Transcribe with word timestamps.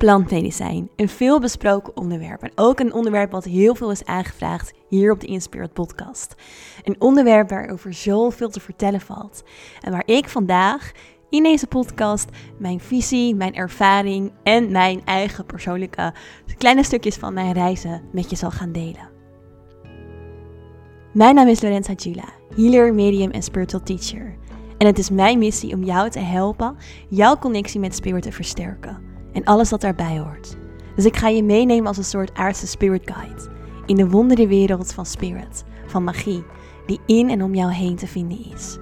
plantmedicijn. 0.00 0.90
Een 0.96 1.08
veel 1.08 1.40
besproken 1.40 1.96
onderwerp. 1.96 2.42
En 2.42 2.52
ook 2.54 2.80
een 2.80 2.92
onderwerp 2.92 3.30
wat 3.30 3.44
heel 3.44 3.74
veel 3.74 3.90
is 3.90 4.04
aangevraagd 4.04 4.72
hier 4.88 5.12
op 5.12 5.20
de 5.20 5.26
Inspired 5.26 5.72
podcast. 5.72 6.34
Een 6.84 6.96
onderwerp 6.98 7.50
waarover 7.50 7.94
zoveel 7.94 8.48
te 8.48 8.60
vertellen 8.60 9.00
valt. 9.00 9.42
En 9.80 9.90
waar 9.90 10.06
ik 10.06 10.28
vandaag 10.28 10.92
in 11.30 11.42
deze 11.42 11.66
podcast 11.66 12.28
mijn 12.58 12.80
visie, 12.80 13.34
mijn 13.34 13.54
ervaring 13.54 14.32
en 14.42 14.72
mijn 14.72 15.04
eigen 15.04 15.46
persoonlijke 15.46 16.14
kleine 16.58 16.84
stukjes 16.84 17.16
van 17.16 17.34
mijn 17.34 17.52
reizen 17.52 18.02
met 18.12 18.30
je 18.30 18.36
zal 18.36 18.50
gaan 18.50 18.72
delen. 18.72 19.10
Mijn 21.12 21.34
naam 21.34 21.48
is 21.48 21.62
Lorenza 21.62 21.92
Gila, 21.96 22.28
healer, 22.56 22.94
medium 22.94 23.30
en 23.30 23.42
spiritual 23.42 23.82
teacher. 23.82 24.36
En 24.78 24.86
het 24.86 24.98
is 24.98 25.10
mijn 25.10 25.38
missie 25.38 25.74
om 25.74 25.84
jou 25.84 26.10
te 26.10 26.20
helpen 26.20 26.76
jouw 27.08 27.36
connectie 27.36 27.80
met 27.80 27.94
spirit 27.94 28.22
te 28.22 28.32
versterken 28.32 29.09
en 29.32 29.44
alles 29.44 29.70
wat 29.70 29.80
daarbij 29.80 30.18
hoort. 30.18 30.56
Dus 30.94 31.04
ik 31.04 31.16
ga 31.16 31.28
je 31.28 31.42
meenemen 31.42 31.86
als 31.86 31.96
een 31.96 32.04
soort 32.04 32.34
aardse 32.34 32.66
spirit 32.66 33.10
guide 33.12 33.58
in 33.86 33.96
de 33.96 34.08
wondere 34.08 34.46
wereld 34.46 34.92
van 34.92 35.06
spirit, 35.06 35.64
van 35.86 36.04
magie, 36.04 36.44
die 36.86 37.00
in 37.06 37.30
en 37.30 37.42
om 37.42 37.54
jou 37.54 37.72
heen 37.72 37.96
te 37.96 38.06
vinden 38.06 38.52
is. 38.54 38.78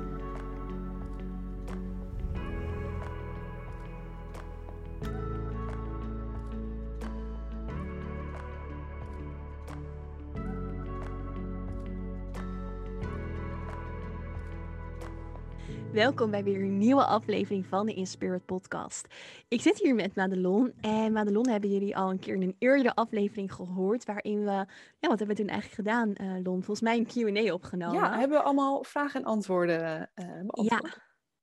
Welkom 15.98 16.30
bij 16.30 16.44
weer 16.44 16.60
een 16.60 16.78
nieuwe 16.78 17.04
aflevering 17.04 17.66
van 17.66 17.86
de 17.86 17.94
Inspirit 17.94 18.44
podcast. 18.46 19.06
Ik 19.48 19.60
zit 19.60 19.78
hier 19.78 19.94
met 19.94 20.14
Madelon 20.14 20.72
en 20.80 21.12
Madelon 21.12 21.48
hebben 21.48 21.70
jullie 21.70 21.96
al 21.96 22.10
een 22.10 22.18
keer 22.18 22.34
in 22.34 22.42
een 22.42 22.56
eerdere 22.58 22.94
aflevering 22.94 23.52
gehoord 23.52 24.05
waarin 24.05 24.44
we, 24.44 24.66
ja 24.98 25.08
wat 25.08 25.18
hebben 25.18 25.27
we 25.27 25.34
toen 25.34 25.48
eigenlijk 25.48 25.74
gedaan 25.74 26.08
uh, 26.20 26.42
Lon? 26.42 26.62
Volgens 26.62 26.80
mij 26.80 26.98
een 26.98 27.06
Q&A 27.06 27.52
opgenomen. 27.52 28.00
Ja, 28.00 28.18
hebben 28.18 28.38
we 28.38 28.44
allemaal 28.44 28.84
vragen 28.84 29.20
en 29.20 29.27
antwoorden 29.27 30.10
uh, 30.14 30.66
Ja. 30.66 30.82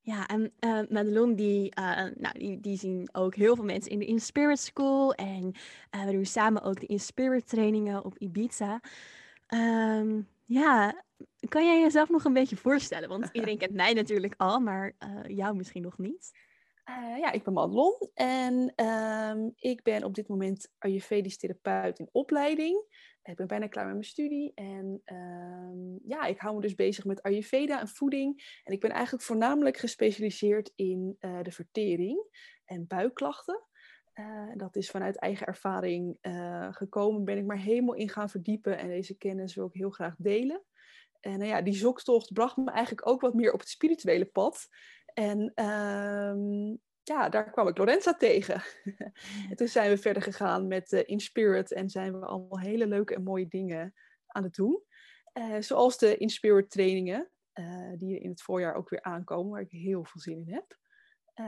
Ja, 0.02 0.28
en 0.28 0.53
uh, 0.59 0.80
Madelon, 0.90 1.36
die, 1.36 1.73
nou, 2.16 2.38
die, 2.38 2.59
die, 2.59 2.78
zien 2.78 3.09
ook 3.12 3.36
heel 3.36 3.56
veel 3.56 3.66
mensen 3.66 3.92
in 3.92 4.00
de 4.00 4.06
Inspirit 4.06 4.59
School. 4.59 5.14
En 5.14 5.52
we 6.06 6.12
doen 6.12 6.25
samen 6.25 6.62
ook 6.62 6.80
de 6.80 6.86
Inspirit 6.86 7.50
trainingen 7.50 8.06
op 8.06 8.17
Ibiza. 8.17 8.81
Um, 9.47 10.28
ja, 10.45 11.03
kan 11.50 11.66
jij 11.66 11.82
jezelf 11.82 12.10
nog 12.10 12.24
een 12.24 12.34
beetje 12.34 12.56
voorstellen? 12.56 13.10
Want 13.10 13.30
iedereen 13.34 13.58
kent 13.58 13.74
mij 13.74 13.94
natuurlijk 13.94 14.34
al, 14.38 14.60
maar 14.60 14.96
uh, 15.00 15.36
jou 15.38 15.56
misschien 15.56 15.82
nog 15.82 15.98
niet. 15.98 16.32
Uh, 16.90 17.18
ja, 17.18 17.32
ik 17.32 17.44
ben 17.44 17.54
Madelon 17.54 18.10
en 18.14 18.86
um, 18.86 19.54
ik 19.56 19.84
ben 19.84 20.04
op 20.04 20.14
dit 20.14 20.28
moment 20.28 20.72
Ayurvedisch 20.78 21.38
therapeut 21.38 22.00
in 22.00 22.10
opleiding. 22.12 22.86
Ik 23.24 23.36
ben 23.36 23.48
bijna 23.48 23.68
klaar 23.68 23.86
met 23.86 23.94
mijn 23.94 24.06
studie 24.06 24.52
en 24.56 25.02
um, 25.06 26.00
ja, 26.04 26.26
ik 26.26 26.40
hou 26.40 26.56
me 26.56 26.62
dus 26.62 26.76
bezig 26.76 27.06
met 27.06 27.22
Ayurveda 27.22 27.80
en 27.80 27.88
voeding. 27.88 28.60
En 28.64 28.74
ik 28.74 28.80
ben 28.80 28.92
eigenlijk 28.92 29.24
voornamelijk 29.24 29.78
gespecialiseerd 29.78 30.72
in 30.76 31.18
uh, 31.20 31.42
de 31.42 31.52
vertering 31.52 32.28
en 32.66 32.88
buikklachten. 32.88 33.64
Uh, 34.14 34.52
dat 34.56 34.76
is 34.76 34.90
vanuit 34.90 35.20
eigen 35.20 35.48
ervaring 35.48 36.18
uh, 36.22 36.68
gekomen, 36.72 37.24
ben 37.24 37.38
ik 37.38 37.46
maar 37.46 37.60
helemaal 37.60 37.96
in 37.96 38.10
gaan 38.10 38.30
verdiepen 38.30 38.78
en 38.78 38.88
deze 38.88 39.18
kennis 39.18 39.56
wil 39.56 39.66
ik 39.66 39.74
heel 39.74 39.90
graag 39.90 40.16
delen. 40.18 40.64
En 41.26 41.42
uh, 41.42 41.48
ja, 41.48 41.62
die 41.62 41.73
zoektocht 41.73 42.34
bracht 42.34 42.58
me 42.58 42.72
eigenlijk 42.72 43.08
ook 43.08 43.22
wat 43.22 43.34
meer 43.34 43.54
op 43.54 43.59
het 43.59 43.70
spirituele 43.70 44.26
pad. 44.26 44.68
En 45.14 45.52
ehm, 45.56 46.76
ja, 47.04 47.30
daar 47.30 47.52
kwam 47.52 47.68
ik 47.68 47.78
Lorenza 47.78 48.14
tegen. 48.14 48.63
en 49.50 49.56
toen 49.56 49.68
zijn 49.68 49.90
we 49.90 49.97
verder 49.97 50.22
gegaan 50.22 50.68
met 50.68 50.91
In 50.91 51.19
Spirit 51.19 51.72
en 51.72 51.90
zijn 51.90 52.19
we 52.19 52.25
allemaal 52.25 52.59
hele 52.59 52.88
leuke 52.88 53.16
en 53.16 53.24
mooie 53.24 53.47
dingen 53.47 53.94
aan 54.28 54.44
het 54.44 54.56
doen. 54.56 54.84
zoals 55.59 55.97
de 55.97 56.18
In 56.18 56.30
Spirit 56.30 56.69
trainingen, 56.72 57.30
die 57.97 58.19
in 58.19 58.30
het 58.30 58.42
voorjaar 58.42 58.75
ook 58.75 58.90
weer 58.90 59.02
aankomen, 59.02 59.52
waar 59.52 59.62
ik 59.62 59.72
heel 59.72 60.03
veel 60.03 60.22
zin 60.22 60.44
in 60.47 60.53
heb. 60.53 60.78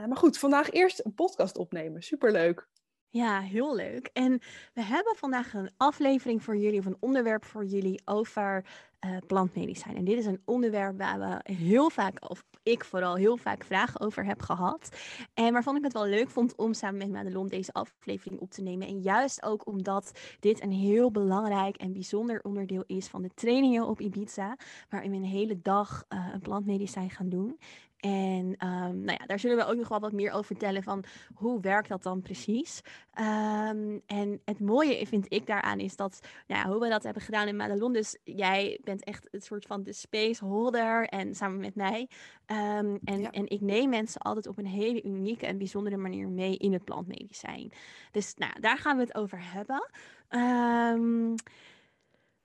Maar 0.08 0.16
goed, 0.16 0.38
vandaag 0.38 0.70
eerst 0.70 1.04
een 1.04 1.14
podcast 1.14 1.56
opnemen. 1.56 2.02
Superleuk. 2.02 2.68
Ja, 3.10 3.40
heel 3.40 3.76
leuk. 3.76 4.10
En 4.12 4.40
we 4.74 4.82
hebben 4.82 5.16
vandaag 5.16 5.54
een 5.54 5.70
aflevering 5.76 6.42
voor 6.42 6.56
jullie, 6.56 6.78
of 6.78 6.86
een 6.86 6.96
onderwerp 7.00 7.44
voor 7.44 7.64
jullie 7.64 8.00
over 8.04 8.64
uh, 9.06 9.16
plantmedicijn. 9.26 9.96
En 9.96 10.04
dit 10.04 10.18
is 10.18 10.26
een 10.26 10.42
onderwerp 10.44 10.98
waar 10.98 11.18
we 11.18 11.52
heel 11.52 11.90
vaak, 11.90 12.30
of 12.30 12.44
ik 12.62 12.84
vooral 12.84 13.14
heel 13.14 13.36
vaak 13.36 13.64
vragen 13.64 14.00
over 14.00 14.24
heb 14.24 14.40
gehad. 14.40 14.88
En 15.34 15.52
waarvan 15.52 15.76
ik 15.76 15.82
het 15.82 15.92
wel 15.92 16.06
leuk 16.06 16.30
vond 16.30 16.56
om 16.56 16.74
samen 16.74 16.98
met 16.98 17.10
Madelon 17.10 17.46
deze 17.46 17.72
aflevering 17.72 18.40
op 18.40 18.50
te 18.50 18.62
nemen. 18.62 18.86
En 18.86 19.00
juist 19.00 19.42
ook 19.42 19.66
omdat 19.66 20.12
dit 20.40 20.62
een 20.62 20.72
heel 20.72 21.10
belangrijk 21.10 21.76
en 21.76 21.92
bijzonder 21.92 22.40
onderdeel 22.42 22.84
is 22.86 23.06
van 23.06 23.22
de 23.22 23.30
trainingen 23.34 23.86
op 23.86 24.00
Ibiza. 24.00 24.56
Waarin 24.88 25.10
we 25.10 25.16
een 25.16 25.24
hele 25.24 25.60
dag 25.62 26.04
uh, 26.08 26.28
een 26.32 26.40
plantmedicijn 26.40 27.10
gaan 27.10 27.28
doen. 27.28 27.58
En 27.98 28.44
um, 28.66 29.00
nou 29.00 29.18
ja, 29.18 29.26
daar 29.26 29.38
zullen 29.38 29.56
we 29.56 29.64
ook 29.64 29.76
nog 29.76 29.88
wel 29.88 30.00
wat 30.00 30.12
meer 30.12 30.30
over 30.32 30.44
vertellen 30.44 30.82
van 30.82 31.04
hoe 31.34 31.60
werkt 31.60 31.88
dat 31.88 32.02
dan 32.02 32.22
precies. 32.22 32.80
Um, 33.20 34.02
en 34.06 34.40
het 34.44 34.60
mooie 34.60 35.06
vind 35.06 35.26
ik 35.28 35.46
daaraan 35.46 35.78
is 35.78 35.96
dat, 35.96 36.20
nou 36.46 36.62
ja, 36.62 36.68
hoe 36.70 36.80
we 36.80 36.88
dat 36.88 37.02
hebben 37.02 37.22
gedaan 37.22 37.48
in 37.48 37.56
Madelon. 37.56 37.92
Dus 37.92 38.18
jij 38.24 38.80
bent 38.84 39.04
echt 39.04 39.28
het 39.30 39.44
soort 39.44 39.66
van 39.66 39.82
de 39.82 39.92
space 39.92 40.44
holder 40.44 41.06
en 41.06 41.34
samen 41.34 41.60
met 41.60 41.74
mij. 41.74 42.08
Um, 42.46 42.98
en, 43.04 43.20
ja. 43.20 43.30
en 43.30 43.48
ik 43.48 43.60
neem 43.60 43.88
mensen 43.88 44.20
altijd 44.20 44.46
op 44.46 44.58
een 44.58 44.66
hele 44.66 45.02
unieke 45.02 45.46
en 45.46 45.58
bijzondere 45.58 45.96
manier 45.96 46.28
mee 46.28 46.56
in 46.56 46.72
het 46.72 46.84
plantmedicijn. 46.84 47.72
Dus 48.10 48.34
nou, 48.34 48.60
daar 48.60 48.78
gaan 48.78 48.96
we 48.96 49.02
het 49.02 49.14
over 49.14 49.38
hebben. 49.42 49.90
Um, 50.30 51.34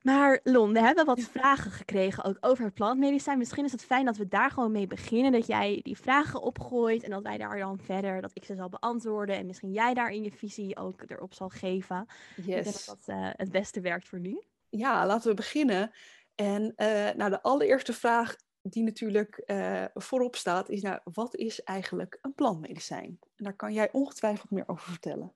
maar 0.03 0.39
Lon, 0.43 0.73
we 0.73 0.79
hebben 0.79 1.05
wat 1.05 1.21
vragen 1.21 1.71
gekregen 1.71 2.23
ook 2.23 2.37
over 2.39 2.65
het 2.65 2.73
plantmedicijn. 2.73 3.37
Misschien 3.37 3.65
is 3.65 3.71
het 3.71 3.83
fijn 3.83 4.05
dat 4.05 4.17
we 4.17 4.27
daar 4.27 4.51
gewoon 4.51 4.71
mee 4.71 4.87
beginnen. 4.87 5.31
Dat 5.31 5.47
jij 5.47 5.79
die 5.83 5.97
vragen 5.97 6.41
opgooit 6.41 7.03
en 7.03 7.09
dat 7.09 7.23
wij 7.23 7.37
daar 7.37 7.59
dan 7.59 7.79
verder, 7.79 8.21
dat 8.21 8.31
ik 8.33 8.45
ze 8.45 8.55
zal 8.55 8.69
beantwoorden. 8.69 9.35
En 9.35 9.45
misschien 9.45 9.71
jij 9.71 9.93
daar 9.93 10.09
in 10.09 10.23
je 10.23 10.31
visie 10.31 10.77
ook 10.77 11.03
erop 11.07 11.33
zal 11.33 11.49
geven. 11.49 12.05
Yes. 12.35 12.45
Ik 12.45 12.63
denk 12.63 12.65
dat 12.65 12.85
dat 12.85 13.15
uh, 13.15 13.29
het 13.31 13.51
beste 13.51 13.81
werkt 13.81 14.07
voor 14.07 14.19
nu. 14.19 14.41
Ja, 14.69 15.05
laten 15.05 15.29
we 15.29 15.35
beginnen. 15.35 15.91
En 16.35 16.73
uh, 16.77 17.09
nou, 17.11 17.29
de 17.29 17.41
allereerste 17.41 17.93
vraag 17.93 18.35
die 18.61 18.83
natuurlijk 18.83 19.43
uh, 19.45 19.83
voorop 19.93 20.35
staat 20.35 20.69
is, 20.69 20.81
nou, 20.81 20.99
wat 21.03 21.35
is 21.35 21.63
eigenlijk 21.63 22.17
een 22.21 22.33
plantmedicijn? 22.33 23.19
En 23.35 23.43
daar 23.43 23.55
kan 23.55 23.73
jij 23.73 23.91
ongetwijfeld 23.91 24.51
meer 24.51 24.67
over 24.67 24.91
vertellen. 24.91 25.33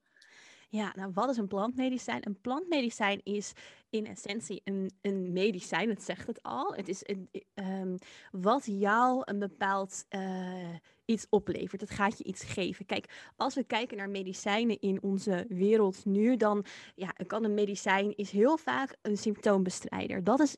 Ja, 0.70 0.92
nou 0.96 1.10
wat 1.14 1.30
is 1.30 1.36
een 1.36 1.46
plantmedicijn? 1.46 2.26
Een 2.26 2.40
plantmedicijn 2.40 3.20
is 3.24 3.52
in 3.90 4.06
essentie 4.06 4.60
een, 4.64 4.90
een 5.00 5.32
medicijn, 5.32 5.88
het 5.88 6.02
zegt 6.02 6.26
het 6.26 6.42
al. 6.42 6.74
Het 6.74 6.88
is 6.88 7.00
een, 7.02 7.30
um, 7.54 7.98
wat 8.30 8.64
jou 8.64 9.22
een 9.24 9.38
bepaald 9.38 10.04
uh, 10.10 10.74
iets 11.04 11.26
oplevert. 11.28 11.80
Het 11.80 11.90
gaat 11.90 12.18
je 12.18 12.24
iets 12.24 12.44
geven. 12.44 12.86
Kijk, 12.86 13.32
als 13.36 13.54
we 13.54 13.64
kijken 13.64 13.96
naar 13.96 14.10
medicijnen 14.10 14.80
in 14.80 15.02
onze 15.02 15.44
wereld 15.48 16.04
nu, 16.04 16.36
dan 16.36 16.64
ja, 16.94 17.08
kan 17.26 17.44
een 17.44 17.54
medicijn 17.54 18.16
is 18.16 18.30
heel 18.30 18.56
vaak 18.56 18.96
een 19.02 19.16
symptoombestrijder. 19.16 20.24
Dat 20.24 20.40
is 20.40 20.56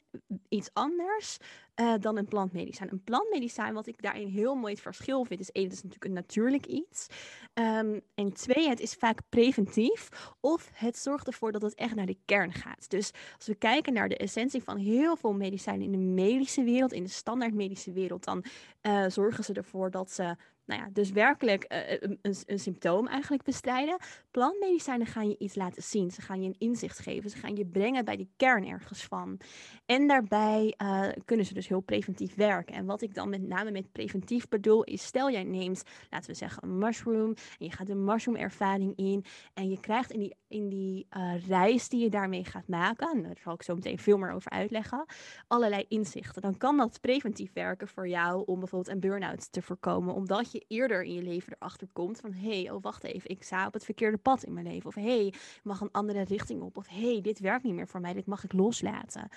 iets 0.49 0.71
anders 0.73 1.37
uh, 1.81 1.95
dan 2.01 2.17
een 2.17 2.29
plantmedicijn. 2.29 2.93
Een 2.93 3.05
plantmedicijn, 3.05 3.75
wat 3.75 3.87
ik 3.87 4.03
daarin 4.03 4.29
heel 4.29 4.55
mooi 4.55 4.73
het 4.73 4.83
verschil 4.83 5.25
vind, 5.25 5.41
is 5.41 5.51
één, 5.51 5.65
het 5.65 5.73
is 5.73 5.83
natuurlijk 5.83 6.05
een 6.05 6.13
natuurlijk 6.13 6.67
iets. 6.67 7.07
Um, 7.55 8.01
en 8.15 8.33
twee, 8.33 8.69
het 8.69 8.81
is 8.81 8.95
vaak 8.95 9.21
preventief 9.29 10.09
of 10.41 10.71
het 10.75 10.99
zorgt 10.99 11.27
ervoor 11.27 11.53
dat 11.53 11.63
het 11.63 11.75
echt 11.75 11.95
naar 11.95 12.07
de 12.07 12.19
kern 12.25 12.53
gaat. 12.53 12.91
Dus 12.91 13.11
als 13.37 13.47
we 13.47 13.55
kijken 13.55 13.93
naar 13.93 14.09
de 14.09 14.17
essentie 14.17 14.63
van 14.63 14.77
heel 14.77 15.17
veel 15.17 15.33
medicijnen 15.33 15.85
in 15.85 15.93
de 15.93 16.23
medische 16.23 16.63
wereld, 16.63 16.93
in 16.93 17.03
de 17.03 17.09
standaard 17.09 17.55
medische 17.55 17.93
wereld, 17.93 18.25
dan 18.25 18.45
uh, 18.83 19.05
zorgen 19.09 19.45
ze 19.45 19.53
ervoor 19.53 19.91
dat 19.91 20.11
ze 20.11 20.37
nou 20.71 20.83
ja, 20.83 20.89
dus 20.93 21.11
werkelijk 21.11 21.73
uh, 21.73 21.91
een, 21.91 22.19
een, 22.23 22.35
een, 22.47 22.59
symptoom 22.59 23.07
eigenlijk 23.07 23.43
bestrijden. 23.43 23.99
Plantmedicijnen 24.31 25.07
gaan 25.07 25.29
je 25.29 25.39
iets 25.39 25.55
laten 25.55 25.83
zien. 25.83 26.11
Ze 26.11 26.21
gaan 26.21 26.43
je 26.43 26.49
een 26.49 26.59
inzicht 26.59 26.99
geven. 26.99 27.31
Ze 27.31 27.37
gaan 27.37 27.57
je 27.57 27.67
brengen 27.67 28.05
bij 28.05 28.17
die 28.17 28.31
kern 28.37 28.67
ergens 28.67 29.05
van. 29.05 29.41
En 29.87 30.07
daarbij 30.07 30.75
uh, 30.83 31.09
kunnen 31.25 31.47
ze 31.47 31.55
dus 31.55 31.69
heel 31.69 31.81
preventief 31.81 32.35
werken. 32.35 32.75
En 32.75 32.87
wat 32.87 33.03
ik 33.03 33.15
dan 33.15 33.29
met 33.29 33.43
name 33.43 33.71
met 33.71 33.93
preventief 33.93 34.49
bedoel, 34.49 34.85
is 34.85 35.05
stel 35.05 35.31
jij 35.31 35.45
neemt, 35.45 35.83
laten 36.11 36.31
we 36.31 36.37
zeggen, 36.37 36.63
een 36.63 36.79
mushroom. 36.79 37.35
En 37.59 37.67
je 37.67 37.73
gaat 37.73 37.87
de 37.87 37.95
mushroom 37.95 38.37
ervaring 38.37 38.97
in. 38.97 39.25
En 39.55 39.69
je 39.69 39.81
krijgt 39.81 40.11
in 40.11 40.21
die, 40.21 40.37
in 40.49 40.69
die 40.69 41.07
reis 41.49 41.89
die 41.89 42.03
je 42.03 42.11
daarmee 42.11 42.45
gaat 42.45 42.69
maken, 42.69 43.11
en 43.11 43.23
daar 43.23 43.37
zal 43.43 43.55
ik 43.55 43.63
zo 43.63 43.75
meteen 43.75 43.99
veel 43.99 44.19
meer 44.19 44.33
over 44.33 44.51
uitleggen, 44.51 45.05
allerlei 45.47 45.85
inzichten. 45.89 46.43
Dan 46.43 46.57
kan 46.57 46.77
dat 46.77 47.01
preventief 47.01 47.53
werken 47.53 47.89
voor 47.89 48.09
jou 48.09 48.43
om 48.47 48.59
bijvoorbeeld 48.59 48.95
een 48.95 49.01
burn-out 49.01 49.53
te 49.53 49.63
voorkomen. 49.63 50.15
Omdat 50.15 50.53
je 50.53 50.60
eerder 50.69 51.03
in 51.03 51.15
je 51.15 51.23
leven 51.23 51.53
erachter 51.53 51.89
komt 51.93 52.21
van 52.21 52.33
hé, 52.33 52.63
hey, 52.63 52.71
oh 52.71 52.83
wacht 52.83 53.05
even, 53.05 53.31
ik 53.31 53.43
sta 53.43 53.67
op 53.67 53.73
het 53.73 53.85
verkeerde 53.85 54.17
pad 54.17 54.43
in 54.43 54.53
mijn 54.53 54.67
leven. 54.67 54.87
Of 54.87 54.95
hé, 54.95 55.03
hey, 55.03 55.27
ik 55.27 55.61
mag 55.63 55.81
een 55.81 55.93
andere 55.93 56.23
richting 56.23 56.63
op. 56.63 56.77
Of 56.77 56.89
hé, 56.89 57.13
hey, 57.13 57.21
dit 57.21 57.39
werkt 57.39 57.65
niet 57.65 57.75
meer 57.75 57.89
voor 57.89 58.01
mij, 58.01 58.13
dit 58.13 58.27
mag 58.27 58.45
ik 58.45 58.53
loslaten. 58.53 59.29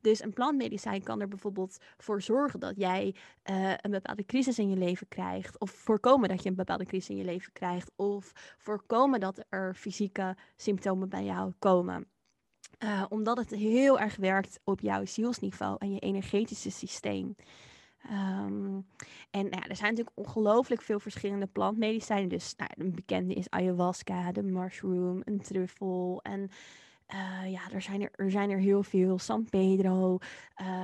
Dus 0.00 0.22
een 0.22 0.32
plantmedicijn 0.32 1.02
kan 1.02 1.20
er 1.20 1.28
bijvoorbeeld 1.28 1.78
voor 1.96 2.22
zorgen 2.22 2.60
dat 2.60 2.76
jij 2.76 3.14
uh, 3.50 3.72
een 3.76 3.90
bepaalde 3.90 4.24
crisis 4.24 4.58
in 4.58 4.68
je 4.68 4.76
leven 4.76 5.08
krijgt. 5.08 5.58
Of 5.58 5.70
voorkomen 5.70 6.28
dat 6.28 6.42
je 6.42 6.48
een 6.48 6.54
bepaalde 6.54 6.84
crisis 6.84 7.08
in 7.08 7.16
je 7.16 7.24
leven 7.24 7.52
krijgt. 7.52 7.90
Of 7.96 8.32
voorkomen 8.58 9.20
dat 9.20 9.44
er 9.48 9.74
fysieke 9.74 10.36
symptomen 10.56 11.08
bij 11.08 11.24
jou 11.24 11.52
komen. 11.58 12.06
Uh, 12.78 13.04
omdat 13.08 13.36
het 13.36 13.50
heel 13.50 13.98
erg 13.98 14.16
werkt 14.16 14.60
op 14.64 14.80
jouw 14.80 15.04
zielsniveau 15.04 15.76
en 15.78 15.92
je 15.92 15.98
energetische 15.98 16.70
systeem. 16.70 17.34
Um, 18.10 18.86
en 19.30 19.48
nou 19.48 19.62
ja, 19.62 19.68
er 19.68 19.76
zijn 19.76 19.90
natuurlijk 19.90 20.18
ongelooflijk 20.18 20.82
veel 20.82 21.00
verschillende 21.00 21.46
plantmedicijnen. 21.46 22.28
Dus 22.28 22.54
nou, 22.56 22.70
een 22.74 22.94
bekende 22.94 23.34
is 23.34 23.50
ayahuasca, 23.50 24.32
de 24.32 24.42
mushroom, 24.42 25.20
een 25.24 25.40
truffel. 25.40 26.20
En 26.22 26.50
uh, 27.14 27.50
ja, 27.52 27.60
er 27.72 27.82
zijn 27.82 28.02
er, 28.02 28.10
er 28.12 28.30
zijn 28.30 28.50
er 28.50 28.58
heel 28.58 28.82
veel. 28.82 29.18
San 29.18 29.44
Pedro, 29.50 30.18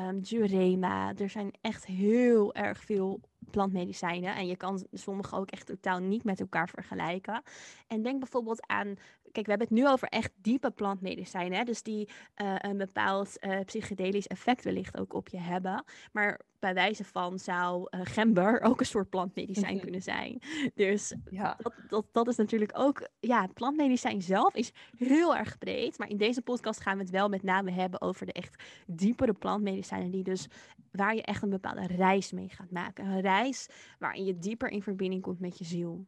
um, 0.09 0.19
Jurema. 0.19 1.15
Er 1.15 1.31
zijn 1.31 1.51
echt 1.61 1.87
heel 1.87 2.55
erg 2.55 2.81
veel 2.85 3.21
plantmedicijnen. 3.51 4.35
En 4.35 4.47
je 4.47 4.57
kan 4.57 4.87
sommige 4.93 5.37
ook 5.37 5.51
echt 5.51 5.67
totaal 5.67 5.99
niet 5.99 6.25
met 6.25 6.41
elkaar 6.41 6.69
vergelijken. 6.69 7.43
En 7.87 8.03
denk 8.03 8.19
bijvoorbeeld 8.19 8.67
aan 8.67 8.95
kijk, 9.39 9.59
we 9.59 9.65
hebben 9.65 9.77
het 9.77 9.87
nu 9.87 9.93
over 9.93 10.09
echt 10.09 10.33
diepe 10.37 10.71
plantmedicijnen. 10.71 11.59
Hè? 11.59 11.65
Dus 11.65 11.83
die 11.83 12.09
uh, 12.43 12.55
een 12.59 12.77
bepaald 12.77 13.37
uh, 13.41 13.61
psychedelisch 13.65 14.27
effect 14.27 14.65
wellicht 14.65 14.99
ook 14.99 15.13
op 15.13 15.29
je 15.29 15.39
hebben. 15.39 15.85
Maar 16.13 16.41
bij 16.59 16.75
wijze 16.75 17.05
van 17.05 17.39
zou 17.39 17.87
uh, 17.91 18.01
gember 18.05 18.61
ook 18.69 18.81
een 18.81 18.87
soort 18.87 19.11
plantmedicijn 19.11 19.75
mhm. 19.75 19.83
kunnen 19.83 20.03
zijn. 20.03 20.43
Dus 20.75 21.15
ja. 21.31 21.57
dat, 21.59 21.73
dat, 21.89 22.07
dat 22.13 22.29
is 22.29 22.37
natuurlijk 22.37 22.73
ook... 22.75 23.09
Ja, 23.21 23.47
plantmedicijn 23.55 24.23
zelf 24.23 24.55
is 24.55 24.73
heel 24.97 25.37
erg 25.37 25.59
breed. 25.59 25.99
Maar 25.99 26.09
in 26.09 26.17
deze 26.17 26.43
podcast 26.43 26.81
gaan 26.81 26.97
we 26.97 27.03
het 27.03 27.13
wel 27.13 27.29
met 27.29 27.43
name 27.43 27.71
hebben 27.71 28.01
over 28.01 28.27
de 28.27 28.33
echt 28.33 28.63
diepere 28.87 29.33
plantmedicijnen. 29.33 30.11
Die 30.11 30.25
dus 30.25 30.49
waar 30.93 31.15
je 31.15 31.23
echt 31.23 31.43
een 31.43 31.51
bepaalde 31.51 31.87
reis 31.87 32.33
mee 32.33 32.49
gaat 32.49 32.71
maken. 32.71 33.07
Een 33.07 33.21
reis 33.21 33.69
waarin 33.99 34.25
je 34.25 34.39
dieper 34.39 34.69
in 34.69 34.83
verbinding 34.83 35.23
komt 35.23 35.41
met 35.41 35.59
je 35.59 35.65
ziel. 35.65 36.07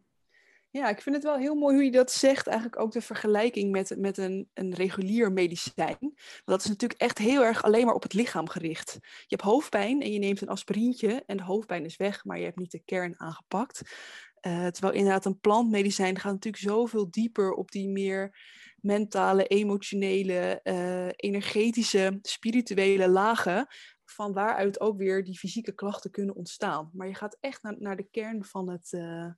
Ja, 0.72 0.88
ik 0.88 1.00
vind 1.00 1.14
het 1.14 1.25
wel 1.25 1.37
heel 1.37 1.55
mooi 1.55 1.75
hoe 1.75 1.84
je 1.84 1.90
dat 1.90 2.12
zegt. 2.12 2.46
Eigenlijk 2.46 2.81
ook 2.81 2.93
de 2.93 3.00
vergelijking 3.00 3.70
met, 3.70 3.94
met 3.99 4.19
een, 4.19 4.50
een 4.55 4.75
regulier 4.75 5.32
medicijn. 5.32 5.96
Want 6.00 6.43
dat 6.44 6.61
is 6.61 6.69
natuurlijk 6.69 7.00
echt 7.00 7.19
heel 7.19 7.44
erg 7.44 7.62
alleen 7.62 7.87
maar 7.87 7.94
op 7.94 8.02
het 8.02 8.12
lichaam 8.12 8.49
gericht. 8.49 8.99
Je 9.00 9.37
hebt 9.37 9.43
hoofdpijn 9.43 10.02
en 10.02 10.12
je 10.12 10.19
neemt 10.19 10.40
een 10.40 10.49
aspirintje 10.49 11.22
en 11.26 11.37
de 11.37 11.43
hoofdpijn 11.43 11.84
is 11.84 11.96
weg, 11.96 12.25
maar 12.25 12.38
je 12.38 12.44
hebt 12.44 12.58
niet 12.58 12.70
de 12.70 12.82
kern 12.84 13.20
aangepakt. 13.20 13.82
Uh, 14.46 14.67
terwijl 14.67 14.94
inderdaad 14.94 15.25
een 15.25 15.40
plantmedicijn 15.40 16.19
gaat 16.19 16.32
natuurlijk 16.32 16.62
zoveel 16.62 17.11
dieper 17.11 17.52
op 17.52 17.70
die 17.70 17.88
meer 17.88 18.38
mentale, 18.76 19.46
emotionele, 19.46 20.61
uh, 20.64 21.08
energetische, 21.17 22.19
spirituele 22.22 23.08
lagen. 23.08 23.67
Van 24.05 24.32
waaruit 24.32 24.81
ook 24.81 24.96
weer 24.96 25.25
die 25.25 25.38
fysieke 25.38 25.72
klachten 25.72 26.11
kunnen 26.11 26.34
ontstaan. 26.34 26.90
Maar 26.93 27.06
je 27.06 27.14
gaat 27.14 27.37
echt 27.40 27.62
naar, 27.62 27.76
naar 27.78 27.96
de 27.96 28.08
kern 28.11 28.44
van 28.44 28.70
het, 28.70 28.93
uh, 28.93 29.31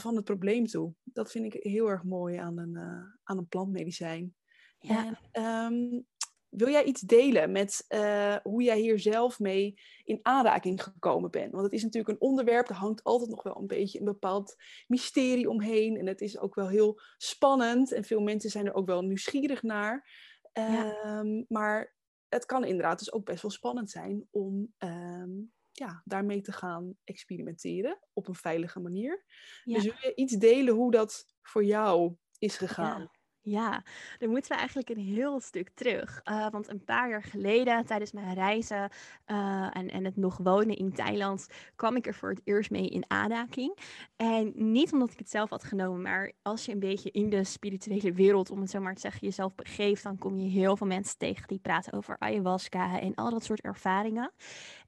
van 0.00 0.16
het 0.16 0.24
probleem 0.24 0.66
toe. 0.66 0.94
Dat 1.02 1.30
vind 1.30 1.54
ik 1.54 1.62
heel 1.62 1.88
erg 1.88 2.02
mooi 2.02 2.36
aan 2.36 2.58
een, 2.58 2.74
uh, 2.74 3.02
aan 3.22 3.38
een 3.38 3.48
plantmedicijn. 3.48 4.34
Ja. 4.78 5.18
En, 5.32 5.42
um, 5.44 6.06
wil 6.48 6.68
jij 6.68 6.84
iets 6.84 7.00
delen 7.00 7.52
met 7.52 7.84
uh, 7.88 8.36
hoe 8.42 8.62
jij 8.62 8.78
hier 8.78 8.98
zelf 8.98 9.38
mee 9.38 9.74
in 10.04 10.18
aanraking 10.22 10.82
gekomen 10.82 11.30
bent? 11.30 11.52
Want 11.52 11.64
het 11.64 11.72
is 11.72 11.82
natuurlijk 11.82 12.12
een 12.12 12.28
onderwerp, 12.28 12.68
er 12.68 12.74
hangt 12.74 13.02
altijd 13.02 13.30
nog 13.30 13.42
wel 13.42 13.56
een 13.56 13.66
beetje 13.66 13.98
een 13.98 14.04
bepaald 14.04 14.54
mysterie 14.86 15.48
omheen. 15.48 15.96
En 15.96 16.06
het 16.06 16.20
is 16.20 16.38
ook 16.38 16.54
wel 16.54 16.68
heel 16.68 17.00
spannend 17.16 17.92
en 17.92 18.04
veel 18.04 18.20
mensen 18.20 18.50
zijn 18.50 18.66
er 18.66 18.74
ook 18.74 18.86
wel 18.86 19.02
nieuwsgierig 19.02 19.62
naar. 19.62 20.08
Ja. 20.52 21.18
Um, 21.18 21.44
maar 21.48 21.94
het 22.28 22.46
kan 22.46 22.64
inderdaad 22.64 22.98
dus 22.98 23.12
ook 23.12 23.24
best 23.24 23.42
wel 23.42 23.50
spannend 23.50 23.90
zijn 23.90 24.26
om 24.30 24.74
um, 24.78 25.52
ja, 25.78 26.02
daarmee 26.04 26.40
te 26.40 26.52
gaan 26.52 26.94
experimenteren 27.04 27.98
op 28.12 28.28
een 28.28 28.34
veilige 28.34 28.80
manier. 28.80 29.24
Dus 29.64 29.84
wil 29.84 29.94
je 30.00 30.14
iets 30.14 30.34
delen 30.34 30.74
hoe 30.74 30.90
dat 30.90 31.24
voor 31.42 31.64
jou 31.64 32.16
is 32.38 32.56
gegaan? 32.56 33.10
Ja, 33.48 33.82
dan 34.18 34.30
moeten 34.30 34.50
we 34.50 34.56
eigenlijk 34.56 34.88
een 34.88 35.04
heel 35.04 35.40
stuk 35.40 35.70
terug. 35.74 36.20
Uh, 36.24 36.50
want 36.50 36.68
een 36.68 36.84
paar 36.84 37.08
jaar 37.08 37.22
geleden, 37.22 37.86
tijdens 37.86 38.12
mijn 38.12 38.34
reizen 38.34 38.90
uh, 39.26 39.76
en, 39.76 39.90
en 39.90 40.04
het 40.04 40.16
nog 40.16 40.36
wonen 40.36 40.76
in 40.76 40.92
Thailand, 40.92 41.46
kwam 41.76 41.96
ik 41.96 42.06
er 42.06 42.14
voor 42.14 42.28
het 42.28 42.40
eerst 42.44 42.70
mee 42.70 42.88
in 42.88 43.04
aanraking. 43.06 43.78
En 44.16 44.52
niet 44.54 44.92
omdat 44.92 45.12
ik 45.12 45.18
het 45.18 45.30
zelf 45.30 45.50
had 45.50 45.64
genomen, 45.64 46.02
maar 46.02 46.32
als 46.42 46.64
je 46.64 46.72
een 46.72 46.78
beetje 46.78 47.10
in 47.10 47.30
de 47.30 47.44
spirituele 47.44 48.12
wereld, 48.12 48.50
om 48.50 48.60
het 48.60 48.70
zo 48.70 48.80
maar 48.80 48.94
te 48.94 49.00
zeggen, 49.00 49.20
jezelf 49.26 49.54
begeeft, 49.54 50.02
dan 50.02 50.18
kom 50.18 50.38
je 50.38 50.48
heel 50.48 50.76
veel 50.76 50.86
mensen 50.86 51.18
tegen 51.18 51.48
die 51.48 51.58
praten 51.58 51.92
over 51.92 52.18
ayahuasca 52.18 53.00
en 53.00 53.14
al 53.14 53.30
dat 53.30 53.44
soort 53.44 53.60
ervaringen. 53.60 54.32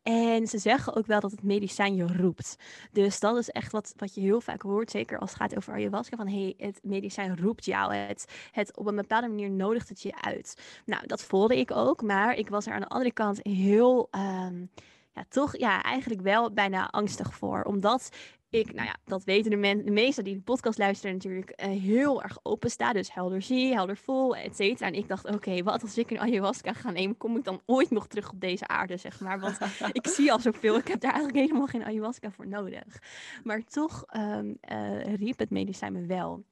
En 0.08 0.46
ze 0.46 0.58
zeggen 0.58 0.96
ook 0.96 1.06
wel 1.06 1.20
dat 1.20 1.30
het 1.30 1.42
medicijn 1.42 1.94
je 1.94 2.06
roept. 2.06 2.56
Dus 2.92 3.20
dat 3.20 3.36
is 3.36 3.48
echt 3.48 3.72
wat, 3.72 3.92
wat 3.96 4.14
je 4.14 4.20
heel 4.20 4.40
vaak 4.40 4.62
hoort, 4.62 4.90
zeker 4.90 5.18
als 5.18 5.30
het 5.30 5.38
gaat 5.38 5.56
over 5.56 5.72
ayahuasca, 5.72 6.16
van 6.16 6.28
hey, 6.28 6.54
het 6.56 6.80
medicijn 6.82 7.40
roept 7.40 7.64
jou. 7.64 7.94
Het, 7.94 8.24
het 8.52 8.76
op 8.76 8.86
een 8.86 8.96
bepaalde 8.96 9.28
manier 9.28 9.50
nodigt 9.50 9.88
het 9.88 10.02
je 10.02 10.14
uit. 10.20 10.62
Nou, 10.86 11.06
dat 11.06 11.22
voelde 11.22 11.58
ik 11.58 11.70
ook, 11.70 12.02
maar 12.02 12.34
ik 12.34 12.48
was 12.48 12.66
er 12.66 12.72
aan 12.72 12.80
de 12.80 12.88
andere 12.88 13.12
kant 13.12 13.40
heel... 13.42 14.08
Um, 14.10 14.70
ja, 15.14 15.24
toch 15.28 15.56
ja, 15.56 15.82
eigenlijk 15.82 16.20
wel 16.20 16.52
bijna 16.52 16.88
angstig 16.90 17.34
voor. 17.34 17.62
Omdat 17.62 18.08
ik, 18.50 18.74
nou 18.74 18.86
ja, 18.86 18.96
dat 19.04 19.24
weten 19.24 19.50
de, 19.50 19.56
men, 19.56 19.84
de 19.84 19.90
meesten 19.90 20.24
die 20.24 20.34
de 20.34 20.40
podcast 20.40 20.78
luisteren 20.78 21.14
natuurlijk 21.14 21.62
uh, 21.62 21.82
heel 21.82 22.22
erg 22.22 22.38
open 22.42 22.70
sta. 22.70 22.92
Dus 22.92 23.14
helder 23.14 23.42
zie, 23.42 23.74
helder 23.74 23.96
voel, 23.96 24.36
et 24.36 24.56
cetera. 24.56 24.86
En 24.86 24.94
ik 24.94 25.08
dacht, 25.08 25.26
oké, 25.26 25.62
wat 25.62 25.82
als 25.82 25.98
ik 25.98 26.10
een 26.10 26.20
ayahuasca 26.20 26.72
ga 26.72 26.90
nemen, 26.90 27.16
kom 27.16 27.36
ik 27.36 27.44
dan 27.44 27.60
ooit 27.66 27.90
nog 27.90 28.06
terug 28.06 28.30
op 28.30 28.40
deze 28.40 28.68
aarde, 28.68 28.96
zeg 28.96 29.20
maar. 29.20 29.40
Want 29.40 29.58
ik 29.92 30.06
zie 30.06 30.32
al 30.32 30.40
zoveel, 30.40 30.76
ik 30.76 30.88
heb 30.88 31.00
daar 31.00 31.12
eigenlijk 31.12 31.46
helemaal 31.46 31.66
geen 31.66 31.84
ayahuasca 31.84 32.30
voor 32.30 32.46
nodig. 32.46 33.02
Maar 33.44 33.64
toch 33.64 34.04
um, 34.16 34.58
uh, 34.72 35.14
riep 35.14 35.38
het 35.38 35.50
medicijn 35.50 35.92
me 35.92 36.06
wel. 36.06 36.44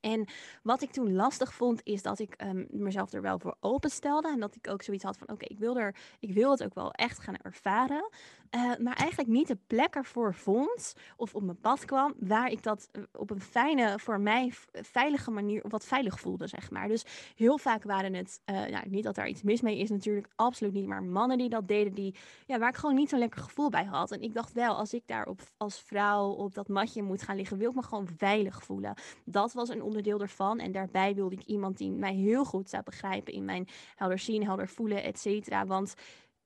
En 0.00 0.28
wat 0.62 0.82
ik 0.82 0.90
toen 0.90 1.14
lastig 1.14 1.54
vond, 1.54 1.80
is 1.84 2.02
dat 2.02 2.18
ik 2.18 2.42
um, 2.42 2.66
mezelf 2.70 3.12
er 3.12 3.22
wel 3.22 3.38
voor 3.38 3.56
openstelde. 3.60 4.28
En 4.28 4.40
dat 4.40 4.54
ik 4.54 4.70
ook 4.70 4.82
zoiets 4.82 5.04
had 5.04 5.18
van, 5.18 5.28
oké, 5.28 5.44
ik 5.44 5.58
wil 5.58 5.78
er, 5.78 5.96
ik 6.18 6.32
wil 6.32 6.50
het 6.50 6.64
ook 6.64 6.74
wel 6.74 6.92
echt 6.92 7.18
gaan 7.18 7.36
ervaren. 7.36 8.08
Uh, 8.56 8.76
maar 8.78 8.96
eigenlijk 8.96 9.28
niet 9.28 9.48
de 9.48 9.58
plek 9.66 9.94
ervoor 9.94 10.34
vond, 10.34 10.94
of 11.16 11.34
op 11.34 11.42
mijn 11.42 11.60
pad 11.60 11.84
kwam, 11.84 12.14
waar 12.18 12.50
ik 12.50 12.62
dat 12.62 12.88
eh, 12.92 13.02
op 13.12 13.30
een 13.30 13.40
fijne, 13.40 13.98
voor 13.98 14.20
mij 14.20 14.52
veilige 14.72 15.30
manier, 15.30 15.64
wat 15.68 15.84
veilig 15.84 16.20
voelde, 16.20 16.46
zeg 16.46 16.70
maar. 16.70 16.88
Dus 16.88 17.04
heel 17.36 17.58
vaak 17.58 17.82
waren 17.82 18.14
het, 18.14 18.40
nou, 18.44 18.88
niet 18.88 19.04
dat 19.04 19.14
daar 19.14 19.28
iets 19.28 19.42
mis 19.42 19.60
mee 19.60 19.78
is 19.78 19.90
natuurlijk, 19.90 20.28
absoluut 20.36 20.72
niet. 20.72 20.86
Maar 20.86 21.02
mannen 21.02 21.38
die 21.38 21.48
dat 21.48 21.68
deden, 21.68 21.94
die, 21.94 22.14
ja, 22.46 22.58
waar 22.58 22.68
ik 22.68 22.76
gewoon 22.76 22.94
niet 22.94 23.08
zo'n 23.08 23.18
lekker 23.18 23.40
gevoel 23.40 23.68
bij 23.68 23.84
had. 23.84 24.10
En 24.10 24.22
ik 24.22 24.34
dacht 24.34 24.52
wel, 24.52 24.76
als 24.76 24.94
ik 24.94 25.02
daar 25.06 25.26
op, 25.26 25.40
als 25.56 25.80
vrouw 25.80 26.28
op 26.28 26.54
dat 26.54 26.68
matje 26.68 27.02
moet 27.02 27.22
gaan 27.22 27.36
liggen, 27.36 27.58
wil 27.58 27.70
ik 27.70 27.76
me 27.76 27.82
gewoon 27.82 28.08
veilig 28.16 28.64
voelen. 28.64 28.94
Dat 29.24 29.52
was 29.52 29.68
een 29.68 29.82
onderdeel 29.90 30.20
ervan. 30.20 30.58
En 30.58 30.72
daarbij 30.72 31.14
wilde 31.14 31.36
ik 31.36 31.44
iemand 31.44 31.78
die 31.78 31.90
mij 31.90 32.14
heel 32.14 32.44
goed 32.44 32.70
zou 32.70 32.82
begrijpen 32.82 33.32
in 33.32 33.44
mijn 33.44 33.68
helder 33.94 34.18
zien, 34.18 34.44
helder 34.44 34.68
voelen, 34.68 35.02
et 35.02 35.18
cetera. 35.18 35.66
Want 35.66 35.94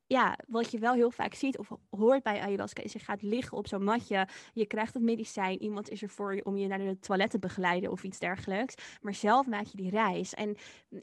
ja, 0.07 0.39
wat 0.47 0.71
je 0.71 0.79
wel 0.79 0.95
heel 0.95 1.11
vaak 1.11 1.35
ziet 1.35 1.59
of 1.59 1.71
hoort 1.91 2.23
bij 2.23 2.41
ayahuasca 2.41 2.83
is 2.83 2.93
je 2.93 2.99
gaat 2.99 3.23
liggen 3.23 3.59
op 3.59 3.67
zo'n 3.67 3.85
matje, 3.85 4.29
je 4.53 4.67
krijgt 4.67 4.95
het 4.95 5.03
medicijn, 5.03 5.63
iemand 5.63 5.91
is 5.91 6.03
er 6.03 6.09
voor 6.09 6.35
je 6.35 6.45
om 6.45 6.57
je 6.57 6.67
naar 6.67 6.79
de 6.79 6.99
toilet 6.99 7.31
te 7.31 7.39
begeleiden 7.39 7.91
of 7.91 8.05
iets 8.05 8.19
dergelijks, 8.19 8.75
maar 9.01 9.15
zelf 9.15 9.47
maak 9.47 9.65
je 9.65 9.77
die 9.77 9.91
reis. 9.91 10.35
En 10.35 10.57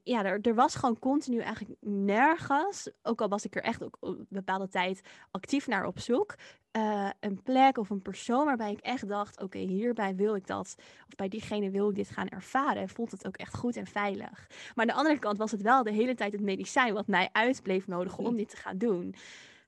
ja, 0.03 0.25
er, 0.25 0.41
er 0.41 0.55
was 0.55 0.75
gewoon 0.75 0.99
continu 0.99 1.39
eigenlijk 1.39 1.75
nergens, 1.85 2.91
ook 3.03 3.21
al 3.21 3.29
was 3.29 3.45
ik 3.45 3.55
er 3.55 3.63
echt 3.63 3.83
ook 3.83 3.97
een 3.99 4.25
bepaalde 4.29 4.67
tijd 4.67 5.01
actief 5.31 5.67
naar 5.67 5.85
op 5.85 5.99
zoek, 5.99 6.35
uh, 6.77 7.09
een 7.19 7.41
plek 7.43 7.77
of 7.77 7.89
een 7.89 8.01
persoon 8.01 8.45
waarbij 8.45 8.71
ik 8.71 8.79
echt 8.79 9.07
dacht: 9.07 9.41
oké, 9.41 9.57
hierbij 9.57 10.15
wil 10.15 10.35
ik 10.35 10.47
dat. 10.47 10.75
Of 11.07 11.15
bij 11.15 11.27
diegene 11.27 11.69
wil 11.69 11.89
ik 11.89 11.95
dit 11.95 12.09
gaan 12.09 12.27
ervaren. 12.27 12.81
En 12.81 12.89
voelt 12.89 13.11
het 13.11 13.27
ook 13.27 13.37
echt 13.37 13.55
goed 13.55 13.75
en 13.75 13.87
veilig. 13.87 14.47
Maar 14.49 14.85
aan 14.85 14.87
de 14.87 14.93
andere 14.93 15.19
kant 15.19 15.37
was 15.37 15.51
het 15.51 15.61
wel 15.61 15.83
de 15.83 15.91
hele 15.91 16.15
tijd 16.15 16.31
het 16.31 16.41
medicijn 16.41 16.93
wat 16.93 17.07
mij 17.07 17.29
uit 17.31 17.63
bleef 17.63 17.87
nodigen 17.87 18.23
om 18.23 18.35
dit 18.35 18.49
te 18.49 18.57
gaan 18.57 18.77
doen. 18.77 19.15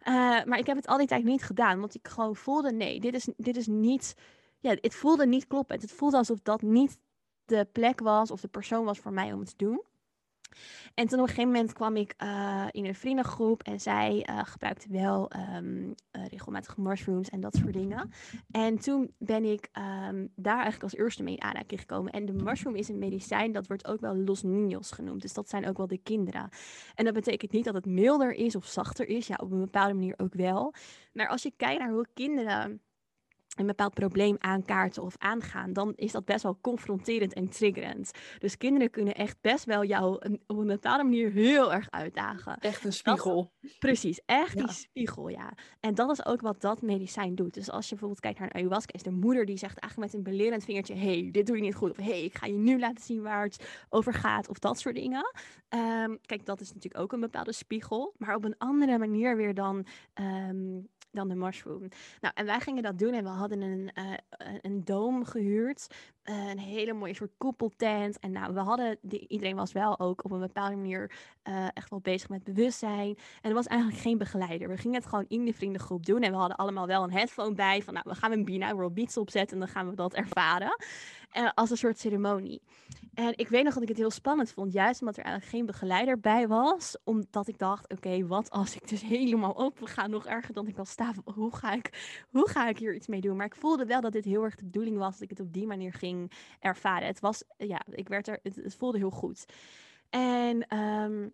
Uh, 0.08 0.44
maar 0.44 0.58
ik 0.58 0.68
heb 0.68 0.76
het 0.76 0.88
al 0.88 0.98
die 0.98 1.08
tijd 1.08 1.24
niet 1.24 1.44
gedaan, 1.44 1.80
want 1.80 1.96
ik 1.96 2.08
gewoon 2.08 2.36
voelde: 2.36 2.72
nee, 2.72 3.00
dit 3.00 3.14
is, 3.14 3.28
dit 3.38 3.58
is 3.58 3.68
niet. 3.68 4.16
Ja, 4.60 4.76
het 4.82 4.96
voelde 4.96 5.26
niet 5.26 5.48
kloppend. 5.48 5.82
Het 5.82 5.92
voelde 5.92 6.18
alsof 6.18 6.40
dat 6.42 6.62
niet 6.62 6.98
de 7.46 7.68
plek 7.72 8.00
was 8.00 8.32
of 8.32 8.42
de 8.42 8.48
persoon 8.48 8.86
was 8.86 9.00
voor 9.00 9.14
mij 9.14 9.34
om 9.34 9.40
het 9.40 9.50
te 9.58 9.66
doen. 9.66 9.82
En 10.94 11.08
toen 11.08 11.20
op 11.20 11.28
een 11.28 11.34
gegeven 11.34 11.52
moment 11.52 11.74
kwam 11.74 11.96
ik 11.96 12.14
uh, 12.24 12.66
in 12.72 12.86
een 12.86 12.96
vriendengroep 12.96 13.64
en 13.64 13.80
zij 13.80 14.28
uh, 14.30 14.40
gebruikte 14.44 14.88
wel 14.90 15.32
um, 15.56 15.96
uh, 16.12 16.28
regelmatig 16.28 16.78
mushrooms 16.78 17.30
en 17.30 17.40
dat 17.40 17.56
soort 17.56 17.74
dingen. 17.74 18.10
En 18.52 18.80
toen 18.80 19.14
ben 19.18 19.44
ik 19.44 19.70
um, 20.10 20.32
daar 20.36 20.54
eigenlijk 20.62 20.84
als 20.84 20.96
eerste 20.96 21.24
mee 21.24 21.34
in 21.34 21.42
aanraking 21.42 21.80
gekomen. 21.80 22.12
En 22.12 22.26
de 22.26 22.34
mushroom 22.34 22.76
is 22.76 22.90
een 22.90 23.00
medicijn, 23.00 23.52
dat 23.52 23.68
wordt 23.68 23.88
ook 23.88 24.00
wel 24.00 24.16
los 24.16 24.44
niños 24.44 24.90
genoemd. 24.90 25.22
Dus 25.22 25.34
dat 25.34 25.50
zijn 25.50 25.68
ook 25.68 25.78
wel 25.78 25.88
de 25.88 25.98
kinderen. 25.98 26.50
En 26.96 27.06
dat 27.06 27.14
betekent 27.14 27.52
niet 27.52 27.66
dat 27.66 27.74
het 27.74 27.86
milder 27.86 28.34
is 28.34 28.56
of 28.56 28.66
zachter 28.66 29.08
is. 29.08 29.28
Ja, 29.28 29.36
op 29.42 29.52
een 29.52 29.60
bepaalde 29.60 29.94
manier 29.94 30.14
ook 30.18 30.34
wel. 30.34 30.74
Maar 31.14 31.28
als 31.28 31.44
je 31.44 31.54
kijkt 31.58 31.80
naar 31.80 31.92
hoe 31.92 32.08
kinderen 32.14 32.82
een 33.56 33.66
bepaald 33.66 33.94
probleem 33.94 34.36
aankaarten 34.40 35.04
of 35.04 35.16
aangaan, 35.18 35.74
dan 35.74 35.94
is 35.96 36.12
dat 36.12 36.26
best 36.26 36.44
wel 36.44 36.58
confronterend 36.62 37.34
en 37.34 37.50
triggerend. 37.50 38.12
Dus 38.40 38.58
kinderen 38.58 38.90
kunnen 38.90 39.14
echt 39.14 39.38
best 39.42 39.66
wel 39.66 39.86
jou 39.86 40.16
een, 40.20 40.42
op 40.48 40.58
een 40.58 40.68
bepaalde 40.68 41.04
manier 41.04 41.32
heel 41.32 41.74
erg 41.74 41.88
uitdagen. 41.90 42.58
Echt 42.58 42.84
een 42.84 42.94
spiegel. 42.94 43.52
precies, 43.80 44.22
echt 44.26 44.58
die 44.58 44.72
spiegel, 44.72 45.28
ja. 45.28 45.54
En 45.80 45.96
dat 45.96 46.12
is 46.12 46.26
ook 46.26 46.42
wat 46.42 46.62
dat 46.62 46.82
medicijn 46.82 47.36
doet. 47.36 47.54
Dus 47.54 47.70
als 47.70 47.84
je 47.84 47.90
bijvoorbeeld 47.90 48.20
kijkt 48.22 48.40
naar 48.40 48.48
een 48.48 48.56
ayahuasca, 48.56 48.94
is 48.94 49.04
de 49.04 49.12
moeder 49.12 49.46
die 49.46 49.58
zegt 49.58 49.78
eigenlijk 49.78 50.12
met 50.12 50.22
een 50.22 50.32
belerend 50.32 50.64
vingertje, 50.64 50.96
hey, 50.96 51.30
dit 51.32 51.48
doe 51.48 51.56
je 51.56 51.62
niet 51.62 51.76
goed. 51.76 51.92
Of 51.92 51.98
hey, 51.98 52.24
ik 52.24 52.38
ga 52.38 52.46
je 52.46 52.54
nu 52.54 52.80
laten 52.80 53.04
zien 53.04 53.22
waar 53.22 53.44
het 53.44 53.86
over 53.90 54.14
gaat. 54.14 54.50
Of 54.50 54.60
dat 54.60 54.80
soort 54.80 54.96
dingen. 54.96 55.32
Ehm, 55.70 56.16
kijk, 56.26 56.46
dat 56.46 56.62
is 56.62 56.74
natuurlijk 56.74 57.04
ook 57.04 57.12
een 57.12 57.20
bepaalde 57.20 57.54
spiegel. 57.54 58.14
Maar 58.18 58.36
op 58.36 58.44
een 58.44 58.58
andere 58.58 58.98
manier 58.98 59.36
weer 59.36 59.54
dan 59.54 59.86
ehm, 60.14 60.80
dan 61.14 61.28
de 61.28 61.36
mushroom. 61.36 61.88
Nou, 62.22 62.34
en 62.36 62.46
wij 62.46 62.60
gingen 62.60 62.84
dat 62.84 63.00
doen 63.00 63.14
en 63.14 63.24
we 63.24 63.30
hadden 63.30 63.62
een, 63.62 63.92
uh, 63.96 64.14
een 64.62 64.84
doom 64.84 65.26
gehuurd. 65.26 65.88
Uh, 66.30 66.50
een 66.50 66.60
hele 66.60 66.94
mooie 66.94 67.14
soort 67.14 67.34
koepeltent. 67.38 68.20
En 68.20 68.32
nou, 68.32 68.54
we 68.54 68.60
hadden, 68.60 68.98
iedereen 69.28 69.56
was 69.56 69.72
wel 69.72 70.00
ook 70.00 70.24
op 70.24 70.32
een 70.32 70.40
bepaalde 70.40 70.76
manier 70.76 71.12
uh, 71.44 71.68
echt 71.74 71.90
wel 71.90 72.00
bezig 72.00 72.30
met 72.30 72.44
bewustzijn. 72.44 73.18
En 73.42 73.50
er 73.50 73.54
was 73.54 73.68
eigenlijk 73.68 74.02
geen 74.02 74.18
begeleider. 74.18 74.70
We 74.70 74.78
gingen 74.78 74.96
het 74.96 75.06
gewoon 75.06 75.26
in 75.28 75.46
de 75.46 75.54
vriendengroep 75.54 76.06
doen. 76.06 76.22
En 76.22 76.32
we 76.32 76.38
hadden 76.38 76.58
allemaal 76.58 76.88
wel 76.88 77.04
een 77.04 77.12
headphone 77.12 77.56
bij. 77.56 77.82
Van 77.82 77.94
nou, 77.94 78.06
we 78.10 78.16
gaan 78.16 78.32
een 78.32 78.46
binaural 78.46 78.92
beats 78.92 79.18
opzetten 79.18 79.54
en 79.54 79.66
dan 79.66 79.74
gaan 79.74 79.90
we 79.90 79.96
dat 79.96 80.14
ervaren. 80.14 80.78
Uh, 81.38 81.50
als 81.54 81.70
een 81.70 81.78
soort 81.78 82.00
ceremonie. 82.00 82.62
En 83.14 83.34
ik 83.36 83.48
weet 83.48 83.64
nog 83.64 83.74
dat 83.74 83.84
ik 83.84 83.90
het 83.90 83.98
heel 83.98 84.12
spannend 84.12 84.52
vond, 84.52 84.74
juist 84.74 85.00
omdat 85.00 85.18
er 85.18 85.24
eigenlijk 85.24 85.56
geen 85.56 85.66
begeleider 85.66 86.20
bij 86.20 86.48
was. 86.48 86.98
Omdat 87.04 87.48
ik 87.48 87.58
dacht, 87.58 87.94
oké, 87.94 88.28
wat 88.28 88.50
als 88.50 88.76
ik 88.76 88.88
dus 88.88 89.02
helemaal 89.02 89.58
open 89.58 89.88
ga, 89.88 90.08
nog 90.08 90.26
erger 90.26 90.54
dan 90.54 90.68
ik 90.68 90.78
al 90.78 90.86
sta. 90.86 91.14
Hoe 91.34 91.56
ga 91.56 91.74
ik, 91.74 92.24
hoe 92.30 92.50
ga 92.50 92.68
ik 92.68 92.78
hier 92.78 92.96
iets 92.96 93.08
mee 93.08 93.22
doen? 93.22 93.36
Maar 93.36 93.46
ik 93.46 93.56
voelde 93.56 93.86
wel 93.86 94.02
dat 94.02 94.12
dit 94.12 94.26
heel 94.26 94.44
erg 94.44 94.56
de 94.56 94.64
bedoeling 94.64 94.98
was, 94.98 95.12
dat 95.12 95.22
ik 95.22 95.30
het 95.30 95.40
op 95.40 95.54
die 95.54 95.68
manier 95.68 95.94
ging 95.94 96.13
ervaren. 96.60 97.08
Het 97.08 97.20
was, 97.20 97.44
ja, 97.58 97.82
ik 97.90 98.08
werd 98.08 98.28
er, 98.28 98.40
het, 98.44 98.76
voelde 98.78 98.98
heel 98.98 99.10
goed. 99.10 99.46
En 100.10 100.78
um, 100.78 101.34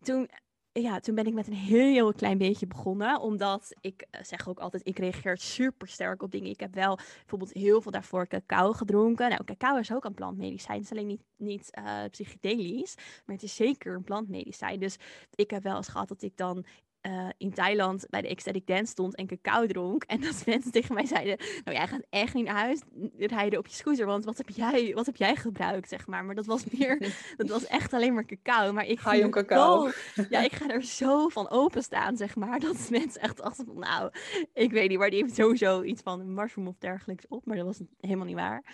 toen 0.00 0.28
ja, 0.72 1.00
toen 1.00 1.14
ben 1.14 1.26
ik 1.26 1.34
met 1.34 1.46
een 1.46 1.52
heel 1.52 2.12
klein 2.12 2.38
beetje 2.38 2.66
begonnen. 2.66 3.20
Omdat 3.20 3.74
ik 3.80 4.06
uh, 4.10 4.22
zeg 4.22 4.48
ook 4.48 4.58
altijd, 4.58 4.86
ik 4.86 4.98
reageer 4.98 5.38
super 5.38 5.88
sterk 5.88 6.22
op 6.22 6.30
dingen. 6.30 6.50
Ik 6.50 6.60
heb 6.60 6.74
wel 6.74 6.96
bijvoorbeeld 6.96 7.52
heel 7.52 7.80
veel 7.80 7.92
daarvoor 7.92 8.26
cacao 8.26 8.72
gedronken. 8.72 9.28
Nou, 9.28 9.44
cacao 9.44 9.76
is 9.76 9.92
ook 9.92 10.04
een 10.04 10.14
plantmedicijn. 10.14 10.76
Het 10.76 10.84
is 10.84 10.90
alleen 10.90 11.06
niet, 11.06 11.22
niet 11.36 11.70
uh, 11.78 12.04
psychedelisch, 12.10 12.94
maar 12.96 13.36
het 13.36 13.44
is 13.44 13.54
zeker 13.54 13.94
een 13.94 14.04
plantmedicijn. 14.04 14.80
Dus 14.80 14.96
ik 15.34 15.50
heb 15.50 15.62
wel 15.62 15.76
eens 15.76 15.88
gehad 15.88 16.08
dat 16.08 16.22
ik 16.22 16.36
dan 16.36 16.64
uh, 17.02 17.28
in 17.36 17.52
Thailand 17.52 18.06
bij 18.10 18.20
de 18.20 18.28
Ecstatic 18.28 18.66
Dance 18.66 18.90
stond 18.90 19.16
en 19.16 19.26
cacao 19.26 19.66
dronk. 19.66 20.04
En 20.04 20.20
dat 20.20 20.42
mensen 20.46 20.72
tegen 20.72 20.94
mij 20.94 21.06
zeiden, 21.06 21.36
nou 21.64 21.76
jij 21.76 21.86
gaat 21.86 22.06
echt 22.10 22.34
niet 22.34 22.44
naar 22.44 22.54
huis 22.54 22.80
rijden 23.16 23.58
op 23.58 23.66
je 23.66 23.74
scooter, 23.74 24.06
want 24.06 24.24
wat 24.24 24.36
heb 24.36 24.48
jij, 24.48 24.92
wat 24.94 25.06
heb 25.06 25.16
jij 25.16 25.36
gebruikt, 25.36 25.88
zeg 25.88 26.06
maar. 26.06 26.24
Maar 26.24 26.34
dat 26.34 26.46
was 26.46 26.64
meer, 26.70 27.12
dat 27.36 27.48
was 27.48 27.66
echt 27.66 27.92
alleen 27.92 28.14
maar 28.14 28.24
cacao. 28.24 28.72
Maar 28.72 28.86
ik 28.86 29.00
ga 29.00 29.12
je 29.12 29.28
cacao? 29.28 29.90
Zo, 30.14 30.22
ja, 30.30 30.40
ik 30.40 30.52
ga 30.52 30.68
er 30.68 30.82
zo 30.82 31.28
van 31.28 31.50
openstaan, 31.50 32.16
zeg 32.16 32.36
maar, 32.36 32.60
dat 32.60 32.88
mensen 32.90 33.20
echt 33.20 33.36
dachten 33.36 33.66
van, 33.66 33.78
nou, 33.78 34.10
ik 34.54 34.70
weet 34.70 34.88
niet, 34.88 34.98
maar 34.98 35.10
die 35.10 35.22
heeft 35.22 35.34
sowieso 35.34 35.82
iets 35.82 36.02
van 36.02 36.20
een 36.20 36.34
mushroom 36.34 36.66
of 36.66 36.78
dergelijks 36.78 37.28
op, 37.28 37.46
maar 37.46 37.56
dat 37.56 37.66
was 37.66 37.80
helemaal 38.00 38.26
niet 38.26 38.36
waar. 38.36 38.64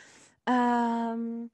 Um, 1.13 1.51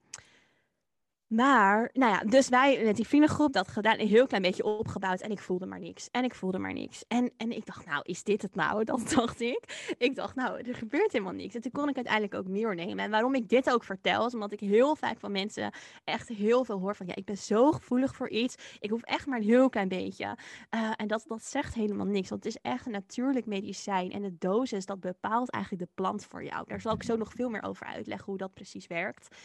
maar, 1.32 1.90
nou 1.92 2.12
ja, 2.12 2.20
dus 2.20 2.48
wij 2.48 2.84
met 2.84 2.96
die 2.96 3.06
vriendengroep 3.06 3.52
dat 3.52 3.68
gedaan, 3.68 3.98
een 3.98 4.08
heel 4.08 4.26
klein 4.26 4.42
beetje 4.42 4.64
opgebouwd. 4.64 5.20
En 5.20 5.30
ik 5.30 5.40
voelde 5.40 5.66
maar 5.66 5.80
niks. 5.80 6.08
En 6.10 6.24
ik 6.24 6.34
voelde 6.34 6.58
maar 6.58 6.72
niks. 6.72 7.04
En, 7.08 7.32
en 7.36 7.52
ik 7.52 7.66
dacht, 7.66 7.86
nou, 7.86 8.02
is 8.02 8.22
dit 8.22 8.42
het 8.42 8.54
nou? 8.54 8.84
Dat 8.92 9.10
dacht 9.14 9.40
ik. 9.40 9.94
Ik 9.98 10.14
dacht, 10.14 10.34
nou, 10.34 10.60
er 10.60 10.74
gebeurt 10.74 11.12
helemaal 11.12 11.32
niks. 11.32 11.54
En 11.54 11.60
toen 11.60 11.72
kon 11.72 11.88
ik 11.88 11.96
uiteindelijk 11.96 12.34
ook 12.34 12.48
neernemen. 12.48 13.04
En 13.04 13.10
waarom 13.10 13.34
ik 13.34 13.48
dit 13.48 13.70
ook 13.70 13.84
vertel, 13.84 14.26
is 14.26 14.34
omdat 14.34 14.52
ik 14.52 14.60
heel 14.60 14.96
vaak 14.96 15.18
van 15.18 15.32
mensen 15.32 15.72
echt 16.04 16.28
heel 16.28 16.64
veel 16.64 16.78
hoor 16.78 16.96
van, 16.96 17.06
ja, 17.06 17.14
ik 17.14 17.24
ben 17.24 17.36
zo 17.36 17.72
gevoelig 17.72 18.14
voor 18.14 18.28
iets. 18.28 18.54
Ik 18.80 18.90
hoef 18.90 19.02
echt 19.02 19.26
maar 19.26 19.38
een 19.38 19.44
heel 19.44 19.68
klein 19.68 19.88
beetje. 19.88 20.36
Uh, 20.74 20.90
en 20.96 21.06
dat, 21.06 21.24
dat 21.26 21.44
zegt 21.44 21.74
helemaal 21.74 22.06
niks. 22.06 22.28
Want 22.28 22.44
het 22.44 22.54
is 22.54 22.60
echt 22.62 22.86
een 22.86 22.92
natuurlijk 22.92 23.46
medicijn. 23.46 24.12
En 24.12 24.22
de 24.22 24.38
dosis, 24.38 24.86
dat 24.86 25.00
bepaalt 25.00 25.50
eigenlijk 25.50 25.84
de 25.84 25.90
plant 25.94 26.24
voor 26.24 26.44
jou. 26.44 26.64
Daar 26.66 26.80
zal 26.80 26.94
ik 26.94 27.02
zo 27.02 27.16
nog 27.16 27.32
veel 27.32 27.48
meer 27.48 27.62
over 27.62 27.86
uitleggen 27.86 28.26
hoe 28.26 28.38
dat 28.38 28.54
precies 28.54 28.86
werkt. 28.86 29.36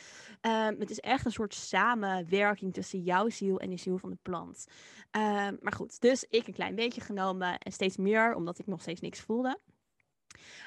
Um, 0.41 0.79
het 0.79 0.89
is 0.89 0.99
echt 0.99 1.25
een 1.25 1.31
soort 1.31 1.53
samenwerking 1.77 2.73
tussen 2.73 3.01
jouw 3.01 3.29
ziel 3.29 3.59
en 3.59 3.69
de 3.69 3.77
ziel 3.77 3.97
van 3.97 4.09
de 4.09 4.17
plant. 4.21 4.65
Uh, 5.11 5.21
maar 5.61 5.73
goed, 5.73 6.01
dus 6.01 6.25
ik 6.29 6.47
een 6.47 6.53
klein 6.53 6.75
beetje 6.75 7.01
genomen 7.01 7.57
en 7.57 7.71
steeds 7.71 7.97
meer, 7.97 8.35
omdat 8.35 8.59
ik 8.59 8.67
nog 8.67 8.81
steeds 8.81 9.01
niks 9.01 9.19
voelde. 9.19 9.59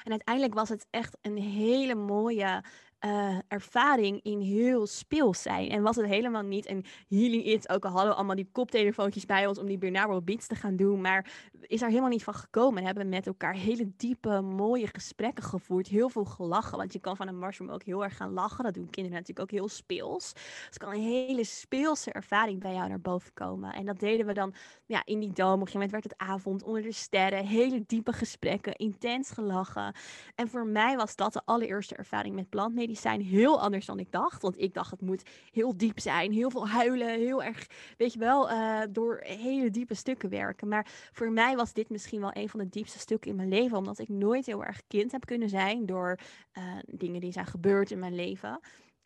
En 0.03 0.11
uiteindelijk 0.11 0.53
was 0.53 0.69
het 0.69 0.87
echt 0.89 1.17
een 1.21 1.37
hele 1.37 1.95
mooie 1.95 2.63
uh, 3.05 3.37
ervaring 3.47 4.19
in 4.23 4.39
heel 4.39 4.87
speels 4.87 5.41
zijn. 5.41 5.69
En 5.69 5.81
was 5.81 5.95
het 5.95 6.05
helemaal 6.05 6.41
niet 6.41 6.69
een 6.69 6.85
healing 7.07 7.45
it, 7.45 7.69
ook 7.69 7.85
al 7.85 7.91
hadden 7.91 8.09
we 8.09 8.15
allemaal 8.15 8.35
die 8.35 8.49
koptelefoontjes 8.51 9.25
bij 9.25 9.47
ons 9.47 9.57
om 9.57 9.65
die 9.65 9.77
binaural 9.77 10.21
beats 10.21 10.47
te 10.47 10.55
gaan 10.55 10.75
doen, 10.75 11.01
maar 11.01 11.31
is 11.61 11.81
er 11.81 11.87
helemaal 11.87 12.09
niet 12.09 12.23
van 12.23 12.33
gekomen. 12.33 12.79
En 12.79 12.85
hebben 12.85 13.09
met 13.09 13.27
elkaar 13.27 13.53
hele 13.53 13.91
diepe, 13.97 14.41
mooie 14.41 14.87
gesprekken 14.87 15.43
gevoerd, 15.43 15.87
heel 15.87 16.09
veel 16.09 16.25
gelachen, 16.25 16.77
want 16.77 16.93
je 16.93 16.99
kan 16.99 17.15
van 17.15 17.27
een 17.27 17.39
mushroom 17.39 17.69
ook 17.69 17.83
heel 17.83 18.03
erg 18.03 18.17
gaan 18.17 18.33
lachen. 18.33 18.63
Dat 18.63 18.73
doen 18.73 18.89
kinderen 18.89 19.17
natuurlijk 19.17 19.51
ook 19.51 19.59
heel 19.59 19.69
speels. 19.69 20.33
Dus 20.67 20.77
kan 20.77 20.93
een 20.93 21.01
hele 21.01 21.43
speelse 21.43 22.11
ervaring 22.11 22.59
bij 22.59 22.73
jou 22.73 22.89
naar 22.89 23.01
boven 23.01 23.33
komen. 23.33 23.73
En 23.73 23.85
dat 23.85 23.99
deden 23.99 24.25
we 24.25 24.33
dan 24.33 24.53
ja, 24.85 25.01
in 25.05 25.19
die 25.19 25.33
dome. 25.33 25.53
Op 25.53 25.59
een 25.59 25.67
gegeven 25.67 25.73
moment 25.73 25.91
werd 25.91 26.03
het 26.03 26.29
avond 26.29 26.63
onder 26.63 26.81
de 26.81 26.91
sterren, 26.91 27.45
hele 27.45 27.83
diepe 27.87 28.13
gesprekken, 28.13 28.75
intens 28.75 29.29
gelachen. 29.29 29.95
En 30.35 30.47
voor 30.47 30.65
mij 30.65 30.95
was 30.95 31.15
dat 31.15 31.33
de 31.33 31.41
allereerste 31.45 31.95
ervaring 31.95 32.35
met 32.35 32.49
plantmedicijn 32.49 32.89
zijn 32.99 33.21
heel 33.21 33.61
anders 33.61 33.85
dan 33.85 33.99
ik 33.99 34.11
dacht. 34.11 34.41
Want 34.41 34.59
ik 34.59 34.73
dacht 34.73 34.91
het 34.91 35.01
moet 35.01 35.29
heel 35.51 35.77
diep 35.77 35.99
zijn, 35.99 36.31
heel 36.31 36.49
veel 36.49 36.67
huilen, 36.67 37.07
heel 37.07 37.43
erg, 37.43 37.67
weet 37.97 38.13
je 38.13 38.19
wel, 38.19 38.51
uh, 38.51 38.81
door 38.89 39.19
hele 39.23 39.69
diepe 39.69 39.93
stukken 39.93 40.29
werken. 40.29 40.67
Maar 40.67 40.87
voor 41.11 41.31
mij 41.31 41.55
was 41.55 41.73
dit 41.73 41.89
misschien 41.89 42.21
wel 42.21 42.31
een 42.33 42.49
van 42.49 42.59
de 42.59 42.69
diepste 42.69 42.99
stukken 42.99 43.29
in 43.29 43.35
mijn 43.35 43.49
leven, 43.49 43.77
omdat 43.77 43.99
ik 43.99 44.09
nooit 44.09 44.45
heel 44.45 44.63
erg 44.63 44.81
kind 44.87 45.11
heb 45.11 45.25
kunnen 45.25 45.49
zijn 45.49 45.85
door 45.85 46.19
uh, 46.53 46.63
dingen 46.85 47.21
die 47.21 47.31
zijn 47.31 47.45
gebeurd 47.45 47.91
in 47.91 47.99
mijn 47.99 48.15
leven. 48.15 48.59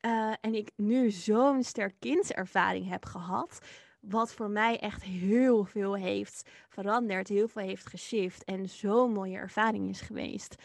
Uh, 0.06 0.34
en 0.42 0.56
ik 0.56 0.72
nu 0.76 1.12
zo'n 1.12 1.64
sterk 1.64 1.96
kindservaring 2.00 2.90
heb 2.90 3.06
gehad, 3.06 3.60
wat 4.00 4.34
voor 4.34 4.50
mij 4.50 4.80
echt 4.80 5.04
heel 5.04 5.64
veel 5.64 5.96
heeft 5.96 6.50
veranderd, 6.70 7.28
heel 7.28 7.48
veel 7.48 7.62
heeft 7.62 7.86
geshift 7.86 8.44
en 8.44 8.70
zo'n 8.70 9.12
mooie 9.12 9.38
ervaring 9.38 9.90
is 9.90 10.02
geweest. 10.02 10.56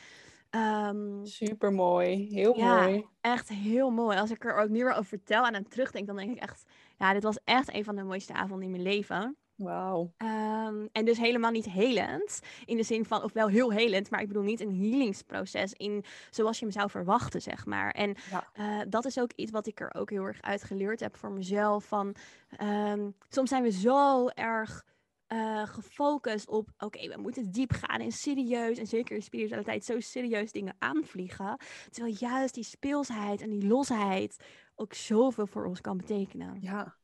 Um, 0.50 1.26
Super 1.26 1.73
mooi, 1.73 2.28
heel 2.35 2.57
ja, 2.57 2.80
mooi. 2.80 3.07
Echt 3.21 3.49
heel 3.49 3.90
mooi. 3.90 4.19
Als 4.19 4.30
ik 4.30 4.45
er 4.45 4.57
ook 4.57 4.69
nu 4.69 4.83
weer 4.83 4.92
over 4.92 5.04
vertel 5.04 5.47
en 5.47 5.54
aan 5.54 5.69
terugdenk, 5.69 6.07
dan 6.07 6.16
denk 6.16 6.30
ik 6.30 6.42
echt, 6.42 6.64
ja, 6.99 7.12
dit 7.12 7.23
was 7.23 7.38
echt 7.45 7.75
een 7.75 7.85
van 7.85 7.97
de 7.97 8.02
mooiste 8.02 8.33
avonden 8.33 8.64
in 8.64 8.71
mijn 8.71 8.83
leven. 8.83 9.37
Wauw. 9.57 10.12
Um, 10.19 10.88
en 10.92 11.04
dus 11.04 11.19
helemaal 11.19 11.50
niet 11.50 11.71
helend. 11.71 12.40
In 12.64 12.76
de 12.76 12.83
zin 12.83 13.04
van, 13.04 13.23
of 13.23 13.33
wel 13.33 13.49
heel 13.49 13.73
helend, 13.73 14.11
maar 14.11 14.21
ik 14.21 14.28
bedoel 14.28 14.42
niet 14.42 14.61
een 14.61 14.75
healingsproces 14.75 15.73
in 15.73 16.04
zoals 16.30 16.59
je 16.59 16.64
hem 16.64 16.75
zou 16.75 16.90
verwachten, 16.90 17.42
zeg 17.42 17.66
maar. 17.66 17.90
En 17.90 18.14
ja. 18.30 18.50
uh, 18.54 18.87
dat 18.88 19.04
is 19.04 19.19
ook 19.19 19.33
iets 19.35 19.50
wat 19.50 19.66
ik 19.66 19.80
er 19.80 19.95
ook 19.95 20.11
heel 20.11 20.25
erg 20.25 20.42
uit 20.42 20.62
geleerd 20.62 21.00
heb 21.00 21.16
voor 21.16 21.33
mezelf. 21.33 21.85
Van 21.85 22.14
um, 22.62 23.14
soms 23.28 23.49
zijn 23.49 23.62
we 23.62 23.71
zo 23.71 24.28
erg 24.28 24.85
uh, 25.33 25.67
gefocust 25.67 26.49
op, 26.49 26.69
oké, 26.79 27.09
we 27.09 27.21
moeten 27.21 27.51
diep 27.51 27.73
gaan 27.73 28.01
en 28.01 28.13
serieus, 28.13 28.79
en 28.79 28.87
zeker 28.87 29.17
in 29.17 29.23
spiritualiteit, 29.23 29.85
zo 29.85 30.01
serieus 30.01 30.53
dingen 30.53 30.77
aanvliegen. 30.79 31.57
Terwijl 31.91 32.17
juist 32.19 32.55
die 32.55 32.65
speelsheid 32.65 33.41
en 33.41 33.51
die 33.51 33.67
losheid 33.67 34.37
ook 34.75 34.95
zoveel 34.95 35.47
voor 35.47 35.67
ons 35.67 35.81
kan 35.81 35.97
betekenen. 35.97 36.57
Ja, 36.61 36.97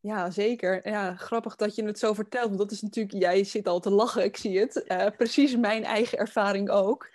ja, 0.00 0.30
zeker. 0.30 0.88
Ja, 0.88 1.14
grappig 1.14 1.56
dat 1.56 1.74
je 1.74 1.84
het 1.84 1.98
zo 1.98 2.12
vertelt. 2.14 2.46
Want 2.46 2.58
dat 2.58 2.70
is 2.70 2.82
natuurlijk, 2.82 3.22
jij 3.22 3.44
zit 3.44 3.68
al 3.68 3.80
te 3.80 3.90
lachen, 3.90 4.24
ik 4.24 4.36
zie 4.36 4.58
het. 4.58 4.84
Uh, 4.88 5.06
precies 5.16 5.56
mijn 5.56 5.84
eigen 5.84 6.18
ervaring 6.18 6.70
ook. 6.70 7.10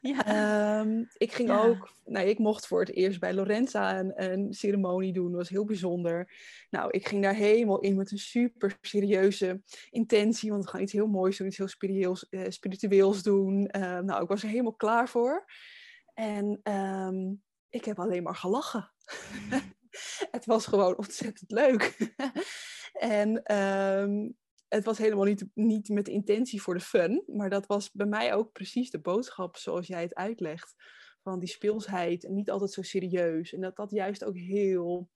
Ja. 0.00 0.80
Um, 0.80 1.08
ik 1.16 1.32
ging 1.32 1.48
ja. 1.48 1.64
ook, 1.64 1.92
nou, 2.04 2.26
ik 2.26 2.38
mocht 2.38 2.66
voor 2.66 2.80
het 2.80 2.92
eerst 2.92 3.20
bij 3.20 3.34
Lorenza 3.34 3.98
een, 3.98 4.22
een, 4.24 4.54
ceremonie 4.54 5.12
doen. 5.12 5.28
Dat 5.28 5.40
was 5.40 5.48
heel 5.48 5.64
bijzonder. 5.64 6.32
Nou, 6.70 6.90
ik 6.90 7.08
ging 7.08 7.22
daar 7.22 7.34
helemaal 7.34 7.80
in 7.80 7.96
met 7.96 8.10
een 8.10 8.18
super 8.18 8.78
serieuze 8.80 9.62
intentie. 9.90 10.50
Want 10.50 10.64
we 10.64 10.70
gaan 10.70 10.80
iets 10.80 10.92
heel 10.92 11.06
moois 11.06 11.36
doen, 11.36 11.46
iets 11.46 11.56
heel 11.56 11.68
spiritueels, 11.68 12.26
uh, 12.30 12.44
spiritueels 12.48 13.22
doen. 13.22 13.70
Uh, 13.76 13.98
nou, 13.98 14.22
ik 14.22 14.28
was 14.28 14.42
er 14.42 14.48
helemaal 14.48 14.74
klaar 14.74 15.08
voor. 15.08 15.44
En 16.14 16.60
um, 16.62 17.42
ik 17.68 17.84
heb 17.84 17.98
alleen 17.98 18.22
maar 18.22 18.36
gelachen. 18.36 18.92
het 20.36 20.46
was 20.46 20.66
gewoon 20.66 20.96
ontzettend 20.96 21.50
leuk. 21.50 21.96
en 22.92 23.56
um, 23.56 24.36
het 24.76 24.84
was 24.84 24.98
helemaal 24.98 25.24
niet, 25.24 25.46
niet 25.54 25.88
met 25.88 26.04
de 26.04 26.10
intentie 26.10 26.62
voor 26.62 26.74
de 26.74 26.80
fun, 26.80 27.22
maar 27.26 27.50
dat 27.50 27.66
was 27.66 27.92
bij 27.92 28.06
mij 28.06 28.34
ook 28.34 28.52
precies 28.52 28.90
de 28.90 29.00
boodschap 29.00 29.56
zoals 29.56 29.86
jij 29.86 30.02
het 30.02 30.14
uitlegt. 30.14 30.74
Van 31.22 31.38
die 31.38 31.48
speelsheid 31.48 32.24
en 32.24 32.34
niet 32.34 32.50
altijd 32.50 32.70
zo 32.72 32.82
serieus. 32.82 33.52
En 33.52 33.60
dat 33.60 33.76
dat 33.76 33.90
juist 33.90 34.24
ook 34.24 34.36
heel 34.36 35.10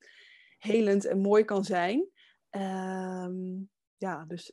helend 0.59 1.05
en 1.05 1.19
mooi 1.19 1.45
kan 1.45 1.65
zijn. 1.65 2.09
Um, 2.51 3.71
ja, 3.97 4.25
dus 4.25 4.53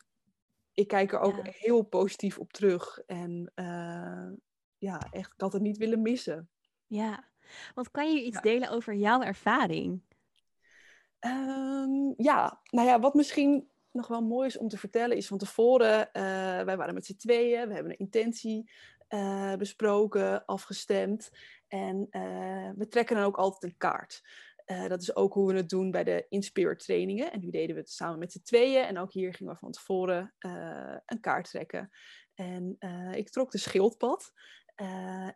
ik 0.74 0.88
kijk 0.88 1.14
er 1.14 1.20
ook 1.20 1.46
ja. 1.46 1.52
heel 1.56 1.84
positief 1.84 2.40
op 2.40 2.54
terug. 2.54 3.00
En 3.06 3.52
uh, 3.56 4.30
ja, 4.78 5.00
echt, 5.12 5.34
ik 5.34 5.42
had 5.42 5.54
het 5.54 5.62
niet 5.62 5.78
willen 5.78 6.02
missen. 6.02 6.50
Ja, 6.88 7.30
want 7.74 7.92
kan 7.92 8.14
je 8.14 8.24
iets 8.24 8.36
Ja. 8.36 8.42
delen 8.42 8.70
over 8.70 8.96
jouw 8.96 9.22
ervaring? 9.22 10.02
Ehm, 11.20 12.14
ja, 12.18 12.62
nou 12.70 12.88
ja, 12.88 13.00
wat 13.00 13.14
misschien 13.14 13.70
nog 13.92 14.08
wel 14.08 14.22
mooi 14.22 14.48
is 14.48 14.58
om 14.58 14.68
te 14.68 14.78
vertellen 14.78 15.18
is 15.18 15.28
van 15.28 15.38
tevoren, 15.38 16.12
eh, 16.12 16.24
wij 16.64 16.78
waren 16.78 16.94
met 16.94 17.06
z'n 17.06 17.16
tweeën, 17.16 17.68
we 17.68 17.74
hebben 17.74 17.92
een 17.92 17.98
intentie 17.98 18.72
eh, 19.08 19.56
besproken, 19.56 20.46
afgestemd 20.46 21.30
en 21.68 22.08
eh, 22.10 22.70
we 22.76 22.88
trekken 22.88 23.16
dan 23.16 23.26
ook 23.26 23.38
altijd 23.38 23.64
een 23.64 23.78
kaart. 23.78 24.22
Dat 24.88 25.02
is 25.02 25.16
ook 25.16 25.34
hoe 25.34 25.52
we 25.52 25.58
het 25.58 25.70
doen 25.70 25.92
bij 25.92 26.04
de 26.04 26.26
Inspirit 26.30 26.80
trainingen. 26.80 27.32
En 27.32 27.40
nu 27.40 27.50
deden 27.50 27.76
we 27.76 27.82
het 27.82 27.90
samen 27.90 28.20
met 28.20 28.32
z'n 28.32 28.42
tweeën. 28.42 28.84
En 28.84 28.98
ook 28.98 29.14
hier 29.14 29.34
gingen 29.34 29.54
we 29.54 29.60
van 29.60 29.72
tevoren 29.72 30.34
een 31.06 31.20
kaart 31.20 31.50
trekken. 31.50 31.90
En 32.34 32.78
ik 33.12 33.30
trok 33.30 33.52
de 33.52 33.58
schildpad. 33.58 34.32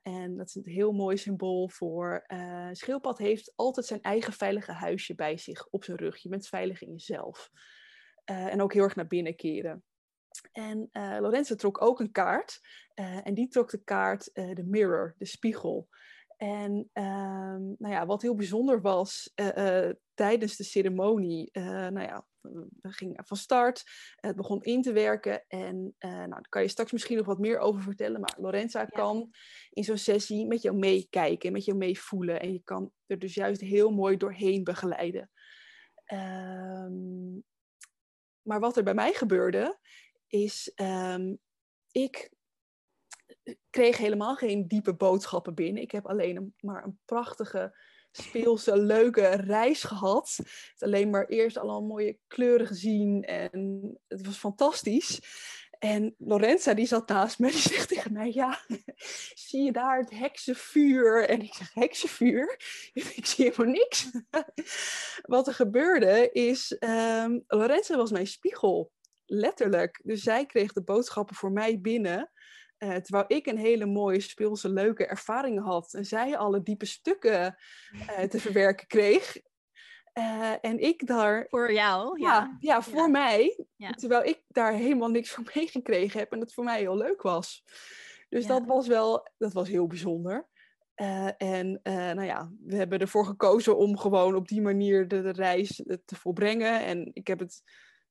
En 0.03 0.37
dat 0.37 0.47
is 0.47 0.55
een 0.55 0.71
heel 0.71 0.91
mooi 0.91 1.17
symbool 1.17 1.69
voor. 1.69 2.23
eh 2.27 2.69
schildpad 2.71 3.17
heeft 3.17 3.53
altijd 3.55 3.85
zijn 3.85 4.01
eigen 4.01 4.33
veilige 4.33 4.71
huisje 4.71 5.15
bij 5.15 5.37
zich 5.37 5.67
op 5.69 5.83
zijn 5.83 5.97
rug. 5.97 6.17
Je 6.17 6.29
bent 6.29 6.47
veilig 6.47 6.81
in 6.81 6.91
jezelf. 6.91 7.51
Eh, 8.23 8.45
en 8.53 8.61
ook 8.61 8.73
heel 8.73 8.83
erg 8.83 8.95
naar 8.95 9.07
binnen 9.07 9.35
keren. 9.35 9.83
En 10.51 10.89
eh 10.91 11.17
Lorenzo 11.19 11.55
trok 11.55 11.81
ook 11.81 11.99
een 11.99 12.11
kaart. 12.11 12.59
eh, 12.93 13.27
en 13.27 13.33
die 13.33 13.47
trok 13.47 13.69
de 13.69 13.83
kaart 13.83 14.29
de 14.33 14.63
mirror, 14.65 15.15
de 15.17 15.25
spiegel. 15.25 15.87
En 16.37 16.89
ehm, 16.93 17.61
nou 17.77 17.93
ja, 17.93 18.05
wat 18.05 18.21
heel 18.21 18.35
bijzonder 18.35 18.81
was 18.81 19.33
tijdens 20.13 20.55
de 20.55 20.63
ceremonie, 20.63 21.49
nou 21.53 22.01
ja, 22.01 22.25
we 22.81 22.91
gingen 22.91 23.25
van 23.25 23.37
start, 23.37 23.83
het 24.15 24.35
begon 24.35 24.61
in 24.61 24.81
te 24.81 24.93
werken 24.93 25.45
en 25.47 25.95
nou, 25.99 26.29
daar 26.29 26.49
kan 26.49 26.61
je 26.61 26.67
straks 26.67 26.91
misschien 26.91 27.17
nog 27.17 27.25
wat 27.25 27.39
meer 27.39 27.59
over 27.59 27.81
vertellen, 27.81 28.19
maar 28.19 28.35
Lorenza 28.37 28.85
kan 28.85 29.29
in 29.69 29.83
zo'n 29.83 29.97
sessie 29.97 30.47
met 30.47 30.61
jou 30.61 30.77
meekijken, 30.77 31.51
met 31.51 31.65
jou 31.65 31.77
meevoelen 31.77 32.39
en 32.39 32.53
je 32.53 32.61
kan 32.63 32.91
er 33.05 33.19
dus 33.19 33.33
juist 33.33 33.61
heel 33.61 33.91
mooi 33.91 34.17
doorheen 34.17 34.63
begeleiden. 34.63 35.29
Ehm, 36.05 37.39
maar 38.51 38.59
wat 38.59 38.77
er 38.77 38.83
bij 38.83 38.93
mij 38.93 39.13
gebeurde, 39.13 39.79
is 40.27 40.71
um, 40.75 41.39
ik 41.91 42.31
kreeg 43.69 43.97
helemaal 43.97 44.35
geen 44.35 44.67
diepe 44.67 44.93
boodschappen 44.93 45.53
binnen. 45.53 45.81
Ik 45.81 45.91
heb 45.91 46.05
alleen 46.05 46.35
een, 46.35 46.53
maar 46.59 46.83
een 46.83 46.99
prachtige, 47.05 47.77
speelse, 48.11 48.77
leuke 48.77 49.27
reis 49.27 49.83
gehad. 49.83 50.39
Alleen 50.77 51.09
maar 51.09 51.25
eerst 51.25 51.57
al 51.57 51.81
mooie 51.81 52.17
kleuren 52.27 52.67
gezien 52.67 53.23
en 53.23 53.81
het 54.07 54.25
was 54.25 54.37
fantastisch. 54.37 55.19
En 55.81 56.15
Lorenza 56.17 56.73
die 56.73 56.85
zat 56.85 57.07
naast 57.07 57.39
me, 57.39 57.51
die 57.51 57.59
zegt 57.59 57.87
tegen 57.87 58.13
mij, 58.13 58.31
ja, 58.33 58.59
zie 59.47 59.63
je 59.63 59.71
daar 59.71 59.97
het 59.99 60.09
heksenvuur? 60.09 61.29
En 61.29 61.41
ik 61.41 61.53
zeg, 61.53 61.73
heksenvuur? 61.73 62.59
Ik 63.15 63.25
zie 63.25 63.45
helemaal 63.45 63.73
niks. 63.73 64.11
Wat 65.21 65.47
er 65.47 65.53
gebeurde 65.53 66.29
is, 66.31 66.77
um, 66.79 67.43
Lorenza 67.47 67.97
was 67.97 68.11
mijn 68.11 68.27
spiegel, 68.27 68.91
letterlijk. 69.25 70.01
Dus 70.03 70.21
zij 70.21 70.45
kreeg 70.45 70.73
de 70.73 70.83
boodschappen 70.83 71.35
voor 71.35 71.51
mij 71.51 71.81
binnen. 71.81 72.31
Uh, 72.77 72.95
terwijl 72.95 73.25
ik 73.27 73.45
een 73.45 73.57
hele 73.57 73.85
mooie, 73.85 74.19
speelse, 74.19 74.69
leuke 74.69 75.05
ervaring 75.05 75.63
had. 75.63 75.93
En 75.93 76.05
zij 76.05 76.37
alle 76.37 76.63
diepe 76.63 76.85
stukken 76.85 77.57
uh, 77.93 78.19
te 78.19 78.39
verwerken 78.39 78.87
kreeg. 78.87 79.37
Uh, 80.13 80.53
en 80.61 80.79
ik 80.79 81.07
daar... 81.07 81.45
Voor 81.49 81.73
jou? 81.73 82.19
Ja, 82.19 82.27
ja, 82.27 82.57
ja 82.59 82.81
voor 82.81 82.95
ja. 82.95 83.07
mij. 83.07 83.65
Ja. 83.75 83.91
Terwijl 83.91 84.23
ik 84.23 84.43
daar 84.47 84.73
helemaal 84.73 85.09
niks 85.09 85.31
van 85.31 85.47
meegekregen 85.55 86.19
heb. 86.19 86.31
En 86.31 86.39
dat 86.39 86.53
voor 86.53 86.63
mij 86.63 86.79
heel 86.79 86.97
leuk 86.97 87.21
was. 87.21 87.63
Dus 88.29 88.45
dat 88.45 88.65
was 88.65 88.87
wel... 88.87 89.27
Dat 89.37 89.53
was 89.53 89.67
heel 89.67 89.87
bijzonder. 89.87 90.49
Uh, 90.95 91.29
en 91.37 91.79
uh, 91.83 91.93
nou 91.93 92.23
ja, 92.23 92.51
we 92.65 92.75
hebben 92.75 92.99
ervoor 92.99 93.25
gekozen 93.25 93.77
om 93.77 93.97
gewoon 93.97 94.35
op 94.35 94.47
die 94.47 94.61
manier 94.61 95.07
de, 95.07 95.21
de 95.21 95.31
reis 95.31 95.75
te 96.05 96.15
volbrengen. 96.15 96.85
En 96.85 97.09
ik 97.13 97.27
heb 97.27 97.39
het 97.39 97.63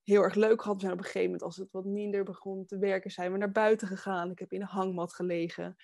heel 0.03 0.21
erg 0.21 0.35
leuk 0.35 0.61
gehad. 0.61 0.75
We 0.75 0.81
zijn 0.81 0.93
op 0.93 0.99
een 0.99 1.05
gegeven 1.05 1.25
moment, 1.25 1.43
als 1.43 1.57
het 1.57 1.71
wat 1.71 1.85
minder 1.85 2.23
begon 2.23 2.65
te 2.65 2.77
werken, 2.77 3.11
zijn 3.11 3.31
we 3.31 3.37
naar 3.37 3.51
buiten 3.51 3.87
gegaan. 3.87 4.31
Ik 4.31 4.39
heb 4.39 4.51
in 4.51 4.61
een 4.61 4.67
hangmat 4.67 5.13
gelegen. 5.13 5.75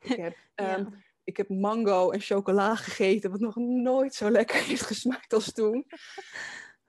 Ik 0.00 0.16
heb, 0.16 0.36
ja. 0.54 0.78
um, 0.78 1.04
ik 1.24 1.36
heb 1.36 1.48
mango 1.48 2.10
en 2.10 2.20
chocola 2.20 2.74
gegeten, 2.74 3.30
wat 3.30 3.40
nog 3.40 3.56
nooit 3.56 4.14
zo 4.14 4.30
lekker 4.30 4.62
heeft 4.64 4.82
gesmaakt 4.82 5.32
als 5.32 5.52
toen. 5.52 5.86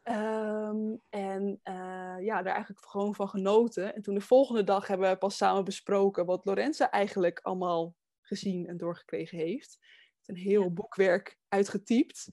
Um, 0.03 1.01
en 1.09 1.59
uh, 1.63 2.15
ja, 2.19 2.41
daar 2.41 2.53
eigenlijk 2.53 2.85
gewoon 2.85 3.15
van 3.15 3.29
genoten. 3.29 3.95
En 3.95 4.01
toen 4.01 4.15
de 4.15 4.21
volgende 4.21 4.63
dag 4.63 4.87
hebben 4.87 5.09
we 5.09 5.17
pas 5.17 5.37
samen 5.37 5.63
besproken 5.63 6.25
wat 6.25 6.45
Lorenza 6.45 6.91
eigenlijk 6.91 7.39
allemaal 7.39 7.95
gezien 8.21 8.67
en 8.67 8.77
doorgekregen 8.77 9.37
heeft. 9.37 9.79
Een 10.25 10.35
heel 10.35 10.63
ja. 10.63 10.69
boekwerk 10.69 11.37
uitgetypt 11.47 12.29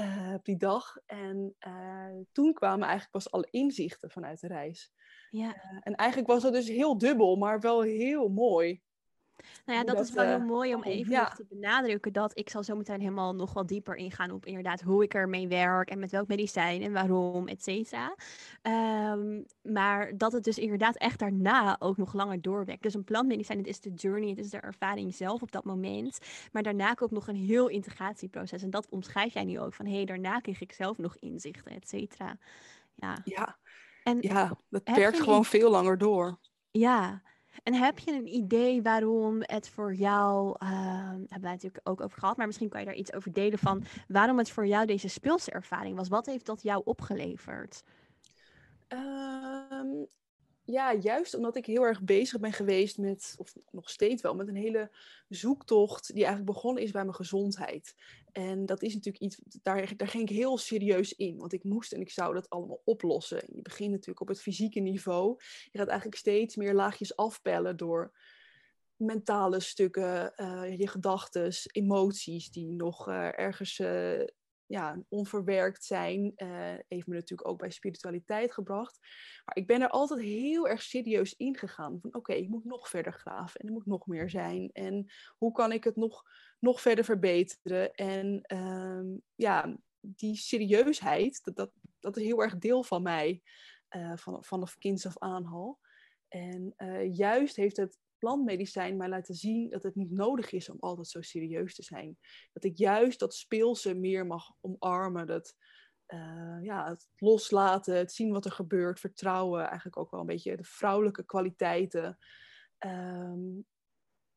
uh, 0.00 0.32
op 0.34 0.44
die 0.44 0.56
dag. 0.56 0.96
En 1.06 1.56
uh, 1.66 2.24
toen 2.32 2.52
kwamen 2.52 2.82
eigenlijk 2.82 3.12
pas 3.12 3.30
alle 3.30 3.48
inzichten 3.50 4.10
vanuit 4.10 4.40
de 4.40 4.46
reis. 4.46 4.92
Ja. 5.30 5.80
En 5.80 5.94
eigenlijk 5.94 6.30
was 6.30 6.42
dat 6.42 6.52
dus 6.52 6.68
heel 6.68 6.98
dubbel, 6.98 7.36
maar 7.36 7.60
wel 7.60 7.82
heel 7.82 8.28
mooi. 8.28 8.82
Nou 9.64 9.78
ja, 9.78 9.84
dat, 9.84 9.96
dat, 9.96 10.04
is 10.04 10.12
wel 10.12 10.24
heel 10.24 10.46
mooi 10.46 10.74
om 10.74 10.82
even 10.82 11.12
ja. 11.12 11.22
nog 11.22 11.34
te 11.34 11.46
benadrukken 11.48 12.12
dat 12.12 12.38
ik 12.38 12.50
zal 12.50 12.62
zo 12.62 12.76
meteen 12.76 13.00
helemaal 13.00 13.34
nog 13.34 13.52
wat 13.52 13.68
dieper 13.68 13.94
ingaan 13.94 14.30
op 14.30 14.46
inderdaad 14.46 14.80
hoe 14.80 15.02
ik 15.02 15.14
ermee 15.14 15.48
werk 15.48 15.90
en 15.90 15.98
met 15.98 16.10
welk 16.10 16.28
medicijn 16.28 16.82
en 16.82 16.92
waarom, 16.92 17.48
et 17.48 17.62
cetera. 17.62 18.14
Um, 19.12 19.44
maar 19.62 20.16
dat 20.16 20.32
het 20.32 20.44
dus 20.44 20.58
inderdaad 20.58 20.96
echt 20.96 21.18
daarna 21.18 21.76
ook 21.78 21.96
nog 21.96 22.12
langer 22.12 22.42
doorwerkt. 22.42 22.82
Dus 22.82 22.94
een 22.94 23.04
plantmedicijn, 23.04 23.58
het 23.58 23.66
is 23.66 23.80
de 23.80 23.92
journey, 23.94 24.28
het 24.28 24.38
is 24.38 24.50
de 24.50 24.60
ervaring 24.60 25.14
zelf 25.14 25.42
op 25.42 25.52
dat 25.52 25.64
moment. 25.64 26.18
Maar 26.52 26.62
daarna 26.62 26.94
komt 26.94 27.10
nog 27.10 27.28
een 27.28 27.36
heel 27.36 27.68
integratieproces 27.68 28.62
en 28.62 28.70
dat 28.70 28.88
omschrijf 28.88 29.32
jij 29.32 29.44
nu 29.44 29.60
ook 29.60 29.74
van 29.74 29.86
hé, 29.86 29.94
hey, 29.94 30.04
daarna 30.04 30.40
kreeg 30.40 30.60
ik 30.60 30.72
zelf 30.72 30.98
nog 30.98 31.16
inzichten, 31.16 31.72
et 31.72 31.88
cetera. 31.88 32.38
Ja. 32.94 33.18
Ja. 33.24 33.56
En 34.02 34.18
ja, 34.20 34.56
dat 34.68 34.82
werkt 34.84 35.20
gewoon 35.20 35.44
veel 35.44 35.70
langer 35.70 35.98
door. 35.98 36.38
Ja, 36.70 37.22
en 37.62 37.74
heb 37.74 37.98
je 37.98 38.12
een 38.12 38.34
idee 38.34 38.82
waarom 38.82 39.36
het 39.40 39.68
voor 39.68 39.94
jou, 39.94 40.56
uh, 40.62 40.68
hebben 41.08 41.40
wij 41.40 41.52
natuurlijk 41.52 41.88
ook 41.88 42.00
over 42.00 42.18
gehad, 42.18 42.36
maar 42.36 42.46
misschien 42.46 42.68
kan 42.68 42.80
je 42.80 42.86
daar 42.86 42.94
iets 42.94 43.12
over 43.12 43.32
delen 43.32 43.58
van 43.58 43.84
waarom 44.08 44.38
het 44.38 44.50
voor 44.50 44.66
jou 44.66 44.86
deze 44.86 45.08
speelse 45.08 45.50
ervaring 45.50 45.96
was. 45.96 46.08
Wat 46.08 46.26
heeft 46.26 46.46
dat 46.46 46.62
jou 46.62 46.82
opgeleverd? 46.84 47.82
Um, 48.88 50.06
ja, 50.66 50.94
juist 50.94 51.34
omdat 51.34 51.56
ik 51.56 51.66
heel 51.66 51.82
erg 51.82 52.02
bezig 52.02 52.40
ben 52.40 52.52
geweest 52.52 52.98
met, 52.98 53.34
of 53.38 53.54
nog 53.70 53.90
steeds 53.90 54.22
wel, 54.22 54.34
met 54.34 54.48
een 54.48 54.56
hele 54.56 54.90
zoektocht 55.28 56.06
die 56.06 56.24
eigenlijk 56.24 56.52
begonnen 56.52 56.82
is 56.82 56.90
bij 56.90 57.02
mijn 57.02 57.14
gezondheid. 57.14 57.94
En 58.32 58.66
dat 58.66 58.82
is 58.82 58.94
natuurlijk 58.94 59.24
iets, 59.24 59.40
daar, 59.62 59.96
daar 59.96 60.08
ging 60.08 60.30
ik 60.30 60.36
heel 60.36 60.58
serieus 60.58 61.12
in, 61.12 61.38
want 61.38 61.52
ik 61.52 61.64
moest 61.64 61.92
en 61.92 62.00
ik 62.00 62.10
zou 62.10 62.34
dat 62.34 62.50
allemaal 62.50 62.80
oplossen. 62.84 63.42
Je 63.52 63.62
begint 63.62 63.90
natuurlijk 63.90 64.20
op 64.20 64.28
het 64.28 64.40
fysieke 64.40 64.80
niveau. 64.80 65.36
Je 65.70 65.78
gaat 65.78 65.88
eigenlijk 65.88 66.18
steeds 66.18 66.56
meer 66.56 66.74
laagjes 66.74 67.16
afpellen 67.16 67.76
door 67.76 68.12
mentale 68.96 69.60
stukken, 69.60 70.32
uh, 70.36 70.78
je 70.78 70.88
gedachten, 70.88 71.52
emoties 71.72 72.50
die 72.50 72.72
nog 72.72 73.08
uh, 73.08 73.38
ergens 73.38 73.78
uh, 73.78 74.20
ja, 74.66 75.02
onverwerkt 75.08 75.84
zijn. 75.84 76.32
heeft 76.88 77.06
me 77.06 77.14
natuurlijk 77.14 77.48
ook 77.48 77.58
bij 77.58 77.70
spiritualiteit 77.70 78.52
gebracht. 78.52 78.98
Maar 79.44 79.56
ik 79.56 79.66
ben 79.66 79.82
er 79.82 79.88
altijd 79.88 80.20
heel 80.20 80.68
erg 80.68 80.82
serieus 80.82 81.34
in 81.36 81.56
gegaan. 81.56 81.98
Van 82.00 82.14
oké, 82.14 82.32
ik 82.32 82.48
moet 82.48 82.64
nog 82.64 82.88
verder 82.88 83.12
graven 83.12 83.60
en 83.60 83.66
er 83.66 83.72
moet 83.72 83.86
nog 83.86 84.06
meer 84.06 84.30
zijn. 84.30 84.70
En 84.72 85.06
hoe 85.38 85.52
kan 85.52 85.72
ik 85.72 85.84
het 85.84 85.96
nog, 85.96 86.22
nog 86.58 86.80
verder 86.80 87.04
verbeteren? 87.04 87.92
En 87.92 88.56
um, 88.56 89.22
ja, 89.34 89.76
die 90.00 90.36
serieusheid, 90.36 91.44
dat, 91.44 91.56
dat, 91.56 91.70
dat 92.00 92.16
is 92.16 92.22
heel 92.22 92.42
erg 92.42 92.58
deel 92.58 92.82
van 92.82 93.02
mij. 93.02 93.42
Uh, 93.90 94.16
van, 94.16 94.44
vanaf 94.44 94.78
kinds 94.78 95.06
af 95.06 95.18
aan 95.18 95.46
al. 95.46 95.78
En 96.28 96.74
uh, 96.76 97.16
juist 97.16 97.56
heeft 97.56 97.76
het 97.76 97.98
plantmedicijn 98.26 98.96
mij 98.96 99.08
laten 99.08 99.34
zien 99.34 99.70
dat 99.70 99.82
het 99.82 99.94
niet 99.94 100.10
nodig 100.10 100.52
is 100.52 100.68
om 100.68 100.76
altijd 100.80 101.08
zo 101.08 101.22
serieus 101.22 101.74
te 101.74 101.82
zijn. 101.82 102.18
Dat 102.52 102.64
ik 102.64 102.76
juist 102.76 103.18
dat 103.18 103.34
speelse 103.34 103.94
meer 103.94 104.26
mag 104.26 104.52
omarmen. 104.60 105.26
Dat, 105.26 105.54
uh, 106.06 106.58
ja, 106.62 106.88
het 106.88 107.08
loslaten, 107.16 107.96
het 107.96 108.12
zien 108.12 108.32
wat 108.32 108.44
er 108.44 108.50
gebeurt, 108.50 109.00
vertrouwen. 109.00 109.66
Eigenlijk 109.66 109.96
ook 109.96 110.10
wel 110.10 110.20
een 110.20 110.26
beetje 110.26 110.56
de 110.56 110.64
vrouwelijke 110.64 111.24
kwaliteiten. 111.24 112.18
Um, 112.78 113.66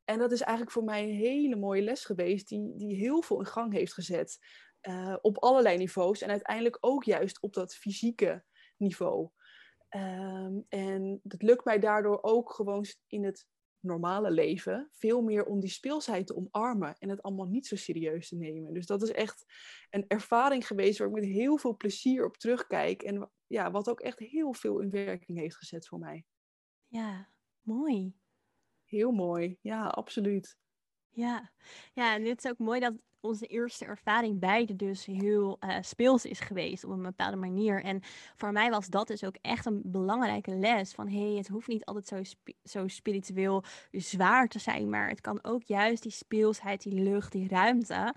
en 0.03 0.17
dat 0.17 0.31
is 0.31 0.41
eigenlijk 0.41 0.71
voor 0.71 0.83
mij 0.83 1.03
een 1.03 1.15
hele 1.15 1.55
mooie 1.55 1.81
les 1.81 2.05
geweest, 2.05 2.47
die, 2.47 2.75
die 2.75 2.95
heel 2.95 3.21
veel 3.21 3.39
in 3.39 3.45
gang 3.45 3.73
heeft 3.73 3.93
gezet. 3.93 4.37
Uh, 4.81 5.15
op 5.21 5.37
allerlei 5.37 5.77
niveaus 5.77 6.21
en 6.21 6.29
uiteindelijk 6.29 6.77
ook 6.79 7.03
juist 7.03 7.41
op 7.41 7.53
dat 7.53 7.75
fysieke 7.75 8.43
niveau. 8.77 9.29
Um, 9.89 10.65
en 10.69 11.19
het 11.27 11.41
lukt 11.41 11.65
mij 11.65 11.79
daardoor 11.79 12.19
ook 12.21 12.51
gewoon 12.51 12.85
in 13.07 13.23
het 13.23 13.47
normale 13.81 14.31
leven 14.31 14.89
veel 14.91 15.21
meer 15.21 15.45
om 15.45 15.59
die 15.59 15.69
speelsheid 15.69 16.27
te 16.27 16.35
omarmen 16.35 16.95
en 16.97 17.09
het 17.09 17.21
allemaal 17.21 17.47
niet 17.47 17.67
zo 17.67 17.75
serieus 17.75 18.27
te 18.27 18.35
nemen. 18.35 18.73
Dus 18.73 18.85
dat 18.85 19.01
is 19.01 19.11
echt 19.11 19.45
een 19.89 20.05
ervaring 20.07 20.67
geweest 20.67 20.97
waar 20.97 21.07
ik 21.07 21.13
met 21.13 21.25
heel 21.25 21.57
veel 21.57 21.75
plezier 21.75 22.25
op 22.25 22.37
terugkijk 22.37 23.01
en 23.01 23.31
ja, 23.47 23.71
wat 23.71 23.89
ook 23.89 23.99
echt 23.99 24.19
heel 24.19 24.53
veel 24.53 24.79
in 24.79 24.89
werking 24.89 25.37
heeft 25.37 25.55
gezet 25.55 25.87
voor 25.87 25.99
mij. 25.99 26.25
Ja, 26.87 27.29
mooi. 27.61 28.13
Heel 28.83 29.11
mooi, 29.11 29.57
ja, 29.61 29.87
absoluut. 29.87 30.57
Ja. 31.09 31.51
ja, 31.93 32.15
en 32.15 32.23
dit 32.23 32.43
is 32.43 32.51
ook 32.51 32.57
mooi 32.57 32.79
dat 32.79 32.93
onze 33.21 33.45
eerste 33.45 33.85
ervaring 33.85 34.39
beide 34.39 34.75
dus 34.75 35.05
heel 35.05 35.57
uh, 35.59 35.75
speels 35.81 36.25
is 36.25 36.39
geweest 36.39 36.83
op 36.83 36.91
een 36.91 37.01
bepaalde 37.01 37.37
manier. 37.37 37.83
En 37.83 37.99
voor 38.35 38.51
mij 38.51 38.69
was 38.69 38.87
dat 38.87 39.07
dus 39.07 39.23
ook 39.23 39.35
echt 39.41 39.65
een 39.65 39.81
belangrijke 39.85 40.55
les 40.55 40.93
van 40.93 41.07
hé, 41.07 41.27
hey, 41.27 41.37
het 41.37 41.47
hoeft 41.47 41.67
niet 41.67 41.85
altijd 41.85 42.07
zo, 42.07 42.21
zo 42.63 42.87
spiritueel 42.87 43.63
zwaar 43.91 44.47
te 44.47 44.59
zijn, 44.59 44.89
maar 44.89 45.09
het 45.09 45.21
kan 45.21 45.43
ook 45.43 45.63
juist 45.63 46.03
die 46.03 46.11
speelsheid, 46.11 46.83
die 46.83 47.01
lucht, 47.01 47.31
die 47.31 47.47
ruimte, 47.47 48.13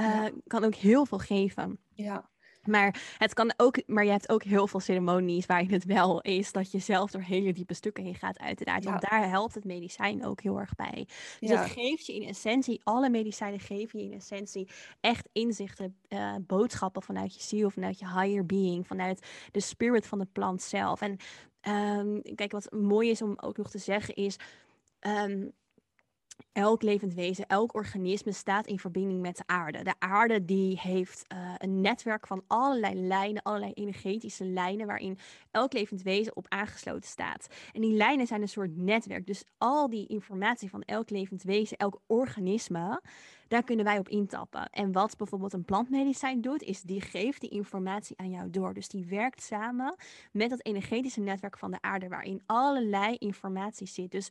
uh, 0.00 0.24
kan 0.46 0.64
ook 0.64 0.74
heel 0.74 1.06
veel 1.06 1.18
geven. 1.18 1.78
Ja. 1.94 2.30
Maar, 2.62 3.14
het 3.18 3.34
kan 3.34 3.52
ook, 3.56 3.82
maar 3.86 4.04
je 4.04 4.10
hebt 4.10 4.28
ook 4.28 4.42
heel 4.42 4.66
veel 4.66 4.80
ceremonies 4.80 5.46
waarin 5.46 5.72
het 5.72 5.84
wel 5.84 6.20
is 6.20 6.52
dat 6.52 6.70
je 6.70 6.78
zelf 6.78 7.10
door 7.10 7.22
hele 7.22 7.52
diepe 7.52 7.74
stukken 7.74 8.04
heen 8.04 8.14
gaat, 8.14 8.38
uiteraard. 8.38 8.84
Want 8.84 9.00
daar 9.00 9.28
helpt 9.28 9.54
het 9.54 9.64
medicijn 9.64 10.24
ook 10.24 10.40
heel 10.40 10.58
erg 10.58 10.74
bij. 10.74 11.08
Dus 11.40 11.50
het 11.50 11.70
geeft 11.70 12.06
je 12.06 12.14
in 12.14 12.28
essentie, 12.28 12.80
alle 12.84 13.10
medicijnen 13.10 13.60
geven 13.60 13.98
je 13.98 14.04
in 14.04 14.12
essentie 14.12 14.68
echt 15.00 15.28
inzichten, 15.32 15.96
uh, 16.08 16.34
boodschappen 16.40 17.02
vanuit 17.02 17.34
je 17.34 17.42
ziel, 17.42 17.70
vanuit 17.70 17.98
je 17.98 18.06
higher 18.20 18.46
being, 18.46 18.86
vanuit 18.86 19.26
de 19.50 19.60
spirit 19.60 20.06
van 20.06 20.18
de 20.18 20.28
plant 20.32 20.62
zelf. 20.62 21.00
En 21.00 21.16
um, 21.68 22.22
kijk, 22.34 22.52
wat 22.52 22.72
mooi 22.72 23.10
is 23.10 23.22
om 23.22 23.34
ook 23.36 23.56
nog 23.56 23.70
te 23.70 23.78
zeggen 23.78 24.14
is. 24.14 24.36
Um, 25.00 25.52
elk 26.52 26.82
levend 26.82 27.14
wezen, 27.14 27.46
elk 27.46 27.74
organisme 27.74 28.32
staat 28.32 28.66
in 28.66 28.78
verbinding 28.78 29.20
met 29.20 29.36
de 29.36 29.42
aarde. 29.46 29.82
De 29.82 29.94
aarde 29.98 30.44
die 30.44 30.80
heeft 30.80 31.24
uh, 31.32 31.54
een 31.58 31.80
netwerk 31.80 32.26
van 32.26 32.44
allerlei 32.46 32.94
lijnen, 32.94 33.42
allerlei 33.42 33.72
energetische 33.72 34.44
lijnen, 34.44 34.86
waarin 34.86 35.18
elk 35.50 35.72
levend 35.72 36.02
wezen 36.02 36.36
op 36.36 36.46
aangesloten 36.48 37.08
staat. 37.08 37.46
En 37.72 37.80
die 37.80 37.92
lijnen 37.92 38.26
zijn 38.26 38.42
een 38.42 38.48
soort 38.48 38.76
netwerk. 38.76 39.26
Dus 39.26 39.44
al 39.58 39.90
die 39.90 40.06
informatie 40.06 40.70
van 40.70 40.82
elk 40.82 41.10
levend 41.10 41.42
wezen, 41.42 41.76
elk 41.76 42.00
organisme, 42.06 43.02
daar 43.48 43.64
kunnen 43.64 43.84
wij 43.84 43.98
op 43.98 44.08
intappen. 44.08 44.70
En 44.70 44.92
wat 44.92 45.16
bijvoorbeeld 45.16 45.52
een 45.52 45.64
plantmedicijn 45.64 46.40
doet, 46.40 46.62
is 46.62 46.82
die 46.82 47.00
geeft 47.00 47.40
die 47.40 47.50
informatie 47.50 48.18
aan 48.18 48.30
jou 48.30 48.50
door. 48.50 48.74
Dus 48.74 48.88
die 48.88 49.06
werkt 49.06 49.42
samen 49.42 49.94
met 50.32 50.50
dat 50.50 50.64
energetische 50.64 51.20
netwerk 51.20 51.58
van 51.58 51.70
de 51.70 51.78
aarde, 51.80 52.08
waarin 52.08 52.42
allerlei 52.46 53.16
informatie 53.18 53.86
zit. 53.86 54.10
Dus 54.10 54.30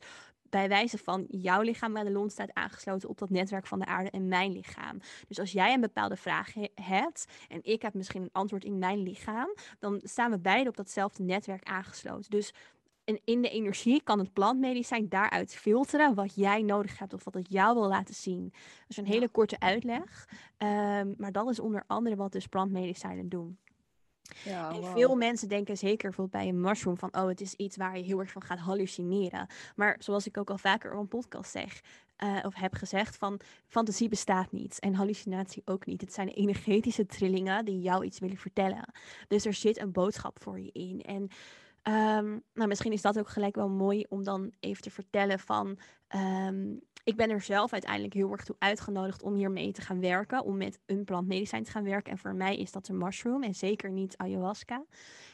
bij 0.50 0.68
wijze 0.68 0.98
van 0.98 1.26
jouw 1.28 1.60
lichaam 1.60 1.92
bij 1.92 2.04
de 2.04 2.10
lont 2.10 2.32
staat 2.32 2.54
aangesloten 2.54 3.08
op 3.08 3.18
dat 3.18 3.30
netwerk 3.30 3.66
van 3.66 3.78
de 3.78 3.86
aarde 3.86 4.10
en 4.10 4.28
mijn 4.28 4.52
lichaam. 4.52 4.98
Dus 5.28 5.38
als 5.38 5.52
jij 5.52 5.74
een 5.74 5.80
bepaalde 5.80 6.16
vraag 6.16 6.54
hebt 6.74 7.26
en 7.48 7.60
ik 7.62 7.82
heb 7.82 7.94
misschien 7.94 8.22
een 8.22 8.32
antwoord 8.32 8.64
in 8.64 8.78
mijn 8.78 9.02
lichaam, 9.02 9.54
dan 9.78 10.00
staan 10.04 10.30
we 10.30 10.38
beide 10.38 10.68
op 10.68 10.76
datzelfde 10.76 11.22
netwerk 11.22 11.68
aangesloten. 11.68 12.30
Dus 12.30 12.52
en 13.04 13.20
in 13.24 13.42
de 13.42 13.50
energie 13.50 14.02
kan 14.02 14.18
het 14.18 14.32
plantmedicijn 14.32 15.08
daaruit 15.08 15.54
filteren 15.54 16.14
wat 16.14 16.34
jij 16.34 16.62
nodig 16.62 16.98
hebt 16.98 17.14
of 17.14 17.24
wat 17.24 17.34
het 17.34 17.50
jou 17.50 17.74
wil 17.74 17.88
laten 17.88 18.14
zien. 18.14 18.48
Dat 18.52 18.88
is 18.88 18.96
een 18.96 19.06
hele 19.06 19.28
korte 19.28 19.60
uitleg. 19.60 20.28
Um, 20.58 21.14
maar 21.18 21.32
dat 21.32 21.48
is 21.48 21.60
onder 21.60 21.84
andere 21.86 22.16
wat 22.16 22.32
dus 22.32 22.46
plantmedicijnen 22.46 23.28
doen. 23.28 23.58
Ja, 24.44 24.74
en 24.74 24.84
veel 24.84 25.16
mensen 25.16 25.48
denken 25.48 25.76
zeker 25.76 26.08
bijvoorbeeld 26.08 26.42
bij 26.42 26.52
een 26.52 26.60
mushroom 26.60 26.96
van, 26.96 27.14
oh, 27.16 27.26
het 27.26 27.40
is 27.40 27.54
iets 27.54 27.76
waar 27.76 27.96
je 27.98 28.04
heel 28.04 28.20
erg 28.20 28.30
van 28.30 28.42
gaat 28.42 28.58
hallucineren. 28.58 29.46
Maar 29.76 29.96
zoals 29.98 30.26
ik 30.26 30.36
ook 30.36 30.50
al 30.50 30.58
vaker 30.58 30.92
op 30.92 31.00
een 31.00 31.08
podcast 31.08 31.50
zeg, 31.50 31.80
uh, 32.24 32.38
of 32.42 32.54
heb 32.54 32.74
gezegd, 32.74 33.16
van 33.16 33.40
fantasie 33.66 34.08
bestaat 34.08 34.52
niet 34.52 34.78
en 34.78 34.94
hallucinatie 34.94 35.62
ook 35.64 35.86
niet. 35.86 36.00
Het 36.00 36.12
zijn 36.12 36.28
energetische 36.28 37.06
trillingen 37.06 37.64
die 37.64 37.80
jou 37.80 38.04
iets 38.04 38.18
willen 38.18 38.36
vertellen. 38.36 38.92
Dus 39.28 39.46
er 39.46 39.54
zit 39.54 39.80
een 39.80 39.92
boodschap 39.92 40.42
voor 40.42 40.60
je 40.60 40.70
in. 40.72 41.02
En 41.02 41.22
um, 41.88 42.42
nou, 42.54 42.68
misschien 42.68 42.92
is 42.92 43.02
dat 43.02 43.18
ook 43.18 43.28
gelijk 43.28 43.54
wel 43.54 43.68
mooi 43.68 44.04
om 44.08 44.24
dan 44.24 44.52
even 44.60 44.82
te 44.82 44.90
vertellen 44.90 45.38
van 45.38 45.78
um, 46.16 46.80
ik 47.08 47.16
ben 47.16 47.30
er 47.30 47.40
zelf 47.40 47.72
uiteindelijk 47.72 48.14
heel 48.14 48.32
erg 48.32 48.44
toe 48.44 48.56
uitgenodigd 48.58 49.22
om 49.22 49.34
hiermee 49.34 49.72
te 49.72 49.80
gaan 49.80 50.00
werken, 50.00 50.44
om 50.44 50.56
met 50.56 50.78
een 50.86 51.04
plantmedicijn 51.04 51.64
te 51.64 51.70
gaan 51.70 51.84
werken. 51.84 52.12
En 52.12 52.18
voor 52.18 52.34
mij 52.34 52.56
is 52.56 52.72
dat 52.72 52.88
een 52.88 52.98
mushroom 52.98 53.42
en 53.42 53.54
zeker 53.54 53.90
niet 53.90 54.16
ayahuasca. 54.16 54.84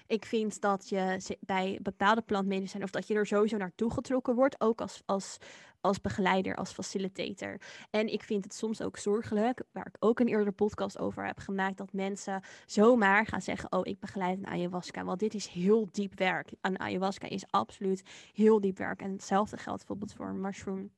Ik 0.06 0.24
vind 0.24 0.60
dat 0.60 0.88
je 0.88 1.36
bij 1.40 1.78
bepaalde 1.82 2.22
plantmedicijn, 2.22 2.82
of 2.82 2.90
dat 2.90 3.06
je 3.06 3.14
er 3.14 3.26
sowieso 3.26 3.56
naartoe 3.56 3.90
getrokken 3.90 4.34
wordt, 4.34 4.60
ook 4.60 4.80
als, 4.80 5.02
als, 5.06 5.38
als 5.80 6.00
begeleider, 6.00 6.56
als 6.56 6.72
facilitator. 6.72 7.60
En 7.90 8.12
ik 8.12 8.22
vind 8.22 8.44
het 8.44 8.54
soms 8.54 8.82
ook 8.82 8.98
zorgelijk, 8.98 9.62
waar 9.72 9.86
ik 9.86 9.96
ook 9.98 10.20
een 10.20 10.28
eerdere 10.28 10.52
podcast 10.52 10.98
over 10.98 11.26
heb 11.26 11.38
gemaakt, 11.38 11.76
dat 11.76 11.92
mensen 11.92 12.42
zomaar 12.66 13.26
gaan 13.26 13.42
zeggen: 13.42 13.72
Oh, 13.72 13.86
ik 13.86 14.00
begeleid 14.00 14.38
een 14.38 14.46
ayahuasca. 14.46 15.04
Want 15.04 15.20
dit 15.20 15.34
is 15.34 15.46
heel 15.46 15.88
diep 15.90 16.18
werk. 16.18 16.52
Een 16.60 16.80
ayahuasca 16.80 17.28
is 17.28 17.44
absoluut 17.50 18.02
heel 18.32 18.60
diep 18.60 18.78
werk. 18.78 19.02
En 19.02 19.12
hetzelfde 19.12 19.56
geldt 19.56 19.78
bijvoorbeeld 19.78 20.12
voor 20.12 20.28
een 20.28 20.40
mushroom. 20.40 20.90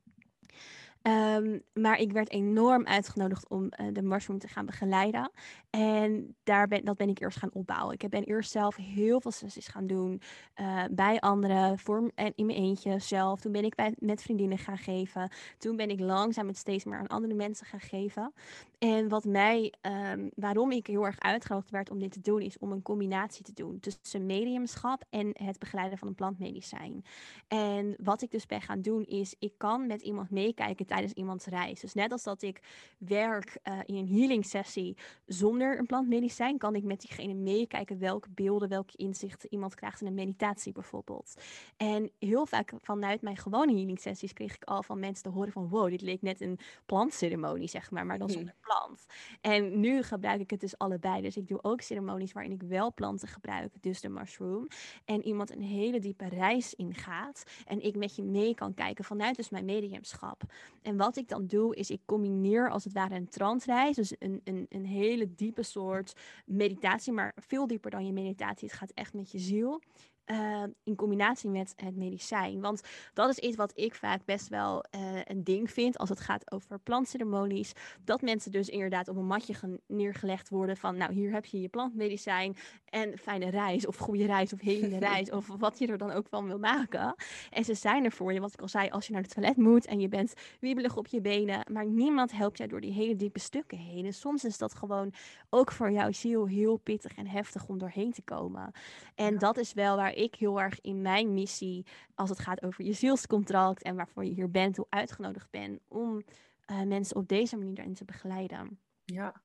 Um, 1.06 1.62
maar 1.72 1.98
ik 1.98 2.12
werd 2.12 2.30
enorm 2.30 2.86
uitgenodigd 2.86 3.48
om 3.48 3.62
uh, 3.64 3.86
de 3.92 4.02
mushroom 4.02 4.38
te 4.38 4.48
gaan 4.48 4.66
begeleiden. 4.66 5.30
En 5.70 6.36
daar 6.42 6.68
ben, 6.68 6.84
dat 6.84 6.96
ben 6.96 7.08
ik 7.08 7.20
eerst 7.20 7.38
gaan 7.38 7.52
opbouwen. 7.52 7.94
Ik 7.98 8.08
ben 8.08 8.24
eerst 8.24 8.50
zelf 8.50 8.76
heel 8.76 9.20
veel 9.20 9.30
sessies 9.30 9.68
gaan 9.68 9.86
doen 9.86 10.20
uh, 10.60 10.84
bij 10.90 11.20
anderen 11.20 11.78
voor, 11.78 12.10
en 12.14 12.32
in 12.34 12.46
mijn 12.46 12.58
eentje 12.58 12.98
zelf. 12.98 13.40
Toen 13.40 13.52
ben 13.52 13.64
ik 13.64 13.74
bij, 13.74 13.94
met 13.98 14.22
vriendinnen 14.22 14.58
gaan 14.58 14.78
geven. 14.78 15.30
Toen 15.58 15.76
ben 15.76 15.90
ik 15.90 16.00
langzaam 16.00 16.46
met 16.46 16.56
steeds 16.56 16.84
meer 16.84 16.98
aan 16.98 17.06
andere 17.06 17.34
mensen 17.34 17.66
gaan 17.66 17.80
geven. 17.80 18.32
En 18.78 19.08
wat 19.08 19.24
mij, 19.24 19.72
um, 20.12 20.30
waarom 20.34 20.70
ik 20.70 20.86
heel 20.86 21.04
erg 21.04 21.20
uitgenodigd 21.20 21.70
werd 21.70 21.90
om 21.90 21.98
dit 21.98 22.12
te 22.12 22.20
doen, 22.20 22.40
is 22.40 22.58
om 22.58 22.72
een 22.72 22.82
combinatie 22.82 23.44
te 23.44 23.52
doen 23.52 23.80
tussen 23.80 24.26
mediumschap 24.26 25.04
en 25.10 25.30
het 25.32 25.58
begeleiden 25.58 25.98
van 25.98 26.08
een 26.08 26.14
plantmedicijn. 26.14 27.04
En 27.48 27.94
wat 28.02 28.22
ik 28.22 28.30
dus 28.30 28.46
ben 28.46 28.60
gaan 28.60 28.82
doen, 28.82 29.04
is 29.04 29.34
ik 29.38 29.52
kan 29.56 29.86
met 29.86 30.02
iemand 30.02 30.30
meekijken 30.30 30.86
tijdens 30.86 31.12
iemands 31.12 31.46
reis. 31.46 31.80
Dus 31.80 31.94
net 31.94 32.12
als 32.12 32.22
dat 32.22 32.42
ik 32.42 32.60
werk 32.98 33.58
uh, 33.64 33.78
in 33.84 33.94
een 33.94 34.08
healing 34.08 34.44
sessie 34.44 34.96
zonder 35.26 35.78
een 35.78 35.86
plantmedicijn, 35.86 36.58
kan 36.58 36.74
ik 36.74 36.84
met 36.84 37.00
diegene 37.00 37.34
meekijken 37.34 37.98
welke 37.98 38.28
beelden, 38.30 38.68
welke 38.68 38.96
inzichten 38.96 39.52
iemand 39.52 39.74
krijgt 39.74 40.00
in 40.00 40.06
een 40.06 40.14
meditatie 40.14 40.72
bijvoorbeeld. 40.72 41.34
En 41.76 42.10
heel 42.18 42.46
vaak 42.46 42.72
vanuit 42.80 43.22
mijn 43.22 43.36
gewone 43.36 43.72
healing 43.72 44.00
sessies 44.00 44.32
kreeg 44.32 44.54
ik 44.54 44.64
al 44.64 44.82
van 44.82 44.98
mensen 44.98 45.22
te 45.22 45.30
horen 45.30 45.52
van 45.52 45.68
wow, 45.68 45.88
dit 45.88 46.00
leek 46.00 46.22
net 46.22 46.40
een 46.40 46.58
plantceremonie, 46.86 47.68
zeg 47.68 47.90
maar, 47.90 48.06
maar 48.06 48.18
dan 48.18 48.30
zonder 48.30 48.54
plant. 48.66 49.06
En 49.40 49.80
nu 49.80 50.02
gebruik 50.02 50.40
ik 50.40 50.50
het 50.50 50.60
dus 50.60 50.78
allebei. 50.78 51.22
Dus 51.22 51.36
ik 51.36 51.48
doe 51.48 51.62
ook 51.62 51.80
ceremonies 51.80 52.32
waarin 52.32 52.52
ik 52.52 52.62
wel 52.62 52.94
planten 52.94 53.28
gebruik, 53.28 53.72
dus 53.80 54.00
de 54.00 54.08
mushroom. 54.08 54.66
En 55.04 55.22
iemand 55.22 55.50
een 55.50 55.62
hele 55.62 55.98
diepe 55.98 56.28
reis 56.28 56.74
ingaat 56.74 57.44
en 57.64 57.80
ik 57.80 57.96
met 57.96 58.16
je 58.16 58.22
mee 58.22 58.54
kan 58.54 58.74
kijken 58.74 59.04
vanuit 59.04 59.36
dus 59.36 59.48
mijn 59.48 59.64
mediumschap. 59.64 60.42
En 60.82 60.96
wat 60.96 61.16
ik 61.16 61.28
dan 61.28 61.46
doe, 61.46 61.76
is 61.76 61.90
ik 61.90 62.00
combineer 62.04 62.70
als 62.70 62.84
het 62.84 62.92
ware 62.92 63.14
een 63.14 63.28
transreis. 63.28 63.96
Dus 63.96 64.14
een, 64.18 64.40
een, 64.44 64.66
een 64.68 64.86
hele 64.86 65.34
diepe 65.34 65.62
soort 65.62 66.12
meditatie, 66.44 67.12
maar 67.12 67.32
veel 67.36 67.66
dieper 67.66 67.90
dan 67.90 68.06
je 68.06 68.12
meditatie. 68.12 68.68
Het 68.68 68.76
gaat 68.76 68.90
echt 68.90 69.14
met 69.14 69.30
je 69.30 69.38
ziel. 69.38 69.82
Uh, 70.30 70.62
in 70.84 70.96
combinatie 70.96 71.50
met 71.50 71.72
het 71.76 71.96
medicijn. 71.96 72.60
Want 72.60 72.80
dat 73.14 73.28
is 73.28 73.38
iets 73.38 73.56
wat 73.56 73.72
ik 73.74 73.94
vaak 73.94 74.24
best 74.24 74.48
wel 74.48 74.84
uh, 74.94 75.00
een 75.24 75.44
ding 75.44 75.70
vind 75.70 75.98
als 75.98 76.08
het 76.08 76.20
gaat 76.20 76.52
over 76.52 76.78
plantceremonies. 76.78 77.72
Dat 78.04 78.22
mensen 78.22 78.52
dus 78.52 78.68
inderdaad 78.68 79.08
op 79.08 79.16
een 79.16 79.26
matje 79.26 79.54
neergelegd 79.86 80.48
worden 80.48 80.76
van 80.76 80.96
nou 80.96 81.12
hier 81.12 81.32
heb 81.32 81.44
je 81.44 81.60
je 81.60 81.68
plantmedicijn 81.68 82.56
en 82.84 83.18
fijne 83.18 83.50
reis 83.50 83.86
of 83.86 83.96
goede 83.96 84.26
reis 84.26 84.52
of 84.52 84.60
hele 84.60 84.98
reis 85.08 85.30
of 85.30 85.46
wat 85.46 85.78
je 85.78 85.86
er 85.86 85.98
dan 85.98 86.10
ook 86.10 86.28
van 86.28 86.46
wil 86.46 86.58
maken. 86.58 87.14
En 87.50 87.64
ze 87.64 87.74
zijn 87.74 88.04
er 88.04 88.12
voor 88.12 88.32
je, 88.32 88.40
wat 88.40 88.52
ik 88.52 88.60
al 88.60 88.68
zei, 88.68 88.88
als 88.88 89.06
je 89.06 89.12
naar 89.12 89.22
het 89.22 89.34
toilet 89.34 89.56
moet 89.56 89.86
en 89.86 90.00
je 90.00 90.08
bent 90.08 90.32
wiebelig 90.60 90.96
op 90.96 91.06
je 91.06 91.20
benen, 91.20 91.66
maar 91.72 91.86
niemand 91.86 92.32
helpt 92.32 92.58
jou 92.58 92.70
door 92.70 92.80
die 92.80 92.92
hele 92.92 93.16
diepe 93.16 93.38
stukken 93.38 93.78
heen. 93.78 94.04
En 94.06 94.14
soms 94.14 94.44
is 94.44 94.58
dat 94.58 94.74
gewoon 94.74 95.12
ook 95.50 95.72
voor 95.72 95.90
jouw 95.90 96.12
ziel 96.12 96.46
heel 96.46 96.76
pittig 96.76 97.16
en 97.16 97.26
heftig 97.26 97.68
om 97.68 97.78
doorheen 97.78 98.12
te 98.12 98.22
komen. 98.22 98.72
En 99.14 99.32
ja. 99.32 99.38
dat 99.38 99.56
is 99.56 99.72
wel 99.72 99.96
waar 99.96 100.14
ik 100.16 100.34
heel 100.34 100.60
erg 100.60 100.80
in 100.80 101.02
mijn 101.02 101.34
missie, 101.34 101.86
als 102.14 102.30
het 102.30 102.38
gaat 102.38 102.62
over 102.62 102.84
je 102.84 102.92
zielscontract 102.92 103.82
en 103.82 103.96
waarvoor 103.96 104.24
je 104.24 104.34
hier 104.34 104.50
bent, 104.50 104.76
hoe 104.76 104.86
uitgenodigd 104.88 105.50
ben 105.50 105.80
om 105.88 106.24
uh, 106.70 106.82
mensen 106.82 107.16
op 107.16 107.28
deze 107.28 107.56
manier 107.56 107.78
erin 107.78 107.94
te 107.94 108.04
begeleiden. 108.04 108.78
Ja, 109.04 109.42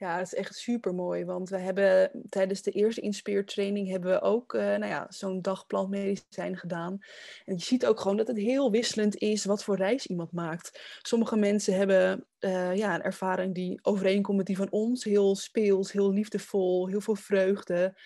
ja, 0.00 0.16
dat 0.16 0.26
is 0.26 0.34
echt 0.34 0.54
super 0.54 0.94
mooi. 0.94 1.24
Want 1.24 1.48
we 1.48 1.58
hebben 1.58 2.10
tijdens 2.28 2.62
de 2.62 2.70
eerste 2.70 3.00
Inspireer 3.00 3.88
hebben 3.88 4.10
we 4.10 4.20
ook 4.20 4.54
uh, 4.54 4.62
nou 4.62 4.86
ja, 4.86 5.06
zo'n 5.08 5.42
dag 5.42 5.66
plantmedicijn 5.66 6.56
gedaan. 6.56 6.98
En 7.44 7.54
je 7.54 7.62
ziet 7.62 7.86
ook 7.86 8.00
gewoon 8.00 8.16
dat 8.16 8.26
het 8.26 8.36
heel 8.36 8.70
wisselend 8.70 9.16
is 9.16 9.44
wat 9.44 9.64
voor 9.64 9.76
reis 9.76 10.06
iemand 10.06 10.32
maakt. 10.32 10.98
Sommige 11.02 11.36
mensen 11.36 11.74
hebben 11.74 12.26
uh, 12.40 12.76
ja, 12.76 12.94
een 12.94 13.02
ervaring 13.02 13.54
die 13.54 13.78
overeenkomt 13.82 14.36
met 14.36 14.46
die 14.46 14.56
van 14.56 14.70
ons. 14.70 15.04
Heel 15.04 15.36
speels, 15.36 15.92
heel 15.92 16.12
liefdevol, 16.12 16.88
heel 16.88 17.00
veel 17.00 17.16
vreugde. 17.16 17.98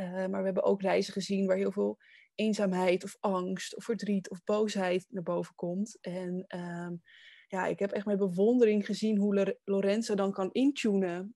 Uh, 0.00 0.12
maar 0.12 0.38
we 0.38 0.44
hebben 0.44 0.62
ook 0.62 0.82
reizen 0.82 1.12
gezien 1.12 1.46
waar 1.46 1.56
heel 1.56 1.72
veel 1.72 1.98
eenzaamheid 2.34 3.04
of 3.04 3.16
angst 3.20 3.76
of 3.76 3.84
verdriet 3.84 4.30
of 4.30 4.44
boosheid 4.44 5.06
naar 5.08 5.22
boven 5.22 5.54
komt. 5.54 5.98
En 6.00 6.44
um, 6.56 7.02
ja, 7.48 7.66
ik 7.66 7.78
heb 7.78 7.90
echt 7.90 8.06
met 8.06 8.18
bewondering 8.18 8.86
gezien 8.86 9.18
hoe 9.18 9.58
Lorenzo 9.64 10.14
dan 10.14 10.32
kan 10.32 10.52
intunen 10.52 11.34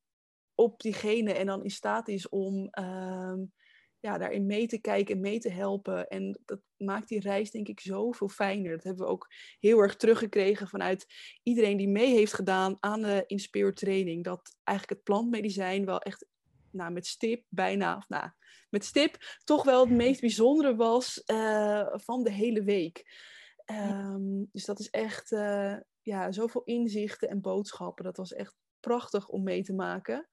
op 0.54 0.80
diegene 0.80 1.32
en 1.32 1.46
dan 1.46 1.62
in 1.62 1.70
staat 1.70 2.08
is 2.08 2.28
om 2.28 2.68
um, 2.78 3.52
ja, 4.00 4.18
daarin 4.18 4.46
mee 4.46 4.66
te 4.66 4.80
kijken 4.80 5.14
en 5.14 5.20
mee 5.20 5.38
te 5.38 5.50
helpen. 5.50 6.08
En 6.08 6.40
dat 6.44 6.60
maakt 6.76 7.08
die 7.08 7.20
reis 7.20 7.50
denk 7.50 7.68
ik 7.68 7.80
zoveel 7.80 8.28
fijner. 8.28 8.72
Dat 8.72 8.84
hebben 8.84 9.06
we 9.06 9.12
ook 9.12 9.26
heel 9.58 9.78
erg 9.78 9.96
teruggekregen 9.96 10.68
vanuit 10.68 11.06
iedereen 11.42 11.76
die 11.76 11.88
mee 11.88 12.14
heeft 12.14 12.32
gedaan 12.32 12.76
aan 12.80 13.02
de 13.02 13.24
Inspire 13.26 13.72
training. 13.72 14.24
Dat 14.24 14.56
eigenlijk 14.62 14.98
het 14.98 15.08
plantmedicijn 15.08 15.84
wel 15.84 16.00
echt 16.00 16.26
nou, 16.72 16.92
met 16.92 17.06
stip 17.06 17.44
bijna, 17.48 17.96
of 17.96 18.08
nou, 18.08 18.30
met 18.70 18.84
stip 18.84 19.16
toch 19.44 19.64
wel 19.64 19.80
het 19.80 19.90
meest 19.90 20.20
bijzondere 20.20 20.76
was 20.76 21.22
uh, 21.26 21.88
van 21.92 22.22
de 22.22 22.32
hele 22.32 22.62
week. 22.62 23.30
Um, 23.66 24.48
dus 24.52 24.64
dat 24.64 24.78
is 24.78 24.90
echt 24.90 25.30
uh, 25.30 25.76
ja, 26.02 26.32
zoveel 26.32 26.62
inzichten 26.64 27.28
en 27.28 27.40
boodschappen. 27.40 28.04
Dat 28.04 28.16
was 28.16 28.32
echt 28.32 28.54
prachtig 28.80 29.28
om 29.28 29.42
mee 29.42 29.62
te 29.62 29.72
maken. 29.72 30.28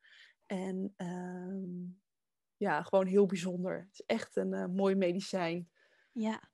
En 0.45 0.93
um, 0.97 2.01
ja, 2.57 2.83
gewoon 2.83 3.07
heel 3.07 3.25
bijzonder. 3.25 3.79
Het 3.79 3.99
is 3.99 4.05
echt 4.05 4.35
een 4.35 4.53
uh, 4.53 4.65
mooi 4.65 4.95
medicijn. 4.95 5.69
Ja. 6.11 6.49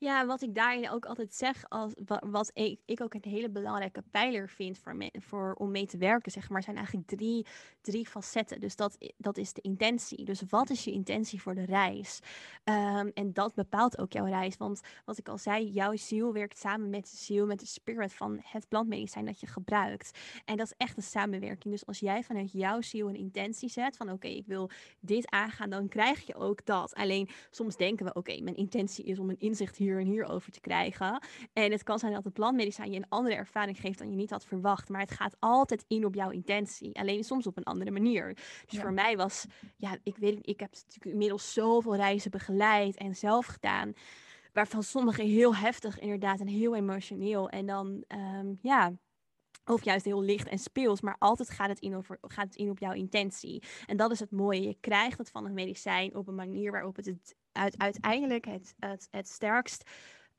Ja, 0.00 0.26
wat 0.26 0.42
ik 0.42 0.54
daarin 0.54 0.90
ook 0.90 1.06
altijd 1.06 1.34
zeg, 1.34 1.64
als, 1.68 1.92
wat, 2.20 2.50
ik, 2.54 3.00
ook 3.02 3.14
een 3.14 3.30
hele 3.30 3.50
belangrijke 3.50 4.02
pijler 4.10 4.48
vind 4.48 4.78
voor, 4.78 4.96
me, 4.96 5.10
voor 5.20 5.54
om 5.54 5.70
mee 5.70 5.86
te 5.86 5.96
werken, 5.96 6.32
zeg 6.32 6.48
maar, 6.48 6.62
zijn 6.62 6.76
eigenlijk 6.76 7.06
drie, 7.06 7.46
drie 7.80 8.06
facetten. 8.06 8.60
Dus 8.60 8.76
dat, 8.76 8.96
dat 9.16 9.36
is 9.36 9.52
de 9.52 9.60
intentie. 9.60 10.24
Dus 10.24 10.42
wat 10.48 10.70
is 10.70 10.84
je 10.84 10.90
intentie 10.90 11.42
voor 11.42 11.54
de 11.54 11.64
reis? 11.64 12.20
Um, 12.64 13.10
en 13.14 13.32
dat 13.32 13.54
bepaalt 13.54 13.98
ook 13.98 14.12
jouw 14.12 14.24
reis. 14.24 14.56
Want 14.56 14.80
wat 15.04 15.18
ik 15.18 15.28
al 15.28 15.38
zei, 15.38 15.70
jouw 15.70 15.96
ziel 15.96 16.32
werkt 16.32 16.58
samen 16.58 16.90
met 16.90 17.10
de 17.10 17.16
ziel, 17.16 17.46
met 17.46 17.60
de 17.60 17.66
spirit 17.66 18.14
van 18.14 18.40
het 18.42 18.68
plantmedicijn 18.68 19.24
dat 19.24 19.40
je 19.40 19.46
gebruikt. 19.46 20.18
En 20.44 20.56
dat 20.56 20.66
is 20.66 20.74
echt 20.76 20.96
een 20.96 21.02
samenwerking. 21.02 21.74
Dus 21.74 21.86
als 21.86 21.98
jij 21.98 22.22
vanuit 22.22 22.52
jouw 22.52 22.80
ziel 22.80 23.08
een 23.08 23.16
intentie 23.16 23.68
zet 23.68 23.96
van 23.96 24.10
oké, 24.10 24.28
ik 24.28 24.46
wil 24.46 24.70
dit 25.00 25.30
aangaan, 25.30 25.70
dan 25.70 25.88
krijg 25.88 26.26
je 26.26 26.34
ook 26.34 26.66
dat. 26.66 26.94
Alleen 26.94 27.28
soms 27.50 27.76
denken 27.76 28.06
we 28.06 28.12
oké, 28.12 28.40
mijn 28.40 28.56
intentie 28.56 29.04
is 29.04 29.18
om 29.18 29.30
een 29.30 29.38
inzicht 29.38 29.76
hier 29.76 29.87
hier 29.88 29.98
en 30.00 30.06
hier 30.06 30.24
over 30.24 30.52
te 30.52 30.60
krijgen. 30.60 31.22
En 31.52 31.72
het 31.72 31.82
kan 31.82 31.98
zijn 31.98 32.12
dat 32.12 32.24
het 32.24 32.32
plantmedicijn 32.32 32.90
je 32.90 32.96
een 32.96 33.08
andere 33.08 33.34
ervaring 33.34 33.80
geeft 33.80 33.98
dan 33.98 34.10
je 34.10 34.16
niet 34.16 34.30
had 34.30 34.44
verwacht. 34.44 34.88
Maar 34.88 35.00
het 35.00 35.10
gaat 35.10 35.36
altijd 35.38 35.84
in 35.88 36.04
op 36.04 36.14
jouw 36.14 36.30
intentie. 36.30 36.98
Alleen 36.98 37.24
soms 37.24 37.46
op 37.46 37.56
een 37.56 37.64
andere 37.64 37.90
manier. 37.90 38.36
Dus 38.66 38.80
voor 38.80 38.92
mij 38.92 39.16
was, 39.16 39.46
ja, 39.76 39.96
ik 40.02 40.16
weet 40.16 40.38
ik 40.42 40.60
heb 40.60 40.70
natuurlijk 40.70 41.12
inmiddels 41.12 41.52
zoveel 41.52 41.96
reizen 41.96 42.30
begeleid 42.30 42.96
en 42.96 43.16
zelf 43.16 43.46
gedaan. 43.46 43.92
Waarvan 44.52 44.82
sommige 44.82 45.22
heel 45.22 45.56
heftig 45.56 45.98
inderdaad 45.98 46.40
en 46.40 46.46
heel 46.46 46.74
emotioneel. 46.74 47.48
En 47.48 47.66
dan, 47.66 48.04
um, 48.08 48.58
ja, 48.62 48.92
of 49.64 49.84
juist 49.84 50.04
heel 50.04 50.22
licht 50.22 50.48
en 50.48 50.58
speels, 50.58 51.00
maar 51.00 51.16
altijd 51.18 51.50
gaat 51.50 51.68
het, 51.68 51.80
in 51.80 51.96
over, 51.96 52.18
gaat 52.20 52.44
het 52.44 52.56
in 52.56 52.70
op 52.70 52.78
jouw 52.78 52.92
intentie. 52.92 53.62
En 53.86 53.96
dat 53.96 54.10
is 54.10 54.20
het 54.20 54.30
mooie. 54.30 54.62
Je 54.62 54.76
krijgt 54.80 55.18
het 55.18 55.30
van 55.30 55.44
het 55.44 55.52
medicijn 55.52 56.14
op 56.14 56.28
een 56.28 56.34
manier 56.34 56.72
waarop 56.72 56.96
het, 56.96 57.06
het 57.06 57.36
uit, 57.58 57.78
uiteindelijk 57.78 58.44
het, 58.44 58.74
het, 58.78 59.08
het 59.10 59.28
sterkst 59.28 59.90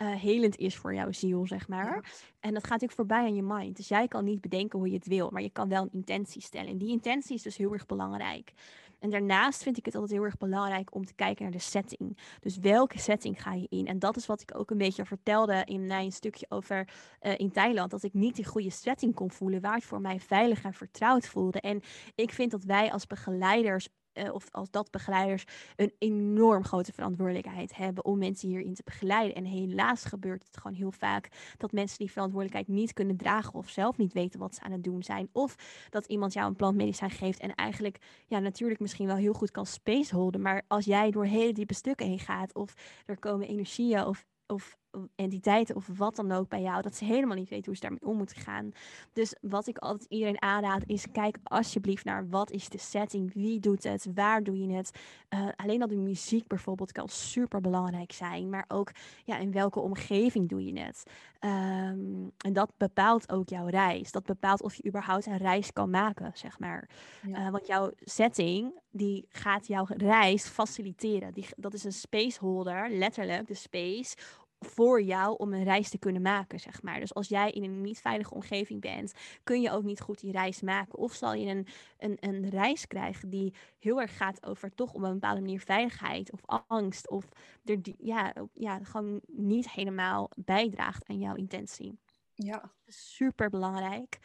uh, 0.02 0.16
helend 0.16 0.58
is 0.58 0.76
voor 0.76 0.94
jouw 0.94 1.12
ziel, 1.12 1.48
zeg 1.48 1.68
maar. 1.68 1.94
En 2.40 2.54
dat 2.54 2.64
gaat 2.64 2.82
natuurlijk 2.82 3.00
voorbij 3.00 3.24
aan 3.24 3.36
je 3.36 3.44
mind. 3.44 3.78
Dus 3.78 3.88
jij 3.88 4.08
kan 4.08 4.24
niet 4.24 4.42
bedenken 4.42 4.80
hoe 4.80 4.88
je 4.88 4.96
het 4.96 5.08
wil, 5.08 5.30
maar 5.30 5.42
je 5.42 5.50
kan 5.50 5.70
wel 5.70 5.82
een 5.82 5.92
intentie 5.92 6.42
stellen. 6.42 6.70
En 6.70 6.78
die 6.78 6.90
intentie 6.90 7.36
is 7.36 7.42
dus 7.42 7.58
heel 7.58 7.74
erg 7.74 7.86
belangrijk. 7.86 8.54
En 9.00 9.10
daarnaast 9.10 9.64
vind 9.64 9.78
ik 9.78 9.86
het 9.86 9.96
altijd 9.96 10.14
heel 10.14 10.24
erg 10.24 10.38
belangrijk 10.38 10.96
om 10.96 11.06
te 11.06 11.14
kijken 11.14 11.44
naar 11.44 11.52
de 11.52 11.60
setting. 11.60 12.18
Dus 12.40 12.58
welke 12.58 13.00
setting 13.00 13.42
ga 13.42 13.54
je 13.54 13.68
in? 13.70 13.88
En 13.88 14.00
dat 14.00 14.18
is 14.18 14.26
wat 14.26 14.42
ik 14.42 14.58
ook 14.58 14.72
een 14.72 14.78
beetje 14.78 15.06
vertelde 15.06 15.62
in 15.66 15.86
mijn 15.86 16.12
stukje 16.12 16.46
over 16.50 16.88
uh, 17.22 17.38
in 17.38 17.52
Thailand. 17.52 17.92
Dat 17.92 18.04
ik 18.04 18.14
niet 18.14 18.36
die 18.36 18.46
goede 18.46 18.70
setting 18.70 19.16
kon 19.16 19.32
voelen 19.32 19.62
waar 19.62 19.76
het 19.76 19.84
voor 19.84 20.02
mij 20.02 20.20
veilig 20.20 20.64
en 20.64 20.74
vertrouwd 20.74 21.28
voelde. 21.28 21.62
En 21.62 21.82
ik 22.16 22.32
vind 22.32 22.52
dat 22.52 22.64
wij 22.64 22.92
als 22.92 23.08
begeleiders 23.08 23.88
uh, 24.20 24.34
of 24.34 24.48
als 24.52 24.72
dat 24.72 24.92
begeleiders 24.92 25.44
een 25.76 25.94
enorm 25.98 26.64
grote 26.64 26.94
verantwoordelijkheid 26.94 27.76
hebben 27.76 28.06
om 28.06 28.18
mensen 28.18 28.50
hierin 28.50 28.74
te 28.74 28.84
begeleiden. 28.86 29.36
En 29.36 29.46
helaas 29.46 30.04
gebeurt 30.04 30.44
het 30.44 30.58
gewoon 30.58 30.78
heel 30.78 30.92
vaak 30.92 31.30
dat 31.58 31.72
mensen 31.72 31.98
die 31.98 32.12
verantwoordelijkheid 32.12 32.68
niet 32.78 32.94
kunnen 32.94 33.18
dragen 33.18 33.54
of 33.54 33.70
zelf 33.70 33.98
niet 33.98 34.14
weten 34.14 34.40
wat 34.40 34.56
ze 34.56 34.62
aan 34.62 34.72
het 34.72 34.84
doen 34.84 35.04
zijn. 35.04 35.30
Of 35.32 35.56
dat 35.90 36.06
iemand 36.06 36.34
jou 36.34 36.48
een 36.48 36.56
plantmedicijn 36.56 37.12
geeft 37.12 37.40
en 37.40 37.56
eigenlijk 37.56 37.98
ja, 38.28 38.40
natuurlijk 38.40 38.80
misschien 38.80 39.08
wel 39.08 39.16
heel 39.16 39.34
goed 39.34 39.52
kan 39.52 39.66
spaceholden. 39.66 40.42
Maar 40.42 40.64
als 40.68 40.86
jij 40.86 41.12
door 41.12 41.26
hele 41.26 41.54
diepe 41.54 41.74
stukken 41.74 42.08
heen 42.08 42.20
gaat 42.20 42.54
of 42.54 42.74
er 43.06 43.20
komen 43.20 43.48
energieën 43.48 44.06
of 44.06 44.26
of 44.52 44.78
entiteiten 45.16 45.76
of 45.76 45.88
wat 45.98 46.16
dan 46.16 46.32
ook 46.32 46.50
bij 46.50 46.62
jou, 46.62 46.82
dat 46.82 46.96
ze 46.96 47.06
helemaal 47.06 47.36
niet 47.36 47.50
weten 47.50 47.66
hoe 47.66 47.76
ze 47.76 47.82
daarmee 47.82 48.06
om 48.06 48.18
moeten 48.18 48.38
gaan. 48.38 48.72
Dus 49.14 49.36
wat 49.42 49.68
ik 49.68 49.78
altijd 49.78 50.10
iedereen 50.10 50.42
aanraad 50.42 50.84
is, 50.86 51.06
kijk 51.12 51.38
alsjeblieft 51.44 52.06
naar 52.06 52.30
wat 52.30 52.52
is 52.52 52.70
de 52.70 52.78
setting, 52.78 53.34
wie 53.34 53.60
doet 53.60 53.84
het, 53.84 54.08
waar 54.14 54.44
doe 54.44 54.60
je 54.60 54.74
het. 54.74 55.00
Uh, 55.30 55.48
alleen 55.56 55.82
al 55.82 55.88
de 55.88 55.96
muziek 55.96 56.48
bijvoorbeeld 56.48 56.92
kan 56.92 57.08
super 57.10 57.62
belangrijk 57.62 58.12
zijn, 58.12 58.50
maar 58.50 58.66
ook 58.68 58.92
ja, 59.26 59.38
in 59.38 59.52
welke 59.52 59.80
omgeving 59.80 60.50
doe 60.50 60.66
je 60.66 60.80
het. 60.80 61.04
Um, 61.42 62.32
en 62.38 62.54
dat 62.54 62.72
bepaalt 62.78 63.32
ook 63.32 63.50
jouw 63.50 63.68
reis. 63.68 64.12
Dat 64.12 64.26
bepaalt 64.26 64.62
of 64.62 64.76
je 64.76 64.86
überhaupt 64.86 65.26
een 65.26 65.38
reis 65.38 65.74
kan 65.74 65.90
maken, 65.90 66.32
zeg 66.34 66.60
maar. 66.60 66.90
Ja. 67.28 67.46
Uh, 67.46 67.50
want 67.50 67.68
jouw 67.68 67.92
setting, 68.00 68.80
die 68.92 69.26
gaat 69.30 69.68
jouw 69.68 69.86
reis 69.88 70.48
faciliteren. 70.48 71.34
Die, 71.34 71.46
dat 71.56 71.74
is 71.74 71.84
een 71.84 71.92
spaceholder, 71.92 72.90
letterlijk 72.90 73.48
de 73.48 73.54
space 73.54 74.16
voor 74.60 75.02
jou 75.02 75.38
om 75.38 75.54
een 75.54 75.64
reis 75.64 75.90
te 75.90 75.98
kunnen 75.98 76.22
maken, 76.22 76.60
zeg 76.60 76.82
maar. 76.82 77.00
Dus 77.00 77.14
als 77.14 77.28
jij 77.28 77.52
in 77.52 77.64
een 77.64 77.82
niet 77.82 78.02
veilige 78.02 78.34
omgeving 78.34 78.82
bent, 78.82 79.14
kun 79.44 79.62
je 79.62 79.72
ook 79.72 79.84
niet 79.84 80.02
goed 80.02 80.20
die 80.20 80.32
reis 80.32 80.62
maken. 80.62 80.98
Of 81.00 81.14
zal 81.14 81.34
je 81.34 81.48
een, 81.48 81.68
een, 81.98 82.18
een 82.20 82.50
reis 82.50 82.88
krijgen 82.88 83.30
die 83.30 83.54
heel 83.80 84.02
erg 84.02 84.18
gaat 84.18 84.46
over 84.46 84.76
toch 84.76 84.94
op 84.94 85.04
een 85.04 85.14
bepaalde 85.14 85.42
manier 85.42 85.62
veiligheid 85.62 86.32
of 86.32 86.42
angst. 86.68 87.10
Of 87.10 87.30
er, 87.64 87.80
ja, 87.98 88.34
ja, 88.54 88.80
gewoon 88.84 89.22
niet 89.28 89.72
helemaal 89.72 90.30
bijdraagt 90.36 91.08
aan 91.08 91.20
jouw 91.20 91.36
intentie. 91.36 92.00
Ja. 92.34 92.72
Super 92.88 93.50
belangrijk. 93.50 94.20